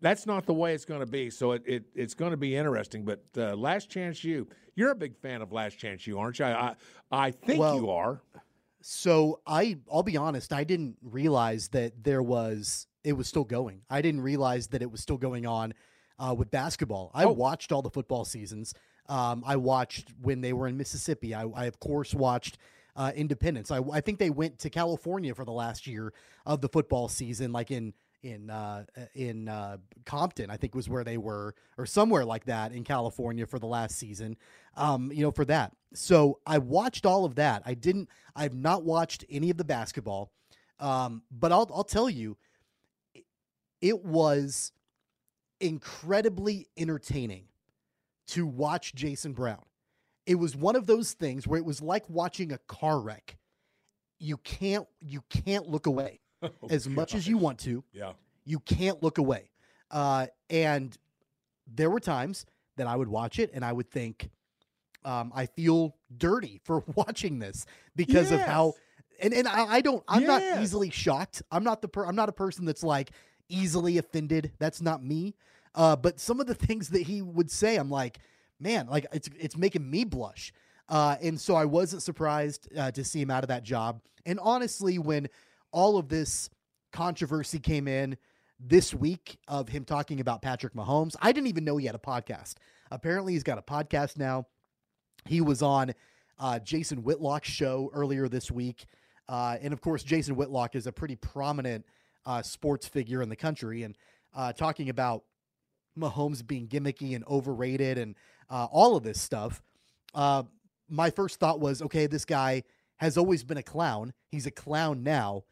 that's 0.00 0.26
not 0.26 0.46
the 0.46 0.54
way 0.54 0.74
it's 0.74 0.84
going 0.84 1.00
to 1.00 1.06
be. 1.06 1.30
So 1.30 1.52
it, 1.52 1.62
it 1.66 1.84
it's 1.94 2.14
going 2.14 2.32
to 2.32 2.36
be 2.36 2.54
interesting. 2.56 3.04
But 3.04 3.22
uh, 3.36 3.54
Last 3.56 3.90
Chance 3.90 4.22
U, 4.24 4.46
you're 4.74 4.90
a 4.90 4.94
big 4.96 5.16
fan 5.16 5.42
of 5.42 5.52
Last 5.52 5.78
Chance 5.78 6.06
U, 6.06 6.18
aren't 6.18 6.38
you? 6.38 6.44
I 6.44 6.50
I, 6.68 6.74
I 7.10 7.30
think 7.30 7.60
Well- 7.60 7.76
you 7.76 7.90
are. 7.90 8.20
So 8.88 9.40
I, 9.46 9.78
I'll 9.92 10.04
be 10.04 10.16
honest, 10.16 10.52
I 10.52 10.62
didn't 10.62 10.96
realize 11.02 11.68
that 11.68 12.04
there 12.04 12.22
was 12.22 12.86
it 13.02 13.14
was 13.14 13.26
still 13.26 13.44
going. 13.44 13.82
I 13.90 14.00
didn't 14.02 14.20
realize 14.20 14.68
that 14.68 14.82
it 14.82 14.90
was 14.90 15.00
still 15.00 15.16
going 15.16 15.44
on 15.46 15.74
uh, 16.18 16.34
with 16.36 16.50
basketball. 16.50 17.10
I 17.14 17.24
Oh. 17.24 17.32
watched 17.32 17.72
all 17.72 17.82
the 17.82 17.90
football 17.90 18.24
seasons. 18.24 18.74
Um, 19.08 19.42
I 19.46 19.56
watched 19.56 20.12
when 20.20 20.40
they 20.40 20.52
were 20.52 20.66
in 20.68 20.76
Mississippi. 20.76 21.34
I, 21.34 21.44
I 21.46 21.64
of 21.66 21.78
course 21.80 22.14
watched 22.14 22.58
uh, 22.96 23.12
Independence. 23.14 23.70
I, 23.70 23.78
I 23.92 24.00
think 24.00 24.18
they 24.18 24.30
went 24.30 24.58
to 24.60 24.70
California 24.70 25.34
for 25.34 25.44
the 25.44 25.52
last 25.52 25.86
year 25.86 26.12
of 26.44 26.60
the 26.60 26.68
football 26.68 27.08
season, 27.08 27.52
like 27.52 27.70
in 27.70 27.92
in 28.26 28.50
uh, 28.50 28.84
in 29.14 29.48
uh, 29.48 29.78
Compton. 30.04 30.50
I 30.50 30.56
think 30.56 30.74
was 30.74 30.88
where 30.88 31.04
they 31.04 31.18
were, 31.18 31.54
or 31.78 31.86
somewhere 31.86 32.24
like 32.24 32.44
that 32.46 32.72
in 32.72 32.84
California 32.84 33.46
for 33.46 33.58
the 33.58 33.66
last 33.66 33.96
season. 33.98 34.36
Um, 34.76 35.10
you 35.12 35.22
know, 35.22 35.30
for 35.30 35.44
that. 35.46 35.72
So 35.94 36.40
I 36.46 36.58
watched 36.58 37.06
all 37.06 37.24
of 37.24 37.36
that. 37.36 37.62
I 37.64 37.74
didn't. 37.74 38.08
I've 38.34 38.54
not 38.54 38.84
watched 38.84 39.24
any 39.30 39.50
of 39.50 39.56
the 39.56 39.64
basketball. 39.64 40.32
Um, 40.78 41.22
but 41.30 41.52
I'll 41.52 41.70
I'll 41.74 41.84
tell 41.84 42.10
you, 42.10 42.36
it- 43.80 44.04
was 44.04 44.72
incredibly 45.60 46.68
entertaining 46.76 47.44
to 48.28 48.46
watch 48.46 48.94
Jason 48.94 49.32
Brown. 49.32 49.64
It 50.26 50.34
was 50.34 50.56
one 50.56 50.76
of 50.76 50.86
those 50.86 51.12
things 51.12 51.46
where 51.46 51.58
it 51.58 51.64
was 51.64 51.80
like 51.80 52.08
watching 52.10 52.52
a 52.52 52.58
car 52.58 53.00
wreck. 53.00 53.38
You 54.18 54.38
can't 54.38 54.86
you 55.00 55.22
can't 55.30 55.68
look 55.68 55.86
away 55.86 56.20
as 56.70 56.88
much 56.88 57.14
as 57.14 57.26
you 57.26 57.38
want 57.38 57.58
to. 57.60 57.84
Yeah. 57.92 58.12
You 58.44 58.60
can't 58.60 59.02
look 59.02 59.18
away. 59.18 59.50
Uh, 59.90 60.26
and 60.50 60.96
there 61.66 61.90
were 61.90 62.00
times 62.00 62.46
that 62.76 62.86
I 62.86 62.96
would 62.96 63.08
watch 63.08 63.38
it 63.38 63.50
and 63.54 63.64
I 63.64 63.72
would 63.72 63.90
think, 63.90 64.30
um, 65.04 65.32
I 65.34 65.46
feel 65.46 65.96
dirty 66.16 66.60
for 66.64 66.82
watching 66.94 67.38
this 67.38 67.66
because 67.94 68.32
of 68.32 68.40
how 68.40 68.74
and 69.20 69.32
and 69.32 69.48
I, 69.48 69.76
I 69.76 69.80
don't 69.80 70.02
I'm 70.08 70.24
not 70.24 70.42
easily 70.60 70.90
shocked. 70.90 71.42
I'm 71.50 71.64
not 71.64 71.80
the 71.80 71.88
per, 71.88 72.04
I'm 72.04 72.16
not 72.16 72.28
a 72.28 72.32
person 72.32 72.64
that's 72.64 72.82
like 72.82 73.12
easily 73.48 73.98
offended. 73.98 74.52
That's 74.58 74.82
not 74.82 75.02
me. 75.02 75.34
Uh, 75.74 75.94
but 75.96 76.18
some 76.20 76.40
of 76.40 76.46
the 76.46 76.54
things 76.66 76.88
that 76.90 77.02
he 77.02 77.22
would 77.22 77.50
say, 77.50 77.76
I'm 77.76 77.90
like, 77.90 78.18
man, 78.58 78.88
like 78.88 79.06
it's 79.12 79.28
it's 79.38 79.56
making 79.56 79.88
me 79.88 80.04
blush. 80.04 80.52
Uh, 80.88 81.16
and 81.20 81.40
so 81.40 81.54
I 81.54 81.64
wasn't 81.64 82.02
surprised 82.02 82.68
uh, 82.76 82.90
to 82.92 83.04
see 83.04 83.20
him 83.20 83.30
out 83.30 83.42
of 83.42 83.48
that 83.48 83.64
job. 83.64 84.00
And 84.24 84.38
honestly, 84.40 84.98
when 84.98 85.28
all 85.72 85.98
of 85.98 86.08
this 86.08 86.50
controversy 86.92 87.58
came 87.58 87.88
in 87.88 88.16
this 88.58 88.94
week 88.94 89.38
of 89.48 89.68
him 89.68 89.84
talking 89.84 90.20
about 90.20 90.42
Patrick 90.42 90.74
Mahomes. 90.74 91.14
I 91.20 91.32
didn't 91.32 91.48
even 91.48 91.64
know 91.64 91.76
he 91.76 91.86
had 91.86 91.94
a 91.94 91.98
podcast. 91.98 92.54
Apparently, 92.90 93.32
he's 93.32 93.42
got 93.42 93.58
a 93.58 93.62
podcast 93.62 94.16
now. 94.16 94.46
He 95.26 95.40
was 95.40 95.62
on 95.62 95.92
uh, 96.38 96.58
Jason 96.60 97.02
Whitlock's 97.02 97.48
show 97.48 97.90
earlier 97.92 98.28
this 98.28 98.50
week. 98.50 98.86
Uh, 99.28 99.56
and 99.60 99.72
of 99.72 99.80
course, 99.80 100.02
Jason 100.02 100.36
Whitlock 100.36 100.74
is 100.76 100.86
a 100.86 100.92
pretty 100.92 101.16
prominent 101.16 101.84
uh, 102.24 102.42
sports 102.42 102.86
figure 102.86 103.22
in 103.22 103.28
the 103.28 103.36
country. 103.36 103.82
And 103.82 103.96
uh, 104.34 104.52
talking 104.52 104.88
about 104.88 105.24
Mahomes 105.98 106.46
being 106.46 106.68
gimmicky 106.68 107.14
and 107.14 107.24
overrated 107.26 107.98
and 107.98 108.14
uh, 108.50 108.66
all 108.70 108.96
of 108.96 109.02
this 109.02 109.20
stuff, 109.20 109.62
uh, 110.14 110.44
my 110.88 111.10
first 111.10 111.40
thought 111.40 111.60
was 111.60 111.82
okay, 111.82 112.06
this 112.06 112.24
guy 112.24 112.62
has 112.98 113.18
always 113.18 113.42
been 113.42 113.58
a 113.58 113.62
clown. 113.62 114.12
He's 114.30 114.46
a 114.46 114.50
clown 114.50 115.02
now. 115.02 115.42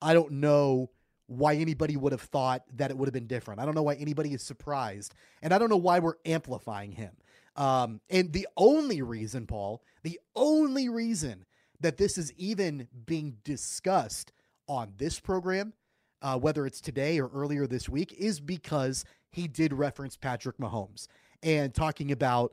I 0.00 0.14
don't 0.14 0.32
know 0.32 0.90
why 1.26 1.54
anybody 1.54 1.96
would 1.96 2.12
have 2.12 2.20
thought 2.20 2.62
that 2.76 2.90
it 2.90 2.96
would 2.96 3.06
have 3.06 3.14
been 3.14 3.26
different. 3.26 3.60
I 3.60 3.64
don't 3.64 3.74
know 3.74 3.82
why 3.82 3.94
anybody 3.94 4.34
is 4.34 4.42
surprised. 4.42 5.14
And 5.42 5.54
I 5.54 5.58
don't 5.58 5.70
know 5.70 5.76
why 5.76 5.98
we're 5.98 6.16
amplifying 6.26 6.92
him. 6.92 7.12
Um, 7.56 8.00
and 8.10 8.32
the 8.32 8.46
only 8.56 9.00
reason, 9.00 9.46
Paul, 9.46 9.82
the 10.02 10.20
only 10.34 10.88
reason 10.88 11.44
that 11.80 11.96
this 11.96 12.18
is 12.18 12.32
even 12.36 12.88
being 13.06 13.38
discussed 13.44 14.32
on 14.68 14.92
this 14.96 15.20
program, 15.20 15.72
uh, 16.20 16.38
whether 16.38 16.66
it's 16.66 16.80
today 16.80 17.18
or 17.20 17.28
earlier 17.28 17.66
this 17.66 17.88
week, 17.88 18.12
is 18.12 18.40
because 18.40 19.04
he 19.30 19.48
did 19.48 19.72
reference 19.72 20.16
Patrick 20.16 20.58
Mahomes 20.58 21.06
and 21.42 21.74
talking 21.74 22.10
about 22.10 22.52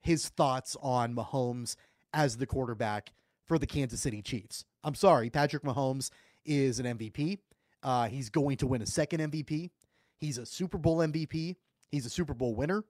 his 0.00 0.28
thoughts 0.28 0.76
on 0.82 1.14
Mahomes 1.14 1.76
as 2.12 2.36
the 2.36 2.46
quarterback 2.46 3.12
for 3.46 3.58
the 3.58 3.66
Kansas 3.66 4.00
City 4.00 4.22
Chiefs. 4.22 4.64
I'm 4.84 4.94
sorry, 4.94 5.30
Patrick 5.30 5.62
Mahomes 5.62 6.10
is 6.44 6.78
an 6.80 6.98
MVP. 6.98 7.38
Uh, 7.82 8.08
he's 8.08 8.30
going 8.30 8.56
to 8.58 8.66
win 8.66 8.82
a 8.82 8.86
second 8.86 9.32
MVP. 9.32 9.70
He's 10.18 10.38
a 10.38 10.46
Super 10.46 10.78
Bowl 10.78 10.98
MVP. 10.98 11.56
He's 11.90 12.06
a 12.06 12.10
Super 12.10 12.34
Bowl 12.34 12.54
winner. 12.54 12.84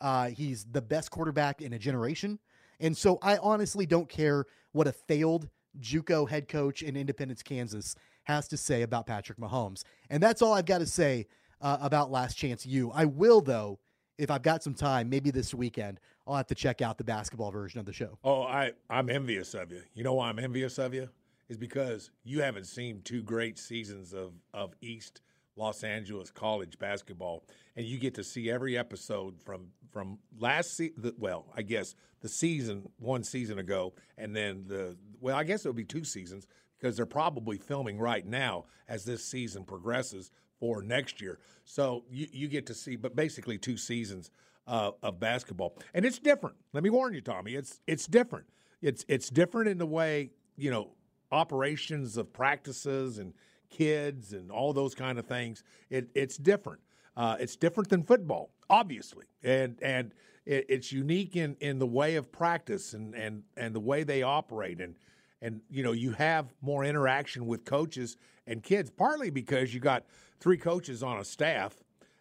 Uh, 0.00 0.28
he's 0.28 0.64
the 0.64 0.80
best 0.82 1.10
quarterback 1.10 1.60
in 1.60 1.72
a 1.72 1.78
generation. 1.78 2.38
And 2.80 2.96
so 2.96 3.18
I 3.22 3.36
honestly 3.38 3.86
don't 3.86 4.08
care 4.08 4.46
what 4.72 4.86
a 4.86 4.92
failed 4.92 5.48
JUCO 5.80 6.28
head 6.28 6.48
coach 6.48 6.82
in 6.82 6.96
Independence, 6.96 7.42
Kansas 7.42 7.94
has 8.24 8.48
to 8.48 8.56
say 8.56 8.82
about 8.82 9.06
Patrick 9.06 9.38
Mahomes. 9.38 9.82
And 10.10 10.22
that's 10.22 10.42
all 10.42 10.52
I've 10.52 10.66
got 10.66 10.78
to 10.78 10.86
say 10.86 11.26
uh, 11.60 11.78
about 11.80 12.10
Last 12.10 12.34
Chance 12.34 12.66
U. 12.66 12.90
I 12.94 13.04
will, 13.04 13.40
though, 13.40 13.78
if 14.18 14.30
I've 14.30 14.42
got 14.42 14.62
some 14.62 14.74
time, 14.74 15.08
maybe 15.08 15.30
this 15.30 15.54
weekend, 15.54 16.00
I'll 16.26 16.36
have 16.36 16.46
to 16.48 16.54
check 16.54 16.82
out 16.82 16.98
the 16.98 17.04
basketball 17.04 17.50
version 17.50 17.80
of 17.80 17.86
the 17.86 17.92
show. 17.92 18.18
Oh, 18.22 18.42
I, 18.42 18.72
I'm 18.90 19.08
envious 19.08 19.54
of 19.54 19.72
you. 19.72 19.82
You 19.94 20.04
know 20.04 20.14
why 20.14 20.28
I'm 20.28 20.38
envious 20.38 20.78
of 20.78 20.92
you? 20.92 21.08
Is 21.48 21.56
because 21.56 22.10
you 22.24 22.42
haven't 22.42 22.66
seen 22.66 23.00
two 23.02 23.22
great 23.22 23.58
seasons 23.58 24.12
of, 24.12 24.32
of 24.52 24.74
East 24.82 25.22
Los 25.56 25.82
Angeles 25.82 26.30
college 26.30 26.78
basketball, 26.78 27.44
and 27.76 27.84
you 27.84 27.98
get 27.98 28.14
to 28.14 28.24
see 28.24 28.50
every 28.50 28.78
episode 28.78 29.40
from 29.42 29.68
from 29.90 30.18
last 30.38 30.76
se- 30.76 30.92
the, 30.96 31.14
well, 31.18 31.46
I 31.56 31.62
guess 31.62 31.94
the 32.20 32.28
season 32.28 32.88
one 32.98 33.24
season 33.24 33.58
ago, 33.58 33.94
and 34.16 34.34
then 34.34 34.64
the 34.66 34.96
well, 35.20 35.36
I 35.36 35.44
guess 35.44 35.60
it'll 35.60 35.72
be 35.72 35.84
two 35.84 36.04
seasons 36.04 36.46
because 36.78 36.96
they're 36.96 37.06
probably 37.06 37.58
filming 37.58 37.98
right 37.98 38.24
now 38.24 38.66
as 38.88 39.04
this 39.04 39.24
season 39.24 39.64
progresses 39.64 40.30
for 40.60 40.82
next 40.82 41.20
year. 41.20 41.38
So 41.64 42.04
you 42.10 42.28
you 42.30 42.48
get 42.48 42.66
to 42.66 42.74
see, 42.74 42.96
but 42.96 43.16
basically 43.16 43.58
two 43.58 43.76
seasons 43.76 44.30
uh, 44.66 44.92
of 45.02 45.18
basketball, 45.18 45.76
and 45.94 46.04
it's 46.04 46.18
different. 46.18 46.56
Let 46.72 46.84
me 46.84 46.90
warn 46.90 47.14
you, 47.14 47.20
Tommy. 47.20 47.54
It's 47.54 47.80
it's 47.86 48.06
different. 48.06 48.46
It's 48.80 49.04
it's 49.08 49.28
different 49.28 49.68
in 49.68 49.78
the 49.78 49.86
way 49.86 50.30
you 50.56 50.70
know 50.70 50.90
operations 51.30 52.16
of 52.16 52.32
practices 52.32 53.18
and 53.18 53.34
kids 53.70 54.32
and 54.32 54.50
all 54.50 54.72
those 54.72 54.94
kind 54.94 55.18
of 55.18 55.26
things. 55.26 55.62
It, 55.90 56.08
it's 56.14 56.36
different. 56.36 56.80
Uh, 57.16 57.36
it's 57.40 57.56
different 57.56 57.88
than 57.88 58.04
football, 58.04 58.50
obviously, 58.70 59.26
and 59.42 59.76
and 59.82 60.14
it, 60.46 60.66
it's 60.68 60.92
unique 60.92 61.36
in, 61.36 61.56
in 61.60 61.78
the 61.78 61.86
way 61.86 62.14
of 62.14 62.30
practice 62.30 62.94
and, 62.94 63.14
and, 63.14 63.42
and 63.56 63.74
the 63.74 63.80
way 63.80 64.04
they 64.04 64.22
operate, 64.22 64.80
and 64.80 64.94
and 65.42 65.60
you 65.68 65.82
know 65.82 65.92
you 65.92 66.12
have 66.12 66.54
more 66.62 66.84
interaction 66.84 67.46
with 67.46 67.64
coaches 67.64 68.16
and 68.46 68.62
kids, 68.62 68.90
partly 68.90 69.30
because 69.30 69.74
you 69.74 69.80
got 69.80 70.04
three 70.40 70.56
coaches 70.56 71.02
on 71.02 71.18
a 71.18 71.24
staff 71.24 71.76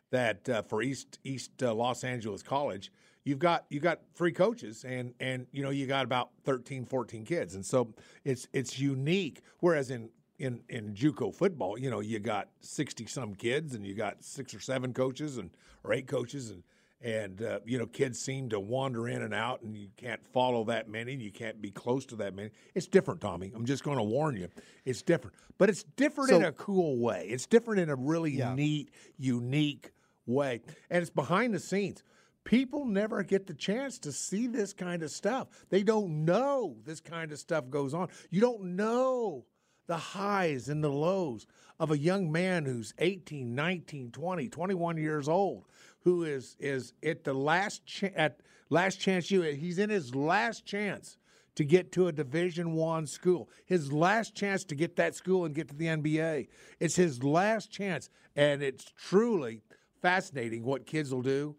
that 0.09 0.49
uh, 0.49 0.61
for 0.63 0.81
East 0.81 1.19
East 1.23 1.51
uh, 1.61 1.73
Los 1.73 2.03
Angeles 2.03 2.41
College, 2.41 2.91
you've 3.27 3.39
got 3.39 3.65
you 3.69 3.79
got 3.79 3.99
three 4.15 4.31
coaches 4.31 4.85
and 4.87 5.13
and 5.19 5.45
you 5.51 5.61
know 5.61 5.69
you 5.69 5.85
got 5.85 6.05
about 6.05 6.29
13 6.45 6.85
14 6.85 7.25
kids. 7.25 7.55
And 7.55 7.65
so 7.65 7.93
it's 8.23 8.47
it's 8.53 8.79
unique. 8.79 9.41
Whereas 9.59 9.91
in 9.91 10.09
in 10.39 10.61
in 10.69 10.93
JUCO 10.93 11.35
football, 11.35 11.77
you 11.77 11.89
know, 11.89 11.99
you 11.99 12.19
got 12.19 12.47
60 12.61 13.05
some 13.07 13.35
kids 13.35 13.73
and 13.75 13.85
you 13.85 13.93
got 13.95 14.23
six 14.23 14.53
or 14.53 14.59
seven 14.59 14.93
coaches 14.93 15.37
and 15.37 15.49
or 15.83 15.93
eight 15.93 16.07
coaches 16.07 16.51
and 16.51 16.63
and 17.01 17.43
uh, 17.43 17.59
you 17.65 17.77
know 17.77 17.85
kids 17.85 18.17
seem 18.17 18.49
to 18.49 18.59
wander 18.59 19.07
in 19.07 19.21
and 19.21 19.33
out 19.33 19.61
and 19.61 19.75
you 19.75 19.89
can't 19.97 20.25
follow 20.33 20.63
that 20.63 20.89
many 20.89 21.13
and 21.13 21.21
you 21.21 21.31
can't 21.31 21.61
be 21.61 21.69
close 21.69 22.05
to 22.07 22.15
that 22.15 22.33
many. 22.33 22.49
It's 22.75 22.87
different 22.87 23.19
tommy. 23.21 23.51
I'm 23.53 23.65
just 23.65 23.83
going 23.83 23.97
to 23.97 24.03
warn 24.03 24.37
you. 24.37 24.47
It's 24.85 25.01
different. 25.01 25.35
But 25.57 25.69
it's 25.69 25.83
different 25.95 26.29
So- 26.29 26.37
in 26.37 26.45
a 26.45 26.51
cool 26.53 26.97
way. 26.97 27.27
It's 27.29 27.45
different 27.45 27.81
in 27.81 27.89
a 27.89 27.95
really 27.95 28.31
Yeah. 28.31 28.55
neat 28.55 28.89
unique 29.19 29.91
way. 30.25 30.61
And 30.89 31.01
it's 31.01 31.09
behind 31.11 31.53
the 31.53 31.59
scenes 31.59 32.03
people 32.47 32.85
never 32.85 33.23
get 33.23 33.45
the 33.45 33.53
chance 33.53 33.99
to 33.99 34.09
see 34.09 34.47
this 34.47 34.71
kind 34.71 35.03
of 35.03 35.11
stuff. 35.11 35.49
They 35.69 35.83
don't 35.83 36.23
know 36.23 36.77
this 36.85 37.01
kind 37.01 37.33
of 37.33 37.39
stuff 37.39 37.69
goes 37.69 37.93
on. 37.93 38.07
You 38.29 38.39
don't 38.39 38.77
know 38.77 39.43
the 39.87 39.97
highs 39.97 40.69
and 40.69 40.81
the 40.81 40.89
lows 40.89 41.45
of 41.77 41.91
a 41.91 41.97
young 41.97 42.31
man 42.31 42.63
who's 42.63 42.93
18 42.99 43.53
19 43.53 44.11
20 44.11 44.47
21 44.47 44.97
years 44.97 45.27
old 45.27 45.65
who 45.99 46.23
is 46.23 46.55
is 46.59 46.93
at 47.03 47.25
the 47.25 47.33
last 47.33 47.85
ch- 47.85 48.05
at 48.15 48.39
last 48.69 48.99
chance 48.99 49.29
you 49.29 49.41
he's 49.41 49.77
in 49.77 49.89
his 49.89 50.15
last 50.15 50.65
chance 50.65 51.17
to 51.55 51.65
get 51.65 51.91
to 51.91 52.07
a 52.07 52.11
division 52.13 52.73
1 52.73 53.07
school. 53.07 53.49
His 53.65 53.91
last 53.91 54.35
chance 54.35 54.63
to 54.65 54.75
get 54.75 54.95
that 54.95 55.15
school 55.15 55.43
and 55.43 55.53
get 55.53 55.67
to 55.67 55.75
the 55.75 55.87
NBA 55.87 56.47
it's 56.79 56.95
his 56.95 57.23
last 57.23 57.69
chance 57.69 58.09
and 58.37 58.63
it's 58.63 58.85
truly 58.95 59.63
fascinating 60.01 60.63
what 60.63 60.85
kids 60.85 61.13
will 61.13 61.21
do 61.21 61.57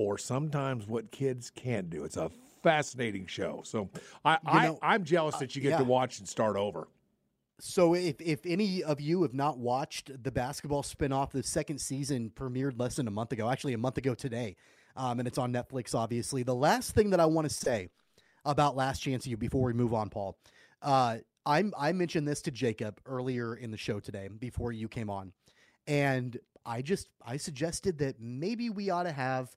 or 0.00 0.16
sometimes 0.16 0.86
what 0.86 1.10
kids 1.10 1.50
can 1.50 1.90
do 1.90 2.04
it's 2.04 2.16
a 2.16 2.30
fascinating 2.62 3.26
show 3.26 3.60
so 3.64 3.90
i, 4.24 4.38
I 4.46 4.66
know, 4.66 4.78
i'm 4.82 5.04
jealous 5.04 5.36
that 5.36 5.54
you 5.54 5.60
get 5.60 5.76
to 5.76 5.82
yeah. 5.82 5.88
watch 5.88 6.18
and 6.18 6.28
start 6.28 6.56
over 6.56 6.88
So 7.62 7.94
if 7.94 8.18
if 8.20 8.46
any 8.46 8.82
of 8.82 9.00
you 9.00 9.20
have 9.22 9.34
not 9.34 9.58
watched 9.58 10.10
the 10.22 10.30
basketball 10.30 10.82
spinoff, 10.82 11.30
the 11.32 11.42
second 11.42 11.78
season 11.78 12.30
premiered 12.34 12.78
less 12.78 12.96
than 12.96 13.06
a 13.06 13.10
month 13.10 13.32
ago, 13.32 13.50
actually 13.50 13.74
a 13.74 13.78
month 13.78 13.98
ago 13.98 14.14
today, 14.14 14.56
um, 14.96 15.18
and 15.18 15.28
it's 15.28 15.36
on 15.36 15.52
Netflix. 15.52 15.94
Obviously, 15.94 16.42
the 16.42 16.54
last 16.54 16.92
thing 16.94 17.10
that 17.10 17.20
I 17.20 17.26
want 17.26 17.46
to 17.46 17.54
say 17.54 17.90
about 18.46 18.76
Last 18.76 19.00
Chance 19.00 19.26
U 19.26 19.36
before 19.36 19.62
we 19.62 19.74
move 19.74 19.92
on, 19.92 20.08
Paul, 20.08 20.38
uh, 20.80 21.18
I 21.44 21.64
I 21.78 21.92
mentioned 21.92 22.26
this 22.26 22.40
to 22.42 22.50
Jacob 22.50 22.98
earlier 23.04 23.54
in 23.54 23.70
the 23.70 23.76
show 23.76 24.00
today 24.00 24.28
before 24.28 24.72
you 24.72 24.88
came 24.88 25.10
on, 25.10 25.32
and 25.86 26.38
I 26.64 26.80
just 26.80 27.10
I 27.24 27.36
suggested 27.36 27.98
that 27.98 28.20
maybe 28.20 28.70
we 28.70 28.88
ought 28.88 29.04
to 29.04 29.12
have 29.12 29.54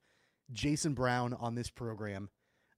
Jason 0.51 0.93
Brown 0.93 1.33
on 1.33 1.55
this 1.55 1.69
program, 1.69 2.29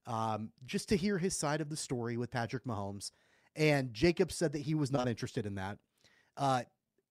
um, 0.06 0.50
just 0.64 0.88
to 0.90 0.96
hear 0.96 1.18
his 1.18 1.36
side 1.36 1.60
of 1.60 1.68
the 1.68 1.76
story 1.76 2.16
with 2.16 2.30
Patrick 2.30 2.64
Mahomes. 2.64 3.10
And 3.54 3.92
Jacob 3.92 4.30
said 4.30 4.52
that 4.52 4.62
he 4.62 4.74
was 4.74 4.92
not 4.92 5.08
interested 5.08 5.46
in 5.46 5.54
that. 5.56 5.78
Uh, 6.36 6.62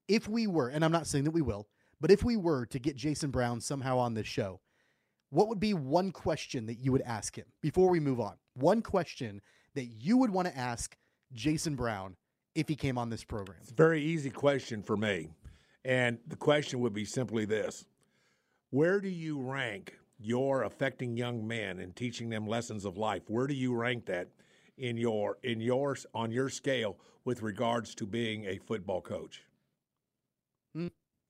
if 0.08 0.28
we 0.28 0.48
were, 0.48 0.70
and 0.70 0.86
I'm 0.86 0.92
not 0.92 1.08
saying 1.08 1.24
that 1.24 1.32
we 1.32 1.42
will, 1.42 1.68
but 2.00 2.12
if 2.12 2.24
we 2.24 2.38
were 2.38 2.66
to 2.68 2.80
get 2.80 2.96
Jason 2.96 3.32
Brown 3.32 3.60
somehow 3.60 3.98
on 3.98 4.14
this 4.14 4.28
show, 4.28 4.60
what 5.30 5.48
would 5.48 5.60
be 5.60 5.74
one 5.74 6.12
question 6.12 6.68
that 6.68 6.76
you 6.76 6.92
would 6.92 7.02
ask 7.02 7.36
him 7.36 7.46
before 7.62 7.90
we 7.90 8.00
move 8.00 8.20
on? 8.20 8.36
One 8.54 8.82
question 8.82 9.42
that 9.74 9.86
you 9.86 10.18
would 10.18 10.30
want 10.30 10.48
to 10.48 10.58
ask 10.58 10.96
Jason 11.34 11.76
Brown 11.76 12.16
if 12.54 12.68
he 12.68 12.76
came 12.76 12.98
on 12.98 13.10
this 13.10 13.24
program. 13.24 13.58
It's 13.62 13.72
a 13.72 13.76
very 13.76 14.02
easy 14.02 14.30
question 14.30 14.82
for 14.82 14.96
me. 14.96 15.30
And 15.84 16.18
the 16.28 16.36
question 16.36 16.80
would 16.80 16.94
be 16.94 17.06
simply 17.06 17.46
this 17.46 17.86
Where 18.70 19.00
do 19.00 19.10
you 19.10 19.40
rank 19.40 19.98
your 20.18 20.64
affecting 20.64 21.18
young 21.18 21.46
men 21.48 21.80
and 21.80 21.96
teaching 21.96 22.30
them 22.30 22.48
lessons 22.48 22.86
of 22.86 22.98
life? 22.98 23.24
Where 23.28 23.48
do 23.48 23.54
you 23.54 23.74
rank 23.74 24.06
that 24.06 24.30
in 24.78 24.98
your 24.98 25.38
in 25.44 25.62
yours 25.62 26.06
on 26.14 26.32
your 26.32 26.50
scale 26.50 26.98
with 27.24 27.42
regards 27.42 27.96
to 27.96 28.06
being 28.06 28.46
a 28.46 28.58
football 28.58 29.02
coach? 29.02 29.44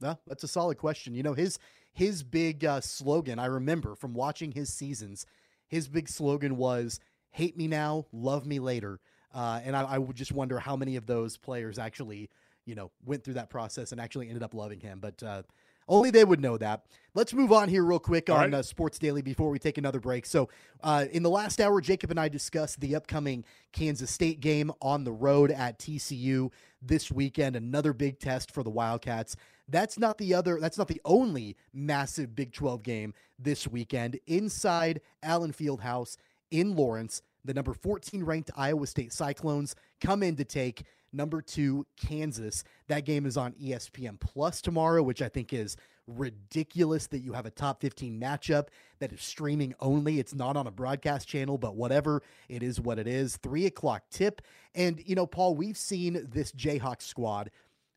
No, 0.02 0.19
that's 0.28 0.43
a 0.43 0.48
solid 0.48 0.78
question. 0.78 1.15
You 1.15 1.24
know, 1.24 1.34
his 1.34 1.58
his 1.93 2.24
big 2.24 2.65
uh, 2.65 2.82
slogan, 2.82 3.39
I 3.39 3.45
remember 3.45 3.95
from 3.95 4.13
watching 4.13 4.52
his 4.52 4.74
seasons, 4.74 5.26
his 5.67 5.88
big 5.88 6.10
slogan 6.10 6.58
was 6.58 7.00
"Hate 7.32 7.58
me 7.58 7.67
now, 7.67 8.06
love 8.12 8.45
me 8.45 8.60
later." 8.60 9.00
Uh, 9.34 9.62
and 9.63 9.76
I, 9.76 9.84
I 9.84 9.98
would 9.98 10.15
just 10.15 10.32
wonder 10.32 10.60
how 10.60 10.76
many 10.76 10.95
of 10.95 11.06
those 11.06 11.38
players 11.38 11.78
actually, 11.78 12.30
you 12.65 12.76
know, 12.76 12.91
went 13.04 13.24
through 13.24 13.34
that 13.36 13.50
process 13.50 13.91
and 13.91 14.00
actually 14.00 14.28
ended 14.28 14.43
up 14.43 14.54
loving 14.54 14.80
him. 14.80 15.00
But 15.00 15.21
uh, 15.24 15.43
only 15.88 16.12
they 16.12 16.24
would 16.26 16.41
know 16.41 16.58
that. 16.58 16.86
Let's 17.13 17.34
move 17.34 17.54
on 17.54 17.69
here 17.69 17.84
real 17.86 18.00
quick 18.00 18.30
All 18.30 18.36
on 18.36 18.52
right. 18.52 18.54
uh, 18.56 18.62
Sports 18.62 19.00
Daily 19.00 19.21
before 19.21 19.50
we 19.50 19.58
take 19.58 19.78
another 19.78 20.02
break. 20.02 20.26
So, 20.26 20.50
uh, 20.84 21.06
in 21.12 21.24
the 21.24 21.30
last 21.30 21.62
hour, 21.62 21.80
Jacob 21.80 22.12
and 22.12 22.19
I 22.19 22.28
discussed 22.28 22.82
the 22.82 22.93
upcoming 22.95 23.45
Kansas 23.71 24.12
State 24.12 24.41
game 24.41 24.71
on 24.82 25.06
the 25.06 25.13
road 25.13 25.50
at 25.52 25.80
TCU. 25.80 26.52
this 26.82 27.12
weekend. 27.12 27.56
Another 27.56 27.93
big 27.93 28.19
test 28.19 28.52
for 28.52 28.63
the 28.63 28.69
Wildcats. 28.69 29.36
That's 29.67 29.98
not 29.98 30.17
the 30.17 30.34
other. 30.34 30.60
That's 30.60 30.78
not 30.78 30.88
the 30.88 31.02
only 31.06 31.56
massive 31.74 32.36
Big 32.36 32.54
12 32.54 32.84
game 32.84 33.13
this 33.39 33.67
weekend. 33.67 34.19
Inside 34.28 35.02
Allen 35.24 35.52
Fieldhouse 35.54 36.17
in 36.52 36.76
Lawrence, 36.76 37.21
the 37.43 37.54
number 37.54 37.74
14 37.74 38.24
ranked 38.24 38.52
Iowa 38.56 38.86
State 38.88 39.13
Cyclones 39.13 39.76
come 40.02 40.21
in 40.21 40.36
to 40.36 40.43
take 40.45 40.84
number 41.15 41.41
two 41.41 41.86
Kansas. 41.97 42.63
That 42.88 43.06
game 43.06 43.25
is 43.25 43.38
on 43.38 43.54
ESPN 43.54 44.19
Plus 44.19 44.62
tomorrow, 44.62 45.01
which 45.01 45.21
I 45.21 45.30
think 45.30 45.54
is 45.54 45.78
ridiculous 46.08 47.08
that 47.08 47.19
you 47.19 47.34
have 47.34 47.45
a 47.45 47.51
top 47.51 47.82
15 47.82 48.19
matchup 48.19 48.67
that 48.99 49.12
is 49.12 49.21
streaming 49.21 49.73
only. 49.80 50.19
It's 50.19 50.36
not 50.36 50.56
on 50.58 50.67
a 50.67 50.71
broadcast 50.71 51.28
channel, 51.28 51.58
but 51.58 51.75
whatever. 51.75 52.21
It 52.49 52.62
is 52.62 52.80
what 52.80 52.99
it 52.99 53.08
is. 53.08 53.38
Three 53.38 53.65
o'clock 53.65 54.04
tip. 54.12 54.41
And, 54.75 55.01
you 55.06 55.15
know, 55.15 55.25
Paul, 55.25 55.56
we've 55.56 55.78
seen 55.78 56.28
this 56.32 56.51
Jayhawk 56.51 57.01
squad, 57.01 57.49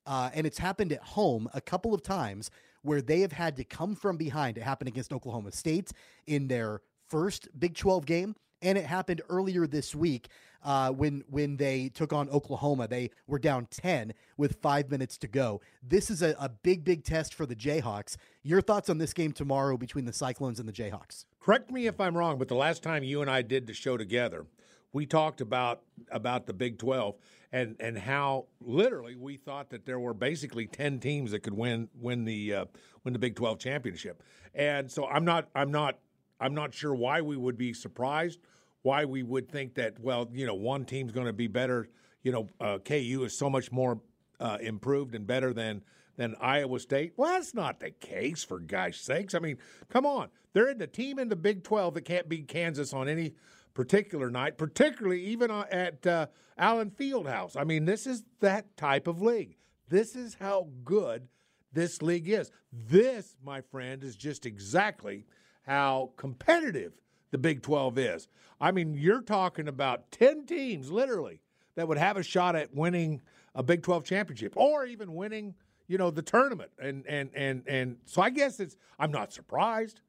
uh, 0.07 0.31
and 0.33 0.46
it's 0.46 0.59
happened 0.59 0.92
at 0.92 1.02
home 1.02 1.48
a 1.52 1.61
couple 1.61 1.92
of 1.92 2.02
times 2.02 2.50
where 2.83 3.02
they 3.02 3.20
have 3.20 3.33
had 3.33 3.57
to 3.57 3.64
come 3.64 3.94
from 3.94 4.16
behind. 4.16 4.57
It 4.57 4.62
happened 4.62 4.88
against 4.88 5.12
Oklahoma 5.12 5.52
State 5.52 5.92
in 6.26 6.48
their 6.48 6.81
first 7.09 7.48
Big 7.59 7.74
12 7.74 8.07
game. 8.07 8.35
And 8.62 8.77
it 8.77 8.85
happened 8.85 9.23
earlier 9.29 9.66
this 9.66 9.94
week 9.94 10.29
uh, 10.64 10.90
when 10.90 11.25
when 11.29 11.57
they 11.57 11.88
took 11.88 12.12
on 12.12 12.29
Oklahoma. 12.31 12.88
They 12.88 13.11
were 13.27 13.38
down 13.38 13.66
10 13.71 14.12
with 14.37 14.61
five 14.61 14.90
minutes 14.90 15.16
to 15.18 15.29
go. 15.29 15.61
This 15.83 16.11
is 16.11 16.23
a, 16.23 16.35
a 16.38 16.49
big, 16.49 16.85
big 16.85 17.05
test 17.05 17.35
for 17.35 17.47
the 17.47 17.57
Jayhawks. 17.57 18.16
Your 18.42 18.61
thoughts 18.61 18.88
on 18.88 18.99
this 18.99 19.12
game 19.12 19.33
tomorrow 19.33 19.77
between 19.77 20.05
the 20.05 20.12
Cyclones 20.12 20.59
and 20.59 20.68
the 20.68 20.73
Jayhawks? 20.73 21.25
Correct 21.40 21.71
me 21.71 21.87
if 21.87 22.01
I'm 22.01 22.16
wrong, 22.16 22.38
but 22.38 22.49
the 22.49 22.55
last 22.55 22.83
time 22.83 23.03
you 23.03 23.23
and 23.23 23.31
I 23.31 23.42
did 23.42 23.66
the 23.66 23.73
show 23.73 23.97
together, 23.97 24.47
we 24.92 25.07
talked 25.07 25.40
about 25.40 25.83
about 26.11 26.47
the 26.47 26.53
Big 26.53 26.79
12 26.79 27.16
and 27.53 27.77
and 27.81 27.97
how 27.97 28.47
literally 28.61 29.16
we 29.16 29.37
thought 29.37 29.71
that 29.71 29.87
there 29.87 29.99
were 29.99 30.14
basically 30.14 30.66
10 30.66 31.01
teams 31.01 31.31
that 31.31 31.40
could 31.40 31.55
win 31.55 31.88
win 31.94 32.25
the 32.25 32.55
uh, 32.55 32.64
win 33.05 33.12
the 33.12 33.18
Big 33.18 33.37
12 33.37 33.59
championship. 33.59 34.23
And 34.55 34.90
so 34.90 35.07
I'm 35.07 35.25
not 35.25 35.49
I'm 35.55 35.71
not 35.71 35.99
I'm 36.40 36.55
not 36.55 36.74
sure 36.74 36.94
why 36.94 37.20
we 37.20 37.37
would 37.37 37.57
be 37.57 37.72
surprised, 37.72 38.40
why 38.83 39.05
we 39.05 39.22
would 39.22 39.51
think 39.51 39.74
that 39.74 39.98
well, 40.01 40.29
you 40.33 40.46
know, 40.46 40.55
one 40.55 40.85
team's 40.85 41.12
going 41.12 41.27
to 41.27 41.33
be 41.33 41.46
better, 41.46 41.88
you 42.22 42.33
know, 42.33 42.48
uh, 42.61 42.79
KU 42.79 43.22
is 43.24 43.37
so 43.37 43.51
much 43.51 43.72
more 43.72 44.01
uh, 44.40 44.59
improved 44.61 45.14
and 45.14 45.27
better 45.27 45.53
than 45.53 45.83
than 46.16 46.35
Iowa 46.40 46.81
State. 46.81 47.12
Well, 47.16 47.31
that's 47.33 47.55
not 47.55 47.81
the 47.81 47.90
case 47.90 48.42
for 48.44 48.59
gosh 48.59 49.01
sakes. 49.01 49.35
I 49.35 49.38
mean, 49.38 49.57
come 49.88 50.05
on. 50.05 50.29
They're 50.53 50.68
in 50.68 50.79
the 50.79 50.87
team 50.87 51.18
in 51.18 51.29
the 51.29 51.37
Big 51.37 51.62
12 51.62 51.94
that 51.94 52.05
can't 52.05 52.29
beat 52.29 52.48
Kansas 52.48 52.92
on 52.92 53.09
any 53.09 53.35
particular 53.72 54.29
night, 54.29 54.59
particularly 54.59 55.22
even 55.22 55.53
uh, 55.53 55.64
at 55.70 56.05
uh, 56.05 56.27
Allen 56.59 56.90
Fieldhouse. 56.90 57.57
I 57.57 57.62
mean, 57.62 57.85
this 57.85 58.07
is 58.07 58.24
that 58.40 58.77
type 58.77 59.07
of 59.07 59.22
league. 59.22 59.57
This 59.88 60.16
is 60.16 60.35
how 60.35 60.68
good 60.85 61.29
this 61.72 62.03
league 62.03 62.29
is. 62.29 62.51
This, 62.72 63.37
my 63.44 63.61
friend, 63.61 64.03
is 64.03 64.16
just 64.16 64.46
exactly 64.46 65.24
how 65.68 66.11
competitive 66.16 66.94
the 67.31 67.38
Big 67.38 67.62
12 67.62 67.98
is. 67.98 68.28
I 68.61 68.72
mean, 68.72 68.94
you're 68.94 69.20
talking 69.20 69.68
about 69.68 70.11
10 70.11 70.46
teams, 70.46 70.90
literally, 70.90 71.40
that 71.76 71.87
would 71.87 71.98
have 71.98 72.16
a 72.16 72.22
shot 72.22 72.57
at 72.57 72.74
winning 72.74 73.20
a 73.54 73.62
Big 73.62 73.83
12 73.83 74.02
championship 74.02 74.54
or 74.57 74.87
even 74.87 75.14
winning, 75.14 75.54
you 75.87 75.98
know, 75.98 76.11
the 76.11 76.22
tournament. 76.22 76.70
And 76.81 77.07
and 77.07 77.31
and 77.35 77.62
and 77.66 77.96
so 78.07 78.22
I 78.22 78.31
guess 78.31 78.59
it's 78.61 78.76
I'm 78.98 79.12
not 79.12 79.33
surprised, 79.33 80.00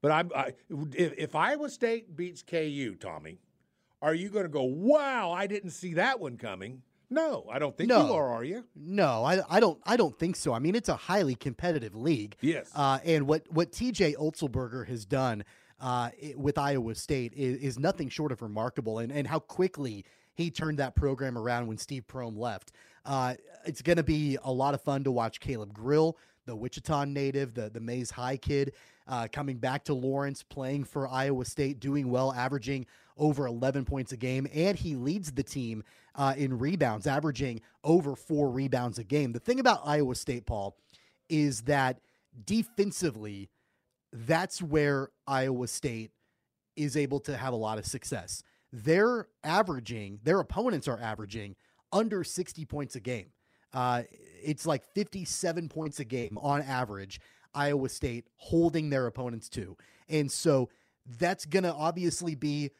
but 0.00 0.12
I'm 0.12 0.30
I, 0.34 0.52
if, 0.94 1.12
if 1.18 1.34
Iowa 1.34 1.68
State 1.68 2.16
beats 2.16 2.42
KU, 2.42 2.94
Tommy, 2.98 3.38
are 4.00 4.14
you 4.14 4.30
going 4.30 4.44
to 4.44 4.48
go, 4.48 4.62
"Wow, 4.62 5.32
I 5.32 5.46
didn't 5.46 5.70
see 5.70 5.94
that 5.94 6.20
one 6.20 6.36
coming"? 6.36 6.82
No, 7.10 7.46
I 7.50 7.58
don't 7.58 7.76
think 7.76 7.88
No. 7.88 8.06
you 8.06 8.12
are, 8.12 8.28
are 8.28 8.44
you? 8.44 8.64
No, 8.76 9.24
I, 9.24 9.40
I 9.48 9.60
don't 9.60 9.78
I 9.84 9.96
don't 9.96 10.18
think 10.18 10.36
so. 10.36 10.52
I 10.52 10.58
mean, 10.58 10.74
it's 10.74 10.88
a 10.90 10.96
highly 10.96 11.34
competitive 11.34 11.94
league. 11.94 12.36
Yes. 12.40 12.70
Uh, 12.74 12.98
and 13.04 13.26
what 13.26 13.50
what 13.50 13.72
TJ 13.72 14.16
Otzelberger 14.16 14.86
has 14.88 15.04
done 15.06 15.44
uh, 15.80 16.10
i- 16.22 16.34
with 16.36 16.58
Iowa 16.58 16.94
State 16.94 17.32
is, 17.34 17.58
is 17.60 17.78
nothing 17.78 18.08
short 18.10 18.30
of 18.32 18.42
remarkable, 18.42 18.98
and 18.98 19.10
and 19.10 19.26
how 19.26 19.38
quickly 19.38 20.04
he 20.34 20.50
turned 20.50 20.78
that 20.78 20.94
program 20.94 21.36
around 21.38 21.66
when 21.66 21.78
Steve 21.78 22.06
Prohm 22.06 22.36
left. 22.36 22.72
Uh, 23.06 23.34
it's 23.64 23.80
going 23.82 23.96
to 23.96 24.02
be 24.04 24.36
a 24.44 24.52
lot 24.52 24.74
of 24.74 24.82
fun 24.82 25.02
to 25.04 25.10
watch 25.10 25.40
Caleb 25.40 25.72
Grill, 25.72 26.16
the 26.44 26.54
Wichita 26.54 27.04
native, 27.06 27.54
the 27.54 27.70
the 27.70 27.80
Maize 27.80 28.10
High 28.10 28.36
kid, 28.36 28.72
uh, 29.06 29.28
coming 29.32 29.56
back 29.56 29.84
to 29.84 29.94
Lawrence, 29.94 30.42
playing 30.42 30.84
for 30.84 31.08
Iowa 31.08 31.46
State, 31.46 31.80
doing 31.80 32.10
well, 32.10 32.34
averaging 32.34 32.84
over 33.16 33.46
11 33.46 33.84
points 33.84 34.12
a 34.12 34.16
game, 34.16 34.46
and 34.54 34.76
he 34.78 34.94
leads 34.94 35.32
the 35.32 35.42
team 35.42 35.82
uh, 36.18 36.34
in 36.36 36.58
rebounds, 36.58 37.06
averaging 37.06 37.60
over 37.84 38.16
four 38.16 38.50
rebounds 38.50 38.98
a 38.98 39.04
game. 39.04 39.32
The 39.32 39.38
thing 39.38 39.60
about 39.60 39.82
Iowa 39.84 40.16
State, 40.16 40.44
Paul, 40.44 40.76
is 41.30 41.62
that 41.62 42.00
defensively, 42.44 43.48
that's 44.12 44.60
where 44.60 45.10
Iowa 45.26 45.68
State 45.68 46.10
is 46.76 46.96
able 46.96 47.20
to 47.20 47.36
have 47.36 47.52
a 47.52 47.56
lot 47.56 47.78
of 47.78 47.86
success. 47.86 48.42
They're 48.72 49.28
averaging, 49.44 50.18
their 50.24 50.40
opponents 50.40 50.88
are 50.88 50.98
averaging 51.00 51.54
under 51.92 52.24
60 52.24 52.64
points 52.64 52.96
a 52.96 53.00
game. 53.00 53.30
Uh, 53.72 54.02
it's 54.42 54.66
like 54.66 54.84
57 54.94 55.68
points 55.68 56.00
a 56.00 56.04
game 56.04 56.36
on 56.40 56.62
average, 56.62 57.20
Iowa 57.54 57.88
State 57.88 58.26
holding 58.36 58.90
their 58.90 59.06
opponents 59.06 59.48
to. 59.50 59.76
And 60.08 60.30
so 60.30 60.68
that's 61.18 61.46
going 61.46 61.62
to 61.62 61.72
obviously 61.72 62.34
be 62.34 62.70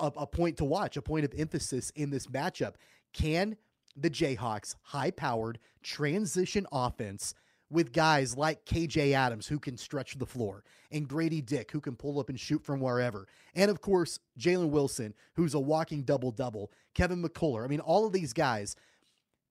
a, 0.00 0.12
a 0.16 0.26
point 0.26 0.56
to 0.58 0.64
watch, 0.64 0.96
a 0.96 1.02
point 1.02 1.24
of 1.24 1.32
emphasis 1.36 1.90
in 1.96 2.10
this 2.10 2.26
matchup. 2.26 2.74
Can 3.12 3.56
the 3.96 4.10
Jayhawks, 4.10 4.74
high 4.82 5.10
powered 5.10 5.58
transition 5.82 6.66
offense, 6.72 7.34
with 7.72 7.92
guys 7.92 8.36
like 8.36 8.64
KJ 8.66 9.12
Adams 9.12 9.46
who 9.46 9.58
can 9.58 9.76
stretch 9.76 10.18
the 10.18 10.26
floor 10.26 10.62
and 10.92 11.08
Grady 11.08 11.40
Dick 11.40 11.70
who 11.70 11.80
can 11.80 11.96
pull 11.96 12.20
up 12.20 12.28
and 12.28 12.38
shoot 12.38 12.62
from 12.62 12.80
wherever. 12.80 13.26
And 13.54 13.70
of 13.70 13.80
course, 13.80 14.20
Jalen 14.38 14.68
Wilson, 14.68 15.14
who's 15.34 15.54
a 15.54 15.60
walking 15.60 16.02
double 16.02 16.30
double, 16.30 16.70
Kevin 16.94 17.22
McCullar. 17.22 17.64
I 17.64 17.68
mean, 17.68 17.80
all 17.80 18.06
of 18.06 18.12
these 18.12 18.34
guys, 18.34 18.76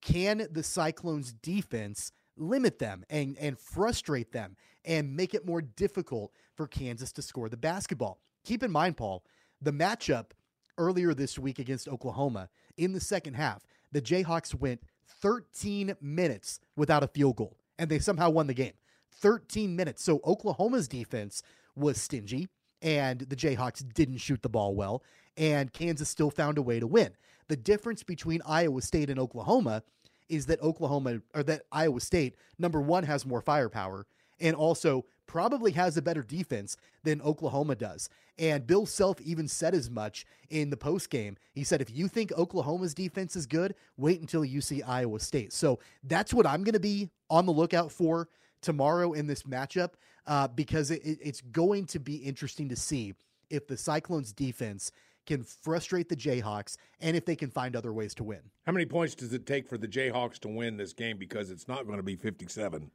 can 0.01 0.47
the 0.51 0.63
Cyclones 0.63 1.34
defense 1.34 2.12
limit 2.38 2.77
them 2.77 3.04
and, 3.10 3.36
and 3.39 3.58
frustrate 3.58 4.32
them 4.32 4.56
and 4.86 5.15
make 5.15 5.34
it 5.34 5.45
more 5.45 5.62
difficult 5.62 6.32
for 6.56 6.67
Kansas 6.67 7.12
to 7.13 7.23
score 7.23 7.49
the 7.49 7.58
basketball? 7.58 8.19
Keep 8.43 8.63
in 8.63 8.71
mind, 8.71 8.97
Paul, 8.97 9.23
the 9.62 9.71
matchup 9.71 10.32
earlier 10.78 11.13
this 11.13 11.38
week 11.38 11.60
against 11.60 11.88
Oklahoma 11.88 12.50
in 12.78 12.93
the 12.93 13.00
second 13.00 13.36
half, 13.36 13.65
the 13.91 14.02
Jayhawks 14.02 14.56
went 14.56 14.82
13 15.21 15.95
minutes 16.02 16.60
without 16.76 17.04
a 17.04 17.08
field 17.08 17.36
goal 17.36 17.58
and 17.78 17.89
they 17.89 18.00
somehow 18.00 18.30
won 18.30 18.47
the 18.47 18.54
game. 18.54 18.74
13 19.12 19.76
minutes. 19.76 20.04
So 20.04 20.19
Oklahoma's 20.26 20.88
defense 20.88 21.43
was 21.76 22.02
stingy 22.02 22.47
and 22.82 23.19
the 23.19 23.36
Jayhawks 23.36 23.84
didn't 23.93 24.17
shoot 24.17 24.41
the 24.41 24.50
ball 24.50 24.76
well 24.76 25.04
and 25.38 25.71
Kansas 25.71 26.10
still 26.10 26.32
found 26.32 26.58
a 26.58 26.62
way 26.62 26.80
to 26.80 26.88
win. 26.88 27.12
The 27.47 27.56
difference 27.58 28.04
between 28.04 28.41
Iowa 28.45 28.82
State 28.82 29.10
and 29.10 29.19
Oklahoma 29.19 29.84
is 30.30 30.45
that 30.45 30.62
Oklahoma 30.62 31.19
or 31.36 31.43
that 31.43 31.63
Iowa 31.71 32.00
State 32.00 32.36
number 32.58 32.82
1 32.82 33.04
has 33.04 33.26
more 33.26 33.41
firepower 33.41 34.08
and 34.39 34.56
also 34.56 35.06
probably 35.32 35.72
has 35.72 35.96
a 35.96 36.02
better 36.02 36.22
defense 36.24 36.76
than 37.06 37.22
Oklahoma 37.22 37.74
does. 37.74 38.10
And 38.38 38.67
Bill 38.67 38.86
Self 38.86 39.22
even 39.22 39.48
said 39.48 39.74
as 39.74 39.89
much 39.89 40.26
in 40.50 40.70
the 40.70 40.76
post 40.76 41.10
game. 41.10 41.38
He 41.54 41.63
said, 41.63 41.80
if 41.82 41.89
you 41.89 42.10
think 42.10 42.34
Oklahoma's 42.34 42.94
defense 42.94 43.38
is 43.38 43.46
good, 43.46 43.74
wait 43.96 44.20
until 44.20 44.44
you 44.44 44.60
see 44.60 44.84
Iowa 44.84 45.22
State. 45.22 45.54
So 45.54 45.80
that's 46.04 46.34
what 46.34 46.46
I'm 46.46 46.65
going 46.65 46.74
to 46.74 46.82
be 46.82 47.10
on 47.30 47.46
the 47.46 47.54
lookout 47.54 47.94
for 47.94 48.28
tomorrow 48.62 49.13
in 49.13 49.26
this 49.26 49.44
matchup 49.44 49.91
uh, 50.28 50.50
because 50.50 50.91
it, 50.91 51.02
it- 51.06 51.20
it's 51.22 51.39
going 51.39 51.86
to 51.86 52.00
be 52.00 52.15
interesting 52.17 52.67
to 52.67 52.76
see 52.76 53.13
if 53.50 53.67
the 53.67 53.78
Cyclones 53.78 54.34
defense 54.34 54.91
can 55.26 55.44
frustrate 55.44 56.10
the 56.10 56.15
Jayhawks 56.15 56.76
and 57.00 57.15
if 57.15 57.26
they 57.26 57.38
can 57.38 57.50
find 57.50 57.76
other 57.78 57.94
ways 57.94 58.13
to 58.15 58.24
win. 58.26 58.42
How 58.65 58.73
many 58.73 58.86
points 58.86 59.15
does 59.15 59.32
it 59.34 59.46
take 59.46 59.65
for 59.67 59.77
the 59.77 59.88
Jayhawks 59.88 60.40
to 60.40 60.50
win 60.50 60.75
this 60.75 60.92
game? 60.94 61.17
Because 61.17 61.52
it's 61.52 61.67
not 61.69 61.86
going 61.86 61.98
to 61.98 62.04
be 62.04 62.15
57. 62.17 62.90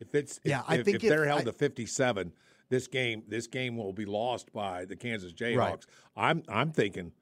If 0.00 0.14
it's 0.14 0.38
if, 0.44 0.50
Yeah, 0.50 0.62
I 0.66 0.76
if, 0.76 0.84
think 0.84 0.96
if 0.96 1.04
if 1.04 1.10
they're 1.10 1.26
held 1.26 1.42
I- 1.42 1.44
to 1.44 1.52
57, 1.52 2.32
this 2.68 2.86
game 2.86 3.22
this 3.28 3.46
game 3.46 3.76
will 3.76 3.92
be 3.92 4.04
lost 4.04 4.52
by 4.52 4.84
the 4.84 4.96
Kansas 4.96 5.32
Jayhawks. 5.32 5.86
I'm 6.16 6.42
I'm 6.48 6.72
thinking, 6.72 7.12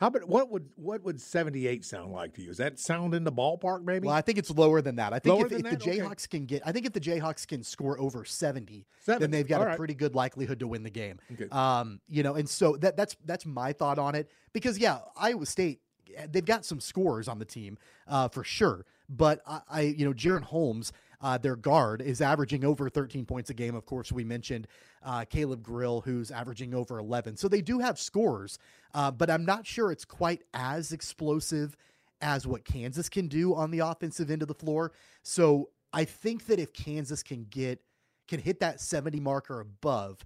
how 0.00 0.06
about 0.06 0.26
what 0.26 0.50
would 0.50 0.70
what 0.76 1.02
would 1.02 1.20
78 1.20 1.84
sound 1.84 2.12
like 2.12 2.32
to 2.34 2.42
you? 2.42 2.50
Is 2.50 2.56
that 2.56 2.78
sound 2.78 3.12
in 3.14 3.22
the 3.22 3.32
ballpark? 3.32 3.84
Maybe. 3.84 4.06
Well, 4.06 4.16
I 4.16 4.22
think 4.22 4.38
it's 4.38 4.50
lower 4.50 4.80
than 4.80 4.96
that. 4.96 5.12
I 5.12 5.18
think 5.18 5.38
if, 5.40 5.52
if 5.52 5.58
the 5.58 5.62
that? 5.64 5.82
Okay. 5.82 5.98
Jayhawks 5.98 6.26
can 6.26 6.46
get, 6.46 6.62
I 6.64 6.72
think 6.72 6.86
if 6.86 6.94
the 6.94 7.00
Jayhawks 7.00 7.46
can 7.46 7.62
score 7.62 8.00
over 8.00 8.24
70, 8.24 8.86
70, 9.00 9.20
then 9.20 9.30
they've 9.30 9.46
got 9.46 9.60
all 9.60 9.66
a 9.66 9.70
right. 9.70 9.76
pretty 9.76 9.92
good 9.94 10.14
likelihood 10.14 10.60
to 10.60 10.66
win 10.66 10.82
the 10.84 10.90
game. 10.90 11.18
Okay. 11.32 11.48
Um, 11.52 12.00
you 12.08 12.22
know, 12.22 12.34
and 12.34 12.48
so 12.48 12.76
that 12.78 12.96
that's 12.96 13.14
that's 13.26 13.44
my 13.44 13.74
thought 13.74 13.98
on 13.98 14.14
it 14.14 14.30
because 14.54 14.78
yeah, 14.78 15.00
Iowa 15.18 15.44
State 15.44 15.80
they've 16.30 16.44
got 16.44 16.64
some 16.64 16.80
scores 16.80 17.28
on 17.28 17.38
the 17.38 17.44
team 17.44 17.76
uh, 18.08 18.28
for 18.28 18.42
sure, 18.42 18.86
but 19.10 19.42
I, 19.46 19.60
I 19.68 19.80
you 19.82 20.06
know 20.06 20.14
Jaren 20.14 20.42
Holmes. 20.42 20.92
Uh, 21.20 21.36
their 21.38 21.56
guard 21.56 22.00
is 22.00 22.20
averaging 22.20 22.64
over 22.64 22.88
13 22.88 23.26
points 23.26 23.50
a 23.50 23.54
game. 23.54 23.74
Of 23.74 23.84
course, 23.84 24.10
we 24.10 24.24
mentioned 24.24 24.66
uh, 25.02 25.24
Caleb 25.28 25.62
Grill, 25.62 26.00
who's 26.00 26.30
averaging 26.30 26.74
over 26.74 26.98
11. 26.98 27.36
So 27.36 27.48
they 27.48 27.60
do 27.60 27.78
have 27.78 27.98
scores, 27.98 28.58
uh, 28.94 29.10
but 29.10 29.30
I'm 29.30 29.44
not 29.44 29.66
sure 29.66 29.92
it's 29.92 30.04
quite 30.04 30.42
as 30.54 30.92
explosive 30.92 31.76
as 32.22 32.46
what 32.46 32.64
Kansas 32.64 33.08
can 33.08 33.28
do 33.28 33.54
on 33.54 33.70
the 33.70 33.80
offensive 33.80 34.30
end 34.30 34.42
of 34.42 34.48
the 34.48 34.54
floor. 34.54 34.92
So 35.22 35.70
I 35.92 36.04
think 36.04 36.46
that 36.46 36.58
if 36.58 36.72
Kansas 36.72 37.22
can 37.22 37.46
get 37.50 37.80
can 38.28 38.40
hit 38.40 38.60
that 38.60 38.80
70 38.80 39.18
mark 39.18 39.50
or 39.50 39.60
above, 39.60 40.24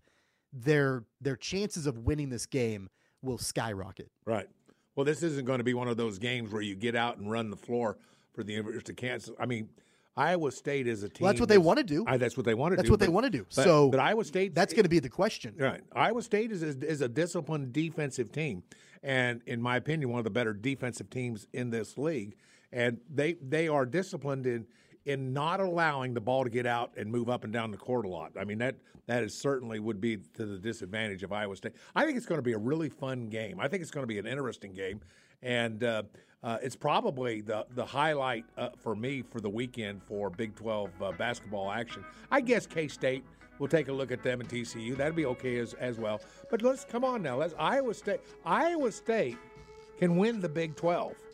their 0.53 1.05
their 1.20 1.36
chances 1.36 1.86
of 1.86 1.99
winning 1.99 2.28
this 2.28 2.47
game 2.47 2.88
will 3.22 3.38
skyrocket. 3.38 4.11
Right. 4.26 4.49
Well, 4.95 5.05
this 5.05 5.22
isn't 5.22 5.45
going 5.45 5.59
to 5.59 5.64
be 5.64 5.74
one 5.74 5.88
of 5.88 5.97
those 5.97 6.18
games 6.18 6.53
where 6.53 6.62
you 6.62 6.76
get 6.76 6.95
out 6.95 7.16
and 7.16 7.30
run 7.30 7.51
the 7.51 7.57
floor 7.57 7.97
for 8.32 8.45
the 8.45 8.53
University 8.53 8.92
of 8.92 8.97
Kansas. 8.97 9.34
I 9.40 9.47
mean, 9.47 9.68
Iowa 10.16 10.52
State 10.52 10.86
is 10.86 11.02
a 11.02 11.08
team. 11.08 11.24
Well, 11.24 11.32
that's 11.32 11.40
what 11.40 11.48
they 11.48 11.58
want 11.58 11.78
to 11.78 11.84
do. 11.84 12.04
I, 12.06 12.16
that's 12.16 12.36
what 12.36 12.46
they 12.46 12.54
want 12.54 12.72
to 12.72 12.76
That's 12.76 12.88
do. 12.88 12.92
That's 12.96 13.00
what 13.00 13.06
they 13.06 13.12
want 13.12 13.24
to 13.26 13.30
do. 13.30 13.46
but- 13.54 13.64
so 13.64 13.90
but 13.90 14.00
Iowa 14.00 14.24
State. 14.24 14.54
that's 14.54 14.72
going 14.72 14.84
to 14.84 14.88
be 14.88 15.00
the 15.00 15.08
question. 15.08 15.54
Right. 15.58 15.80
Iowa 15.92 16.22
State 16.22 16.52
is, 16.52 16.62
is 16.62 16.76
is 16.76 17.00
a 17.00 17.08
disciplined 17.08 17.72
defensive 17.72 18.30
team, 18.30 18.62
and 19.02 19.40
in 19.46 19.60
my 19.60 19.76
opinion, 19.76 20.10
one 20.10 20.18
of 20.18 20.24
the 20.24 20.30
better 20.30 20.52
defensive 20.52 21.10
teams 21.10 21.46
in 21.52 21.70
this 21.70 21.98
league. 21.98 22.36
And 22.72 22.98
they 23.12 23.34
they 23.34 23.68
are 23.68 23.86
disciplined 23.86 24.46
in 24.46 24.66
in 25.04 25.32
not 25.32 25.60
allowing 25.60 26.14
the 26.14 26.20
ball 26.20 26.44
to 26.44 26.50
get 26.50 26.66
out 26.66 26.92
and 26.96 27.10
move 27.10 27.28
up 27.28 27.44
and 27.44 27.52
down 27.52 27.70
the 27.70 27.76
court 27.76 28.04
a 28.04 28.08
lot. 28.08 28.32
I 28.38 28.44
mean 28.44 28.58
that 28.58 28.76
that 29.06 29.22
is 29.22 29.36
certainly 29.36 29.78
would 29.80 30.00
be 30.00 30.16
to 30.34 30.46
the 30.46 30.58
disadvantage 30.58 31.22
of 31.22 31.32
Iowa 31.32 31.56
State. 31.56 31.72
I 31.94 32.04
think 32.04 32.16
it's 32.16 32.26
going 32.26 32.38
to 32.38 32.42
be 32.42 32.52
a 32.52 32.58
really 32.58 32.88
fun 32.88 33.28
game. 33.28 33.60
I 33.60 33.68
think 33.68 33.82
it's 33.82 33.90
going 33.90 34.02
to 34.02 34.08
be 34.08 34.18
an 34.18 34.26
interesting 34.26 34.72
game, 34.72 35.00
and 35.45 35.84
uh, 35.84 36.03
uh, 36.42 36.59
it's 36.62 36.74
probably 36.74 37.40
the 37.42 37.64
the 37.74 37.84
highlight 37.84 38.45
uh, 38.59 38.70
for 38.76 38.97
me 38.97 39.22
for 39.22 39.40
the 39.40 39.49
weekend 39.49 40.03
for 40.03 40.30
Big 40.30 40.57
Twelve 40.57 40.90
uh, 41.01 41.12
basketball 41.12 41.70
action. 41.70 42.05
I 42.30 42.40
guess 42.40 42.66
K 42.66 42.88
State. 42.88 43.24
We'll 43.61 43.68
take 43.68 43.86
a 43.86 43.92
look 43.92 44.11
at 44.11 44.24
them 44.24 44.40
and 44.40 44.49
TCU. 44.49 44.97
That'd 44.97 45.14
be 45.14 45.26
okay 45.26 45.59
as, 45.59 45.74
as 45.74 45.97
well. 45.97 46.20
But 46.51 46.62
let's 46.62 46.84
come 46.84 47.05
on 47.05 47.22
now. 47.22 47.36
Let's 47.36 47.55
Iowa 47.57 47.95
State. 47.95 48.20
Iowa 48.45 48.90
State 48.90 49.38
can 49.99 50.16
win 50.16 50.40
the 50.40 50.49
Big 50.49 50.74
Twelve. 50.74 51.14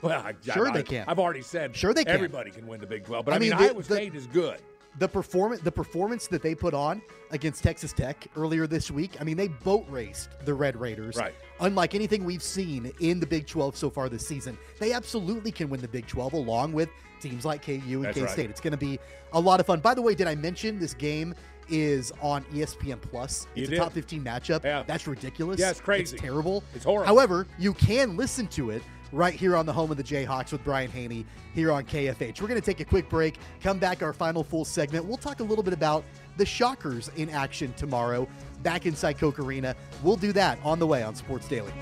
Well, 0.00 0.22
I, 0.24 0.32
Sure 0.42 0.68
I, 0.68 0.72
they 0.74 0.84
can. 0.84 1.04
I've 1.08 1.18
already 1.18 1.42
said 1.42 1.74
Sure 1.74 1.92
they 1.92 2.04
can. 2.04 2.14
Everybody 2.14 2.52
can 2.52 2.68
win 2.68 2.78
the 2.78 2.86
Big 2.86 3.04
Twelve, 3.04 3.24
but 3.24 3.32
I, 3.32 3.36
I 3.36 3.40
mean, 3.40 3.50
mean, 3.50 3.58
the- 3.58 3.64
Iowa 3.64 3.82
the- 3.82 3.94
State 3.96 4.14
is 4.14 4.28
good. 4.28 4.60
The 5.00 5.08
performance 5.08 5.60
the 5.60 5.72
performance 5.72 6.28
that 6.28 6.40
they 6.40 6.54
put 6.54 6.72
on 6.72 7.02
against 7.32 7.64
Texas 7.64 7.92
Tech 7.92 8.28
earlier 8.36 8.68
this 8.68 8.92
week, 8.92 9.20
I 9.20 9.24
mean, 9.24 9.36
they 9.36 9.48
boat 9.48 9.86
raced 9.88 10.30
the 10.44 10.54
Red 10.54 10.76
Raiders. 10.76 11.16
Right. 11.16 11.34
Unlike 11.60 11.94
anything 11.94 12.24
we've 12.24 12.42
seen 12.42 12.92
in 13.00 13.18
the 13.20 13.26
Big 13.26 13.46
12 13.46 13.76
so 13.76 13.90
far 13.90 14.08
this 14.08 14.26
season, 14.26 14.56
they 14.78 14.92
absolutely 14.92 15.50
can 15.50 15.68
win 15.68 15.80
the 15.80 15.88
Big 15.88 16.06
12 16.06 16.32
along 16.34 16.72
with 16.72 16.88
teams 17.20 17.44
like 17.44 17.64
KU 17.64 17.72
and 17.74 18.04
That's 18.04 18.14
K 18.16 18.22
right. 18.22 18.30
State. 18.30 18.50
It's 18.50 18.60
going 18.60 18.70
to 18.72 18.76
be 18.76 18.98
a 19.32 19.40
lot 19.40 19.58
of 19.60 19.66
fun. 19.66 19.80
By 19.80 19.94
the 19.94 20.02
way, 20.02 20.14
did 20.14 20.26
I 20.28 20.34
mention 20.36 20.78
this 20.78 20.94
game 20.94 21.34
is 21.68 22.12
on 22.22 22.44
ESPN 22.44 23.00
Plus? 23.00 23.46
You 23.54 23.62
It's 23.64 23.70
did. 23.70 23.78
a 23.78 23.82
top 23.82 23.92
15 23.92 24.22
matchup. 24.22 24.62
Yeah. 24.64 24.84
That's 24.86 25.06
ridiculous. 25.06 25.58
Yeah, 25.58 25.70
it's 25.70 25.80
crazy. 25.80 26.14
It's 26.14 26.22
terrible. 26.22 26.62
It's 26.74 26.84
horrible. 26.84 27.06
However, 27.06 27.46
you 27.58 27.74
can 27.74 28.16
listen 28.16 28.46
to 28.48 28.70
it 28.70 28.82
right 29.10 29.34
here 29.34 29.56
on 29.56 29.66
the 29.66 29.72
home 29.72 29.90
of 29.90 29.96
the 29.96 30.02
Jayhawks 30.04 30.52
with 30.52 30.62
Brian 30.62 30.90
Hanni 30.90 31.26
here 31.54 31.72
on 31.72 31.84
KFH. 31.84 32.40
We're 32.40 32.48
going 32.48 32.60
to 32.60 32.64
take 32.64 32.80
a 32.80 32.84
quick 32.84 33.08
break, 33.08 33.38
come 33.60 33.78
back 33.78 34.02
our 34.02 34.12
final 34.12 34.44
full 34.44 34.64
segment. 34.64 35.04
We'll 35.06 35.16
talk 35.16 35.40
a 35.40 35.44
little 35.44 35.64
bit 35.64 35.72
about 35.74 36.04
the 36.38 36.46
Shockers 36.46 37.10
in 37.16 37.28
action 37.28 37.74
tomorrow 37.76 38.26
back 38.62 38.86
inside 38.86 39.18
Koch 39.18 39.38
Arena. 39.38 39.76
We'll 40.02 40.16
do 40.16 40.32
that 40.32 40.58
on 40.64 40.78
the 40.78 40.86
way 40.86 41.02
on 41.02 41.14
Sports 41.14 41.48
Daily. 41.48 41.72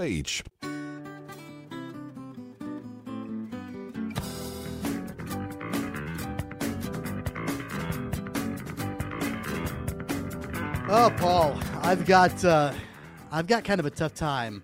H. 0.00 0.42
Oh, 10.86 11.12
Paul, 11.16 11.58
I've 11.82 12.04
got 12.06 12.44
uh, 12.44 12.72
I've 13.32 13.46
got 13.46 13.64
kind 13.64 13.80
of 13.80 13.86
a 13.86 13.90
tough 13.90 14.14
time 14.14 14.62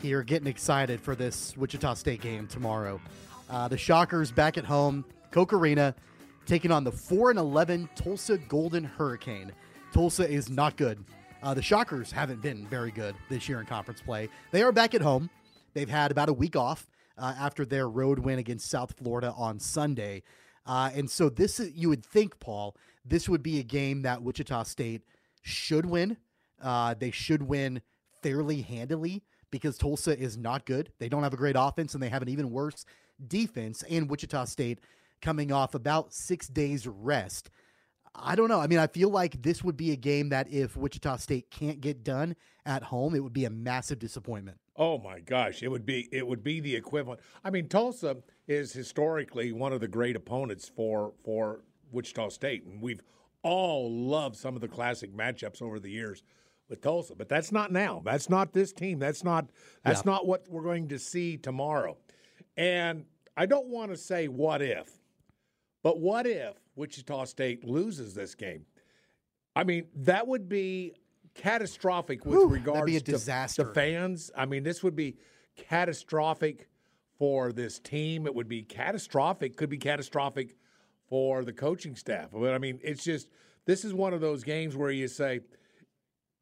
here 0.00 0.22
getting 0.22 0.46
excited 0.46 1.00
for 1.00 1.14
this 1.14 1.56
Wichita 1.56 1.94
State 1.94 2.20
game 2.20 2.46
tomorrow. 2.46 3.00
Uh, 3.48 3.68
the 3.68 3.78
Shockers 3.78 4.30
back 4.30 4.56
at 4.56 4.64
home, 4.64 5.04
Koch 5.30 5.52
Arena, 5.52 5.94
taking 6.46 6.70
on 6.70 6.84
the 6.84 6.92
four 6.92 7.30
and 7.30 7.38
eleven 7.38 7.88
Tulsa 7.94 8.38
Golden 8.38 8.84
Hurricane. 8.84 9.52
Tulsa 9.92 10.28
is 10.28 10.48
not 10.50 10.76
good. 10.76 11.04
Uh, 11.42 11.54
the 11.54 11.62
Shockers 11.62 12.12
haven't 12.12 12.42
been 12.42 12.66
very 12.68 12.90
good 12.90 13.14
this 13.28 13.48
year 13.48 13.60
in 13.60 13.66
conference 13.66 14.00
play. 14.00 14.28
They 14.52 14.62
are 14.62 14.72
back 14.72 14.94
at 14.94 15.02
home. 15.02 15.30
They've 15.74 15.88
had 15.88 16.10
about 16.10 16.28
a 16.28 16.32
week 16.32 16.56
off 16.56 16.90
uh, 17.18 17.34
after 17.38 17.64
their 17.64 17.88
road 17.88 18.18
win 18.18 18.38
against 18.38 18.70
South 18.70 18.94
Florida 18.96 19.32
on 19.36 19.58
Sunday, 19.58 20.22
uh, 20.66 20.90
and 20.94 21.10
so 21.10 21.28
this 21.28 21.60
is, 21.60 21.72
you 21.74 21.88
would 21.88 22.04
think, 22.04 22.38
Paul, 22.40 22.76
this 23.04 23.28
would 23.28 23.42
be 23.42 23.58
a 23.58 23.64
game 23.64 24.02
that 24.02 24.22
Wichita 24.22 24.62
State 24.64 25.02
should 25.42 25.86
win. 25.86 26.16
Uh, 26.62 26.94
they 26.94 27.10
should 27.10 27.42
win 27.42 27.82
fairly 28.22 28.60
handily 28.60 29.22
because 29.50 29.78
Tulsa 29.78 30.18
is 30.18 30.36
not 30.36 30.66
good. 30.66 30.92
They 30.98 31.08
don't 31.08 31.22
have 31.22 31.34
a 31.34 31.38
great 31.38 31.56
offense 31.58 31.94
and 31.94 32.02
they 32.02 32.08
have 32.08 32.22
an 32.22 32.28
even 32.28 32.50
worse 32.50 32.84
defense. 33.26 33.82
And 33.88 34.08
Wichita 34.08 34.44
State 34.46 34.80
coming 35.20 35.52
off 35.52 35.74
about 35.74 36.12
six 36.12 36.48
days 36.48 36.86
rest. 36.86 37.50
I 38.14 38.34
don't 38.34 38.48
know. 38.48 38.60
I 38.60 38.66
mean, 38.66 38.78
I 38.78 38.86
feel 38.88 39.08
like 39.08 39.42
this 39.42 39.62
would 39.62 39.76
be 39.76 39.92
a 39.92 39.96
game 39.96 40.30
that 40.30 40.50
if 40.50 40.76
Wichita 40.76 41.16
State 41.16 41.50
can't 41.50 41.80
get 41.80 42.02
done 42.02 42.34
at 42.66 42.82
home, 42.84 43.14
it 43.14 43.20
would 43.20 43.32
be 43.32 43.44
a 43.44 43.50
massive 43.50 43.98
disappointment. 43.98 44.58
Oh 44.76 44.98
my 44.98 45.20
gosh, 45.20 45.62
it 45.62 45.68
would 45.68 45.86
be 45.86 46.08
it 46.10 46.26
would 46.26 46.42
be 46.42 46.58
the 46.60 46.74
equivalent. 46.74 47.20
I 47.44 47.50
mean, 47.50 47.68
Tulsa 47.68 48.16
is 48.48 48.72
historically 48.72 49.52
one 49.52 49.72
of 49.72 49.80
the 49.80 49.88
great 49.88 50.16
opponents 50.16 50.68
for 50.74 51.12
for 51.24 51.60
Wichita 51.92 52.30
State, 52.30 52.64
and 52.64 52.82
we've 52.82 53.02
all 53.42 53.90
loved 53.90 54.36
some 54.36 54.54
of 54.54 54.60
the 54.60 54.68
classic 54.68 55.14
matchups 55.14 55.62
over 55.62 55.78
the 55.78 55.90
years 55.90 56.22
with 56.70 56.80
Tulsa. 56.80 57.14
But 57.14 57.28
that's 57.28 57.52
not 57.52 57.70
now. 57.70 58.00
That's 58.04 58.30
not 58.30 58.52
this 58.54 58.72
team. 58.72 58.98
That's 58.98 59.24
not 59.24 59.50
that's 59.84 60.04
not 60.06 60.26
what 60.26 60.48
we're 60.48 60.62
going 60.62 60.88
to 60.88 60.98
see 60.98 61.36
tomorrow. 61.36 61.98
And 62.56 63.04
I 63.36 63.44
don't 63.46 63.66
want 63.66 63.90
to 63.90 63.96
say 63.96 64.28
what 64.28 64.62
if, 64.62 64.88
but 65.82 66.00
what 66.00 66.26
if 66.26 66.54
Wichita 66.76 67.24
State 67.24 67.64
loses 67.64 68.14
this 68.14 68.34
game? 68.34 68.64
I 69.54 69.64
mean, 69.64 69.86
that 69.96 70.26
would 70.26 70.48
be 70.48 70.94
catastrophic 71.34 72.24
with 72.24 72.38
Whew, 72.38 72.48
regards 72.48 72.92
to 72.92 73.00
disaster. 73.00 73.64
the 73.64 73.74
fans. 73.74 74.30
I 74.36 74.46
mean, 74.46 74.62
this 74.62 74.82
would 74.82 74.96
be 74.96 75.16
catastrophic 75.56 76.68
for 77.18 77.52
this 77.52 77.78
team. 77.78 78.26
It 78.26 78.34
would 78.34 78.48
be 78.48 78.62
catastrophic. 78.62 79.56
Could 79.56 79.70
be 79.70 79.78
catastrophic 79.78 80.56
for 81.08 81.44
the 81.44 81.52
coaching 81.52 81.96
staff. 81.96 82.28
But 82.32 82.54
I 82.54 82.58
mean, 82.58 82.78
it's 82.82 83.02
just 83.02 83.28
this 83.66 83.84
is 83.84 83.92
one 83.92 84.14
of 84.14 84.20
those 84.20 84.44
games 84.44 84.76
where 84.76 84.90
you 84.90 85.08
say, 85.08 85.40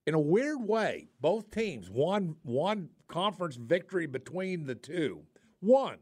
in 0.09 0.15
a 0.15 0.19
weird 0.19 0.67
way, 0.67 1.07
both 1.21 1.51
teams 1.51 1.91
one 1.91 2.35
one 2.43 2.89
conference 3.09 3.57
victory 3.57 4.07
between 4.07 4.65
the 4.65 4.75
two. 4.75 5.21
One, 5.61 5.99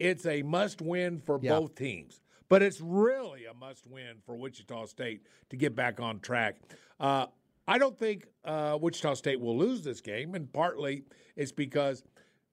it's 0.00 0.26
a 0.26 0.42
must 0.42 0.82
win 0.82 1.20
for 1.20 1.38
Yeah. 1.40 1.60
both 1.60 1.76
teams, 1.76 2.22
but 2.48 2.60
it's 2.60 2.80
really 2.80 3.44
a 3.44 3.54
must 3.54 3.86
win 3.86 4.16
for 4.26 4.34
Wichita 4.36 4.86
State 4.86 5.22
to 5.50 5.56
get 5.56 5.76
back 5.76 6.00
on 6.00 6.18
track. 6.18 6.56
Uh, 6.98 7.26
I 7.68 7.78
don't 7.78 7.96
think 7.96 8.26
uh, 8.44 8.76
Wichita 8.82 9.14
State 9.14 9.38
will 9.40 9.56
lose 9.56 9.84
this 9.84 10.00
game, 10.00 10.34
and 10.34 10.52
partly 10.52 11.04
it's 11.36 11.52
because 11.52 12.02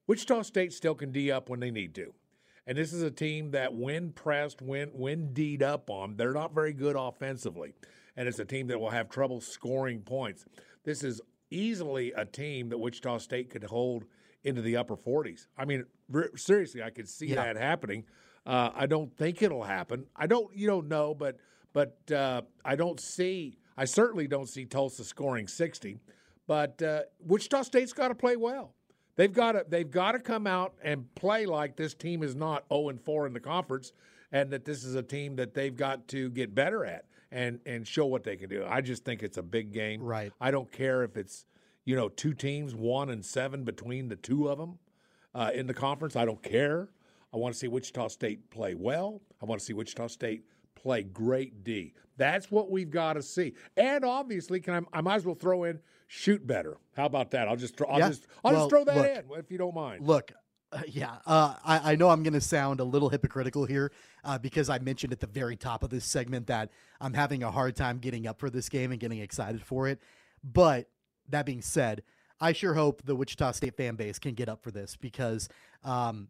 Wichita 0.06 0.42
State 0.42 0.72
still 0.72 0.94
can 0.94 1.10
D 1.10 1.32
up 1.32 1.48
when 1.50 1.58
they 1.58 1.72
need 1.72 1.92
to. 1.96 2.14
And 2.68 2.78
this 2.78 2.92
is 2.92 3.02
a 3.02 3.10
team 3.10 3.50
that, 3.50 3.74
when 3.74 4.12
pressed, 4.12 4.62
when 4.62 4.90
when 4.90 5.32
D'd 5.34 5.60
up 5.64 5.90
on, 5.90 6.16
they're 6.16 6.34
not 6.34 6.54
very 6.54 6.72
good 6.72 6.94
offensively, 6.94 7.72
and 8.18 8.26
it's 8.26 8.40
a 8.40 8.44
team 8.44 8.66
that 8.66 8.78
will 8.80 8.90
have 8.90 9.08
trouble 9.08 9.40
scoring 9.40 10.00
points. 10.00 10.44
This 10.84 11.04
is 11.04 11.20
easily 11.52 12.12
a 12.12 12.24
team 12.24 12.68
that 12.70 12.76
Wichita 12.78 13.18
State 13.18 13.48
could 13.48 13.62
hold 13.62 14.06
into 14.42 14.60
the 14.60 14.76
upper 14.76 14.96
40s. 14.96 15.46
I 15.56 15.64
mean, 15.64 15.84
re- 16.10 16.26
seriously, 16.34 16.82
I 16.82 16.90
could 16.90 17.08
see 17.08 17.28
Yeah. 17.28 17.36
that 17.44 17.56
happening. 17.56 18.04
Uh, 18.44 18.70
I 18.74 18.86
don't 18.86 19.16
think 19.16 19.40
it'll 19.40 19.62
happen. 19.62 20.06
I 20.16 20.26
don't, 20.26 20.54
you 20.54 20.66
don't 20.66 20.88
know, 20.88 21.14
but 21.14 21.38
but 21.72 22.10
uh, 22.10 22.42
I 22.64 22.74
don't 22.74 22.98
see. 22.98 23.56
I 23.76 23.84
certainly 23.84 24.26
don't 24.26 24.48
see 24.48 24.64
Tulsa 24.64 25.04
scoring 25.04 25.46
60. 25.46 25.98
But 26.48 26.82
uh, 26.82 27.02
Wichita 27.20 27.62
State's 27.62 27.92
got 27.92 28.08
to 28.08 28.14
play 28.16 28.36
well. 28.36 28.74
They've 29.14 29.32
got 29.32 29.52
to 29.52 29.64
they've 29.68 29.90
got 29.90 30.12
to 30.12 30.18
come 30.18 30.46
out 30.46 30.74
and 30.82 31.14
play 31.14 31.46
like 31.46 31.76
this 31.76 31.94
team 31.94 32.24
is 32.24 32.34
not 32.34 32.64
0 32.72 32.88
and 32.88 33.00
4 33.00 33.26
in 33.28 33.32
the 33.32 33.40
conference, 33.40 33.92
and 34.32 34.50
that 34.50 34.64
this 34.64 34.82
is 34.82 34.96
a 34.96 35.02
team 35.04 35.36
that 35.36 35.54
they've 35.54 35.76
got 35.76 36.08
to 36.08 36.30
get 36.30 36.52
better 36.54 36.84
at 36.84 37.04
and 37.30 37.60
and 37.66 37.86
show 37.86 38.06
what 38.06 38.24
they 38.24 38.36
can 38.36 38.48
do. 38.48 38.64
I 38.68 38.80
just 38.80 39.04
think 39.04 39.22
it's 39.22 39.36
a 39.38 39.42
big 39.42 39.72
game. 39.72 40.02
Right. 40.02 40.32
I 40.40 40.50
don't 40.50 40.70
care 40.72 41.02
if 41.02 41.16
it's 41.16 41.44
you 41.84 41.96
know 41.96 42.08
two 42.08 42.34
teams, 42.34 42.74
one 42.74 43.10
and 43.10 43.24
seven 43.24 43.64
between 43.64 44.08
the 44.08 44.16
two 44.16 44.48
of 44.48 44.58
them 44.58 44.78
uh, 45.34 45.50
in 45.54 45.66
the 45.66 45.74
conference. 45.74 46.16
I 46.16 46.24
don't 46.24 46.42
care. 46.42 46.88
I 47.32 47.36
want 47.36 47.52
to 47.54 47.58
see 47.58 47.68
Wichita 47.68 48.08
State 48.08 48.50
play 48.50 48.74
well. 48.74 49.20
I 49.42 49.44
want 49.44 49.60
to 49.60 49.64
see 49.64 49.74
Wichita 49.74 50.06
State 50.08 50.44
play 50.74 51.02
great 51.02 51.62
D. 51.64 51.92
That's 52.16 52.50
what 52.50 52.70
we've 52.70 52.90
got 52.90 53.12
to 53.14 53.22
see. 53.22 53.54
And 53.76 54.04
obviously, 54.04 54.60
can 54.60 54.74
I, 54.92 54.98
I 54.98 55.00
might 55.02 55.16
as 55.16 55.26
well 55.26 55.34
throw 55.34 55.64
in 55.64 55.78
shoot 56.08 56.44
better. 56.46 56.78
How 56.96 57.04
about 57.04 57.30
that? 57.32 57.46
I'll 57.48 57.56
just 57.56 57.76
throw, 57.76 57.86
I'll 57.88 57.98
Yeah. 57.98 58.08
just 58.08 58.26
I'll 58.42 58.52
Well, 58.52 58.60
just 58.62 58.70
throw 58.70 58.84
that 58.84 58.96
look. 58.96 59.06
in 59.36 59.38
if 59.44 59.50
you 59.52 59.58
don't 59.58 59.74
mind. 59.74 60.06
Look, 60.06 60.32
Uh, 60.70 60.80
yeah, 60.86 61.16
uh, 61.26 61.54
I, 61.64 61.92
I 61.92 61.96
know 61.96 62.10
I'm 62.10 62.22
going 62.22 62.34
to 62.34 62.42
sound 62.42 62.80
a 62.80 62.84
little 62.84 63.08
hypocritical 63.08 63.64
here 63.64 63.90
uh, 64.22 64.36
because 64.36 64.68
I 64.68 64.78
mentioned 64.78 65.14
at 65.14 65.20
the 65.20 65.26
very 65.26 65.56
top 65.56 65.82
of 65.82 65.88
this 65.88 66.04
segment 66.04 66.46
that 66.48 66.70
I'm 67.00 67.14
having 67.14 67.42
a 67.42 67.50
hard 67.50 67.74
time 67.74 67.98
getting 67.98 68.26
up 68.26 68.38
for 68.38 68.50
this 68.50 68.68
game 68.68 68.90
and 68.90 69.00
getting 69.00 69.20
excited 69.20 69.62
for 69.62 69.88
it. 69.88 69.98
But 70.44 70.88
that 71.30 71.46
being 71.46 71.62
said, 71.62 72.02
I 72.38 72.52
sure 72.52 72.74
hope 72.74 73.02
the 73.04 73.16
Wichita 73.16 73.52
State 73.52 73.76
fan 73.76 73.96
base 73.96 74.18
can 74.18 74.34
get 74.34 74.48
up 74.48 74.62
for 74.62 74.70
this 74.70 74.94
because 74.94 75.48
um, 75.84 76.28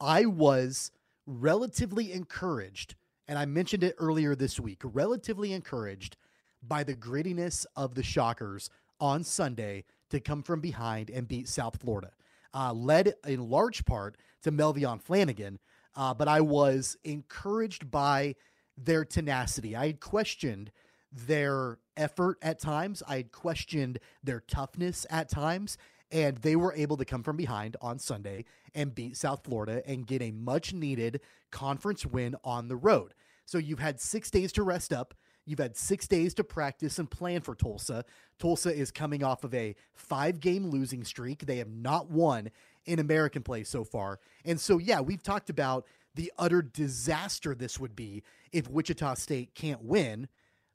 I 0.00 0.24
was 0.24 0.90
relatively 1.26 2.12
encouraged, 2.12 2.94
and 3.28 3.38
I 3.38 3.44
mentioned 3.44 3.84
it 3.84 3.94
earlier 3.98 4.34
this 4.34 4.58
week, 4.58 4.80
relatively 4.82 5.52
encouraged 5.52 6.16
by 6.62 6.82
the 6.82 6.94
grittiness 6.94 7.66
of 7.76 7.94
the 7.94 8.02
Shockers 8.02 8.70
on 9.00 9.22
Sunday 9.22 9.84
to 10.08 10.18
come 10.18 10.42
from 10.42 10.60
behind 10.60 11.10
and 11.10 11.28
beat 11.28 11.46
South 11.46 11.78
Florida 11.80 12.12
uh, 12.56 12.72
led 12.72 13.14
in 13.26 13.50
large 13.50 13.84
part 13.84 14.16
to 14.42 14.50
Melvion 14.50 15.00
Flanagan. 15.00 15.58
Uh, 15.94 16.14
but 16.14 16.26
I 16.26 16.40
was 16.40 16.96
encouraged 17.04 17.90
by 17.90 18.34
their 18.76 19.04
tenacity. 19.04 19.76
I 19.76 19.86
had 19.88 20.00
questioned 20.00 20.72
their 21.12 21.78
effort 21.96 22.38
at 22.42 22.58
times, 22.58 23.02
I 23.06 23.16
had 23.16 23.32
questioned 23.32 23.98
their 24.22 24.40
toughness 24.40 25.06
at 25.08 25.28
times, 25.28 25.78
and 26.10 26.36
they 26.38 26.56
were 26.56 26.74
able 26.74 26.96
to 26.98 27.04
come 27.04 27.22
from 27.22 27.36
behind 27.36 27.76
on 27.80 27.98
Sunday 27.98 28.44
and 28.74 28.94
beat 28.94 29.16
South 29.16 29.42
Florida 29.44 29.82
and 29.86 30.06
get 30.06 30.22
a 30.22 30.30
much 30.30 30.72
needed 30.72 31.20
conference 31.50 32.04
win 32.04 32.36
on 32.44 32.68
the 32.68 32.76
road. 32.76 33.14
So 33.44 33.58
you've 33.58 33.78
had 33.78 34.00
six 34.00 34.30
days 34.30 34.52
to 34.52 34.62
rest 34.62 34.92
up. 34.92 35.14
You've 35.46 35.60
had 35.60 35.76
six 35.76 36.08
days 36.08 36.34
to 36.34 36.44
practice 36.44 36.98
and 36.98 37.10
plan 37.10 37.40
for 37.40 37.54
Tulsa. 37.54 38.04
Tulsa 38.38 38.74
is 38.74 38.90
coming 38.90 39.22
off 39.22 39.44
of 39.44 39.54
a 39.54 39.76
five 39.94 40.40
game 40.40 40.66
losing 40.66 41.04
streak. 41.04 41.46
They 41.46 41.58
have 41.58 41.70
not 41.70 42.10
won 42.10 42.50
in 42.84 42.98
American 42.98 43.42
play 43.42 43.62
so 43.64 43.84
far. 43.84 44.18
And 44.44 44.60
so, 44.60 44.78
yeah, 44.78 45.00
we've 45.00 45.22
talked 45.22 45.48
about 45.48 45.86
the 46.16 46.32
utter 46.38 46.62
disaster 46.62 47.54
this 47.54 47.78
would 47.78 47.94
be 47.94 48.22
if 48.52 48.68
Wichita 48.68 49.14
State 49.14 49.54
can't 49.54 49.82
win. 49.82 50.28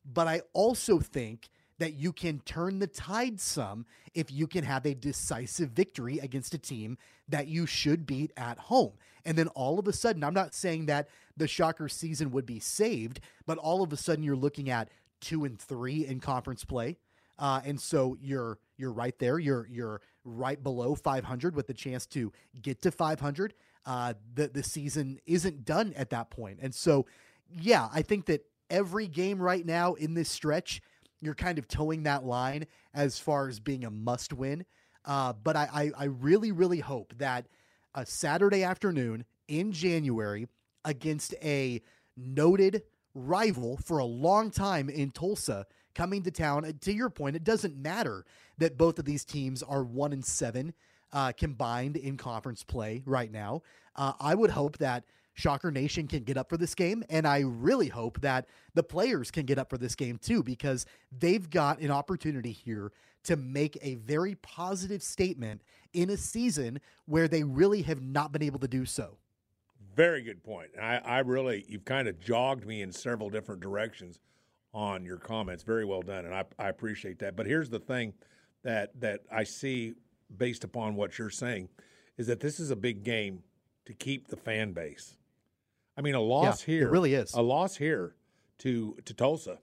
But 0.05 0.27
I 0.27 0.41
also 0.53 0.99
think 0.99 1.49
that 1.79 1.93
you 1.93 2.13
can 2.13 2.39
turn 2.41 2.79
the 2.79 2.87
tide 2.87 3.41
some 3.41 3.85
if 4.13 4.31
you 4.31 4.47
can 4.47 4.63
have 4.63 4.85
a 4.85 4.93
decisive 4.93 5.71
victory 5.71 6.19
against 6.19 6.53
a 6.53 6.59
team 6.59 6.97
that 7.27 7.47
you 7.47 7.65
should 7.65 8.05
beat 8.05 8.31
at 8.37 8.57
home. 8.57 8.93
And 9.25 9.37
then 9.37 9.47
all 9.49 9.79
of 9.79 9.87
a 9.87 9.93
sudden, 9.93 10.23
I'm 10.23 10.33
not 10.33 10.53
saying 10.53 10.87
that 10.87 11.09
the 11.37 11.47
Shocker 11.47 11.89
season 11.89 12.31
would 12.31 12.45
be 12.45 12.59
saved, 12.59 13.19
but 13.45 13.57
all 13.57 13.83
of 13.83 13.93
a 13.93 13.97
sudden 13.97 14.23
you're 14.23 14.35
looking 14.35 14.69
at 14.69 14.89
two 15.19 15.45
and 15.45 15.59
three 15.59 16.05
in 16.05 16.19
conference 16.19 16.63
play. 16.65 16.97
Uh, 17.39 17.61
and 17.65 17.79
so 17.79 18.17
you're 18.21 18.59
you're 18.77 18.91
right 18.91 19.17
there. 19.19 19.39
You're 19.39 19.67
you're 19.69 20.01
right 20.23 20.61
below 20.61 20.95
500 20.95 21.55
with 21.55 21.67
the 21.67 21.73
chance 21.73 22.05
to 22.07 22.31
get 22.61 22.81
to 22.83 22.91
500. 22.91 23.53
Uh, 23.85 24.13
the 24.33 24.47
the 24.47 24.63
season 24.63 25.19
isn't 25.25 25.65
done 25.65 25.93
at 25.95 26.11
that 26.11 26.29
point, 26.29 26.59
and 26.61 26.73
so 26.73 27.07
yeah, 27.49 27.89
I 27.91 28.03
think 28.03 28.25
that 28.25 28.45
every 28.69 29.07
game 29.07 29.41
right 29.41 29.65
now 29.65 29.95
in 29.95 30.13
this 30.13 30.29
stretch 30.29 30.81
you're 31.21 31.35
kind 31.35 31.57
of 31.59 31.67
toeing 31.67 32.03
that 32.03 32.25
line 32.25 32.65
as 32.93 33.19
far 33.19 33.47
as 33.47 33.59
being 33.59 33.85
a 33.85 33.91
must 33.91 34.33
win. 34.33 34.65
Uh, 35.05 35.33
but 35.33 35.55
I, 35.55 35.69
I, 35.73 35.91
I 35.97 36.03
really, 36.05 36.51
really 36.51 36.79
hope 36.79 37.13
that 37.17 37.47
a 37.95 38.05
Saturday 38.05 38.63
afternoon 38.63 39.25
in 39.47 39.71
January 39.71 40.47
against 40.85 41.33
a 41.43 41.81
noted 42.17 42.83
rival 43.13 43.77
for 43.77 43.99
a 43.99 44.05
long 44.05 44.51
time 44.51 44.89
in 44.89 45.11
Tulsa 45.11 45.65
coming 45.93 46.23
to 46.23 46.31
town. 46.31 46.71
To 46.81 46.93
your 46.93 47.09
point, 47.09 47.35
it 47.35 47.43
doesn't 47.43 47.75
matter 47.75 48.25
that 48.57 48.77
both 48.77 48.99
of 48.99 49.05
these 49.05 49.25
teams 49.25 49.61
are 49.63 49.83
one 49.83 50.13
and 50.13 50.25
seven 50.25 50.73
uh, 51.11 51.33
combined 51.37 51.97
in 51.97 52.15
conference 52.17 52.63
play 52.63 53.03
right 53.05 53.31
now. 53.31 53.61
Uh, 53.95 54.13
I 54.19 54.35
would 54.35 54.51
hope 54.51 54.77
that 54.77 55.03
Shocker 55.33 55.71
Nation 55.71 56.07
can 56.07 56.23
get 56.23 56.37
up 56.37 56.49
for 56.49 56.57
this 56.57 56.75
game. 56.75 57.03
And 57.09 57.27
I 57.27 57.39
really 57.39 57.87
hope 57.87 58.21
that 58.21 58.47
the 58.73 58.83
players 58.83 59.31
can 59.31 59.45
get 59.45 59.57
up 59.57 59.69
for 59.69 59.77
this 59.77 59.95
game 59.95 60.17
too, 60.17 60.43
because 60.43 60.85
they've 61.11 61.49
got 61.49 61.79
an 61.79 61.91
opportunity 61.91 62.51
here 62.51 62.91
to 63.23 63.35
make 63.35 63.77
a 63.81 63.95
very 63.95 64.35
positive 64.35 65.03
statement 65.03 65.61
in 65.93 66.09
a 66.09 66.17
season 66.17 66.79
where 67.05 67.27
they 67.27 67.43
really 67.43 67.81
have 67.83 68.01
not 68.01 68.31
been 68.31 68.43
able 68.43 68.59
to 68.59 68.67
do 68.67 68.85
so. 68.85 69.17
Very 69.95 70.21
good 70.21 70.43
point. 70.43 70.69
I, 70.81 70.97
I 70.97 71.19
really, 71.19 71.65
you've 71.67 71.85
kind 71.85 72.07
of 72.07 72.19
jogged 72.19 72.65
me 72.65 72.81
in 72.81 72.91
several 72.91 73.29
different 73.29 73.61
directions 73.61 74.19
on 74.73 75.03
your 75.03 75.17
comments. 75.17 75.63
Very 75.63 75.85
well 75.85 76.01
done, 76.01 76.25
and 76.25 76.33
I, 76.33 76.45
I 76.57 76.69
appreciate 76.69 77.19
that. 77.19 77.35
But 77.35 77.45
here's 77.45 77.69
the 77.69 77.79
thing 77.79 78.13
that 78.63 78.99
that 79.01 79.21
I 79.31 79.43
see 79.43 79.95
based 80.37 80.63
upon 80.63 80.95
what 80.95 81.17
you're 81.17 81.29
saying 81.29 81.67
is 82.17 82.27
that 82.27 82.39
this 82.39 82.59
is 82.59 82.71
a 82.71 82.75
big 82.75 83.03
game 83.03 83.43
to 83.85 83.93
keep 83.93 84.27
the 84.27 84.37
fan 84.37 84.71
base. 84.71 85.17
I 85.97 86.01
mean, 86.01 86.15
a 86.15 86.21
loss 86.21 86.65
yeah, 86.65 86.73
here 86.73 86.87
it 86.87 86.91
really 86.91 87.13
is 87.13 87.33
a 87.33 87.41
loss 87.41 87.75
here 87.75 88.15
to 88.59 88.95
to 89.05 89.13
Tulsa 89.13 89.59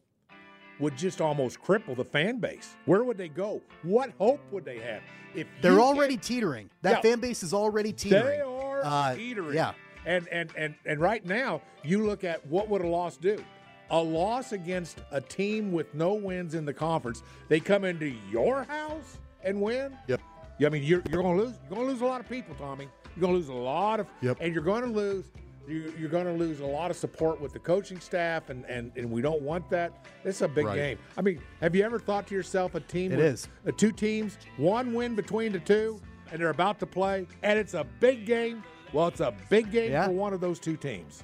would 0.80 0.96
just 0.96 1.20
almost 1.20 1.60
cripple 1.62 1.96
the 1.96 2.04
fan 2.04 2.38
base. 2.38 2.76
Where 2.86 3.04
would 3.04 3.18
they 3.18 3.28
go? 3.28 3.60
What 3.82 4.12
hope 4.18 4.40
would 4.50 4.64
they 4.64 4.78
have 4.78 5.02
if 5.34 5.46
they're 5.60 5.80
already 5.80 6.16
teetering? 6.16 6.70
That 6.82 6.96
yeah, 6.96 7.10
fan 7.10 7.20
base 7.20 7.42
is 7.42 7.52
already 7.52 7.92
teetering. 7.92 8.24
They 8.24 8.40
are 8.40 8.84
uh, 8.84 9.14
teetering. 9.14 9.54
Yeah, 9.54 9.72
and 10.06 10.28
and 10.28 10.52
and 10.56 10.74
and 10.86 11.00
right 11.00 11.24
now, 11.24 11.62
you 11.82 12.04
look 12.06 12.24
at 12.24 12.46
what 12.46 12.68
would 12.68 12.82
a 12.82 12.86
loss 12.86 13.16
do? 13.16 13.42
A 13.90 14.00
loss 14.00 14.52
against 14.52 15.00
a 15.10 15.20
team 15.20 15.72
with 15.72 15.94
no 15.94 16.12
wins 16.12 16.54
in 16.54 16.64
the 16.64 16.74
conference. 16.74 17.22
They 17.48 17.58
come 17.58 17.84
into 17.84 18.14
your 18.30 18.64
house 18.64 19.18
and 19.42 19.60
win. 19.60 19.96
Yep. 20.08 20.20
I 20.64 20.68
mean, 20.68 20.82
you're, 20.82 21.02
you're 21.08 21.22
going 21.22 21.38
to 21.38 21.44
lose. 21.44 21.54
You're 21.68 21.76
going 21.76 21.86
to 21.86 21.92
lose 21.92 22.02
a 22.02 22.06
lot 22.06 22.20
of 22.20 22.28
people, 22.28 22.54
Tommy. 22.56 22.88
You're 23.16 23.20
going 23.20 23.32
to 23.32 23.38
lose 23.38 23.48
a 23.48 23.52
lot 23.52 24.00
of, 24.00 24.06
yep. 24.20 24.38
and 24.40 24.52
you're 24.52 24.62
going 24.62 24.82
to 24.82 24.90
lose 24.90 25.24
you, 25.68 25.92
are 26.04 26.08
going 26.08 26.26
to 26.26 26.32
lose 26.32 26.60
a 26.60 26.66
lot 26.66 26.90
of 26.90 26.96
support 26.96 27.40
with 27.40 27.52
the 27.52 27.58
coaching 27.58 28.00
staff, 28.00 28.50
and, 28.50 28.64
and, 28.66 28.90
and 28.96 29.10
we 29.10 29.22
don't 29.22 29.42
want 29.42 29.68
that. 29.70 30.06
It's 30.24 30.40
a 30.40 30.48
big 30.48 30.66
right. 30.66 30.76
game. 30.76 30.98
I 31.16 31.22
mean, 31.22 31.40
have 31.60 31.74
you 31.74 31.84
ever 31.84 31.98
thought 31.98 32.26
to 32.28 32.34
yourself 32.34 32.74
a 32.74 32.80
team? 32.80 33.12
It 33.12 33.16
with, 33.16 33.26
is. 33.26 33.48
Uh, 33.66 33.72
two 33.76 33.92
teams, 33.92 34.38
one 34.56 34.94
win 34.94 35.14
between 35.14 35.52
the 35.52 35.60
two, 35.60 36.00
and 36.30 36.40
they're 36.40 36.50
about 36.50 36.78
to 36.80 36.86
play, 36.86 37.26
and 37.42 37.58
it's 37.58 37.74
a 37.74 37.84
big 38.00 38.26
game. 38.26 38.62
Well, 38.92 39.08
it's 39.08 39.20
a 39.20 39.34
big 39.50 39.70
game 39.70 39.92
yeah. 39.92 40.06
for 40.06 40.12
one 40.12 40.32
of 40.32 40.40
those 40.40 40.58
two 40.58 40.76
teams. 40.76 41.22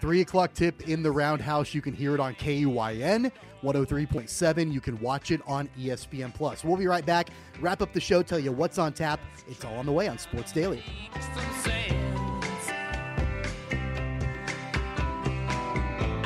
Three 0.00 0.20
o'clock 0.20 0.52
tip 0.52 0.86
in 0.88 1.02
the 1.02 1.10
roundhouse. 1.10 1.72
You 1.72 1.80
can 1.80 1.94
hear 1.94 2.14
it 2.14 2.20
on 2.20 2.34
KUYN 2.34 3.32
103.7. 3.62 4.70
You 4.70 4.80
can 4.80 5.00
watch 5.00 5.30
it 5.30 5.40
on 5.46 5.68
ESPN 5.78 6.34
Plus. 6.34 6.62
We'll 6.62 6.76
be 6.76 6.86
right 6.86 7.06
back. 7.06 7.30
Wrap 7.60 7.80
up 7.80 7.94
the 7.94 8.00
show, 8.00 8.22
tell 8.22 8.38
you 8.38 8.52
what's 8.52 8.78
on 8.78 8.92
tap. 8.92 9.18
It's 9.48 9.64
all 9.64 9.76
on 9.76 9.86
the 9.86 9.92
way 9.92 10.08
on 10.08 10.18
Sports 10.18 10.52
Daily. 10.52 10.82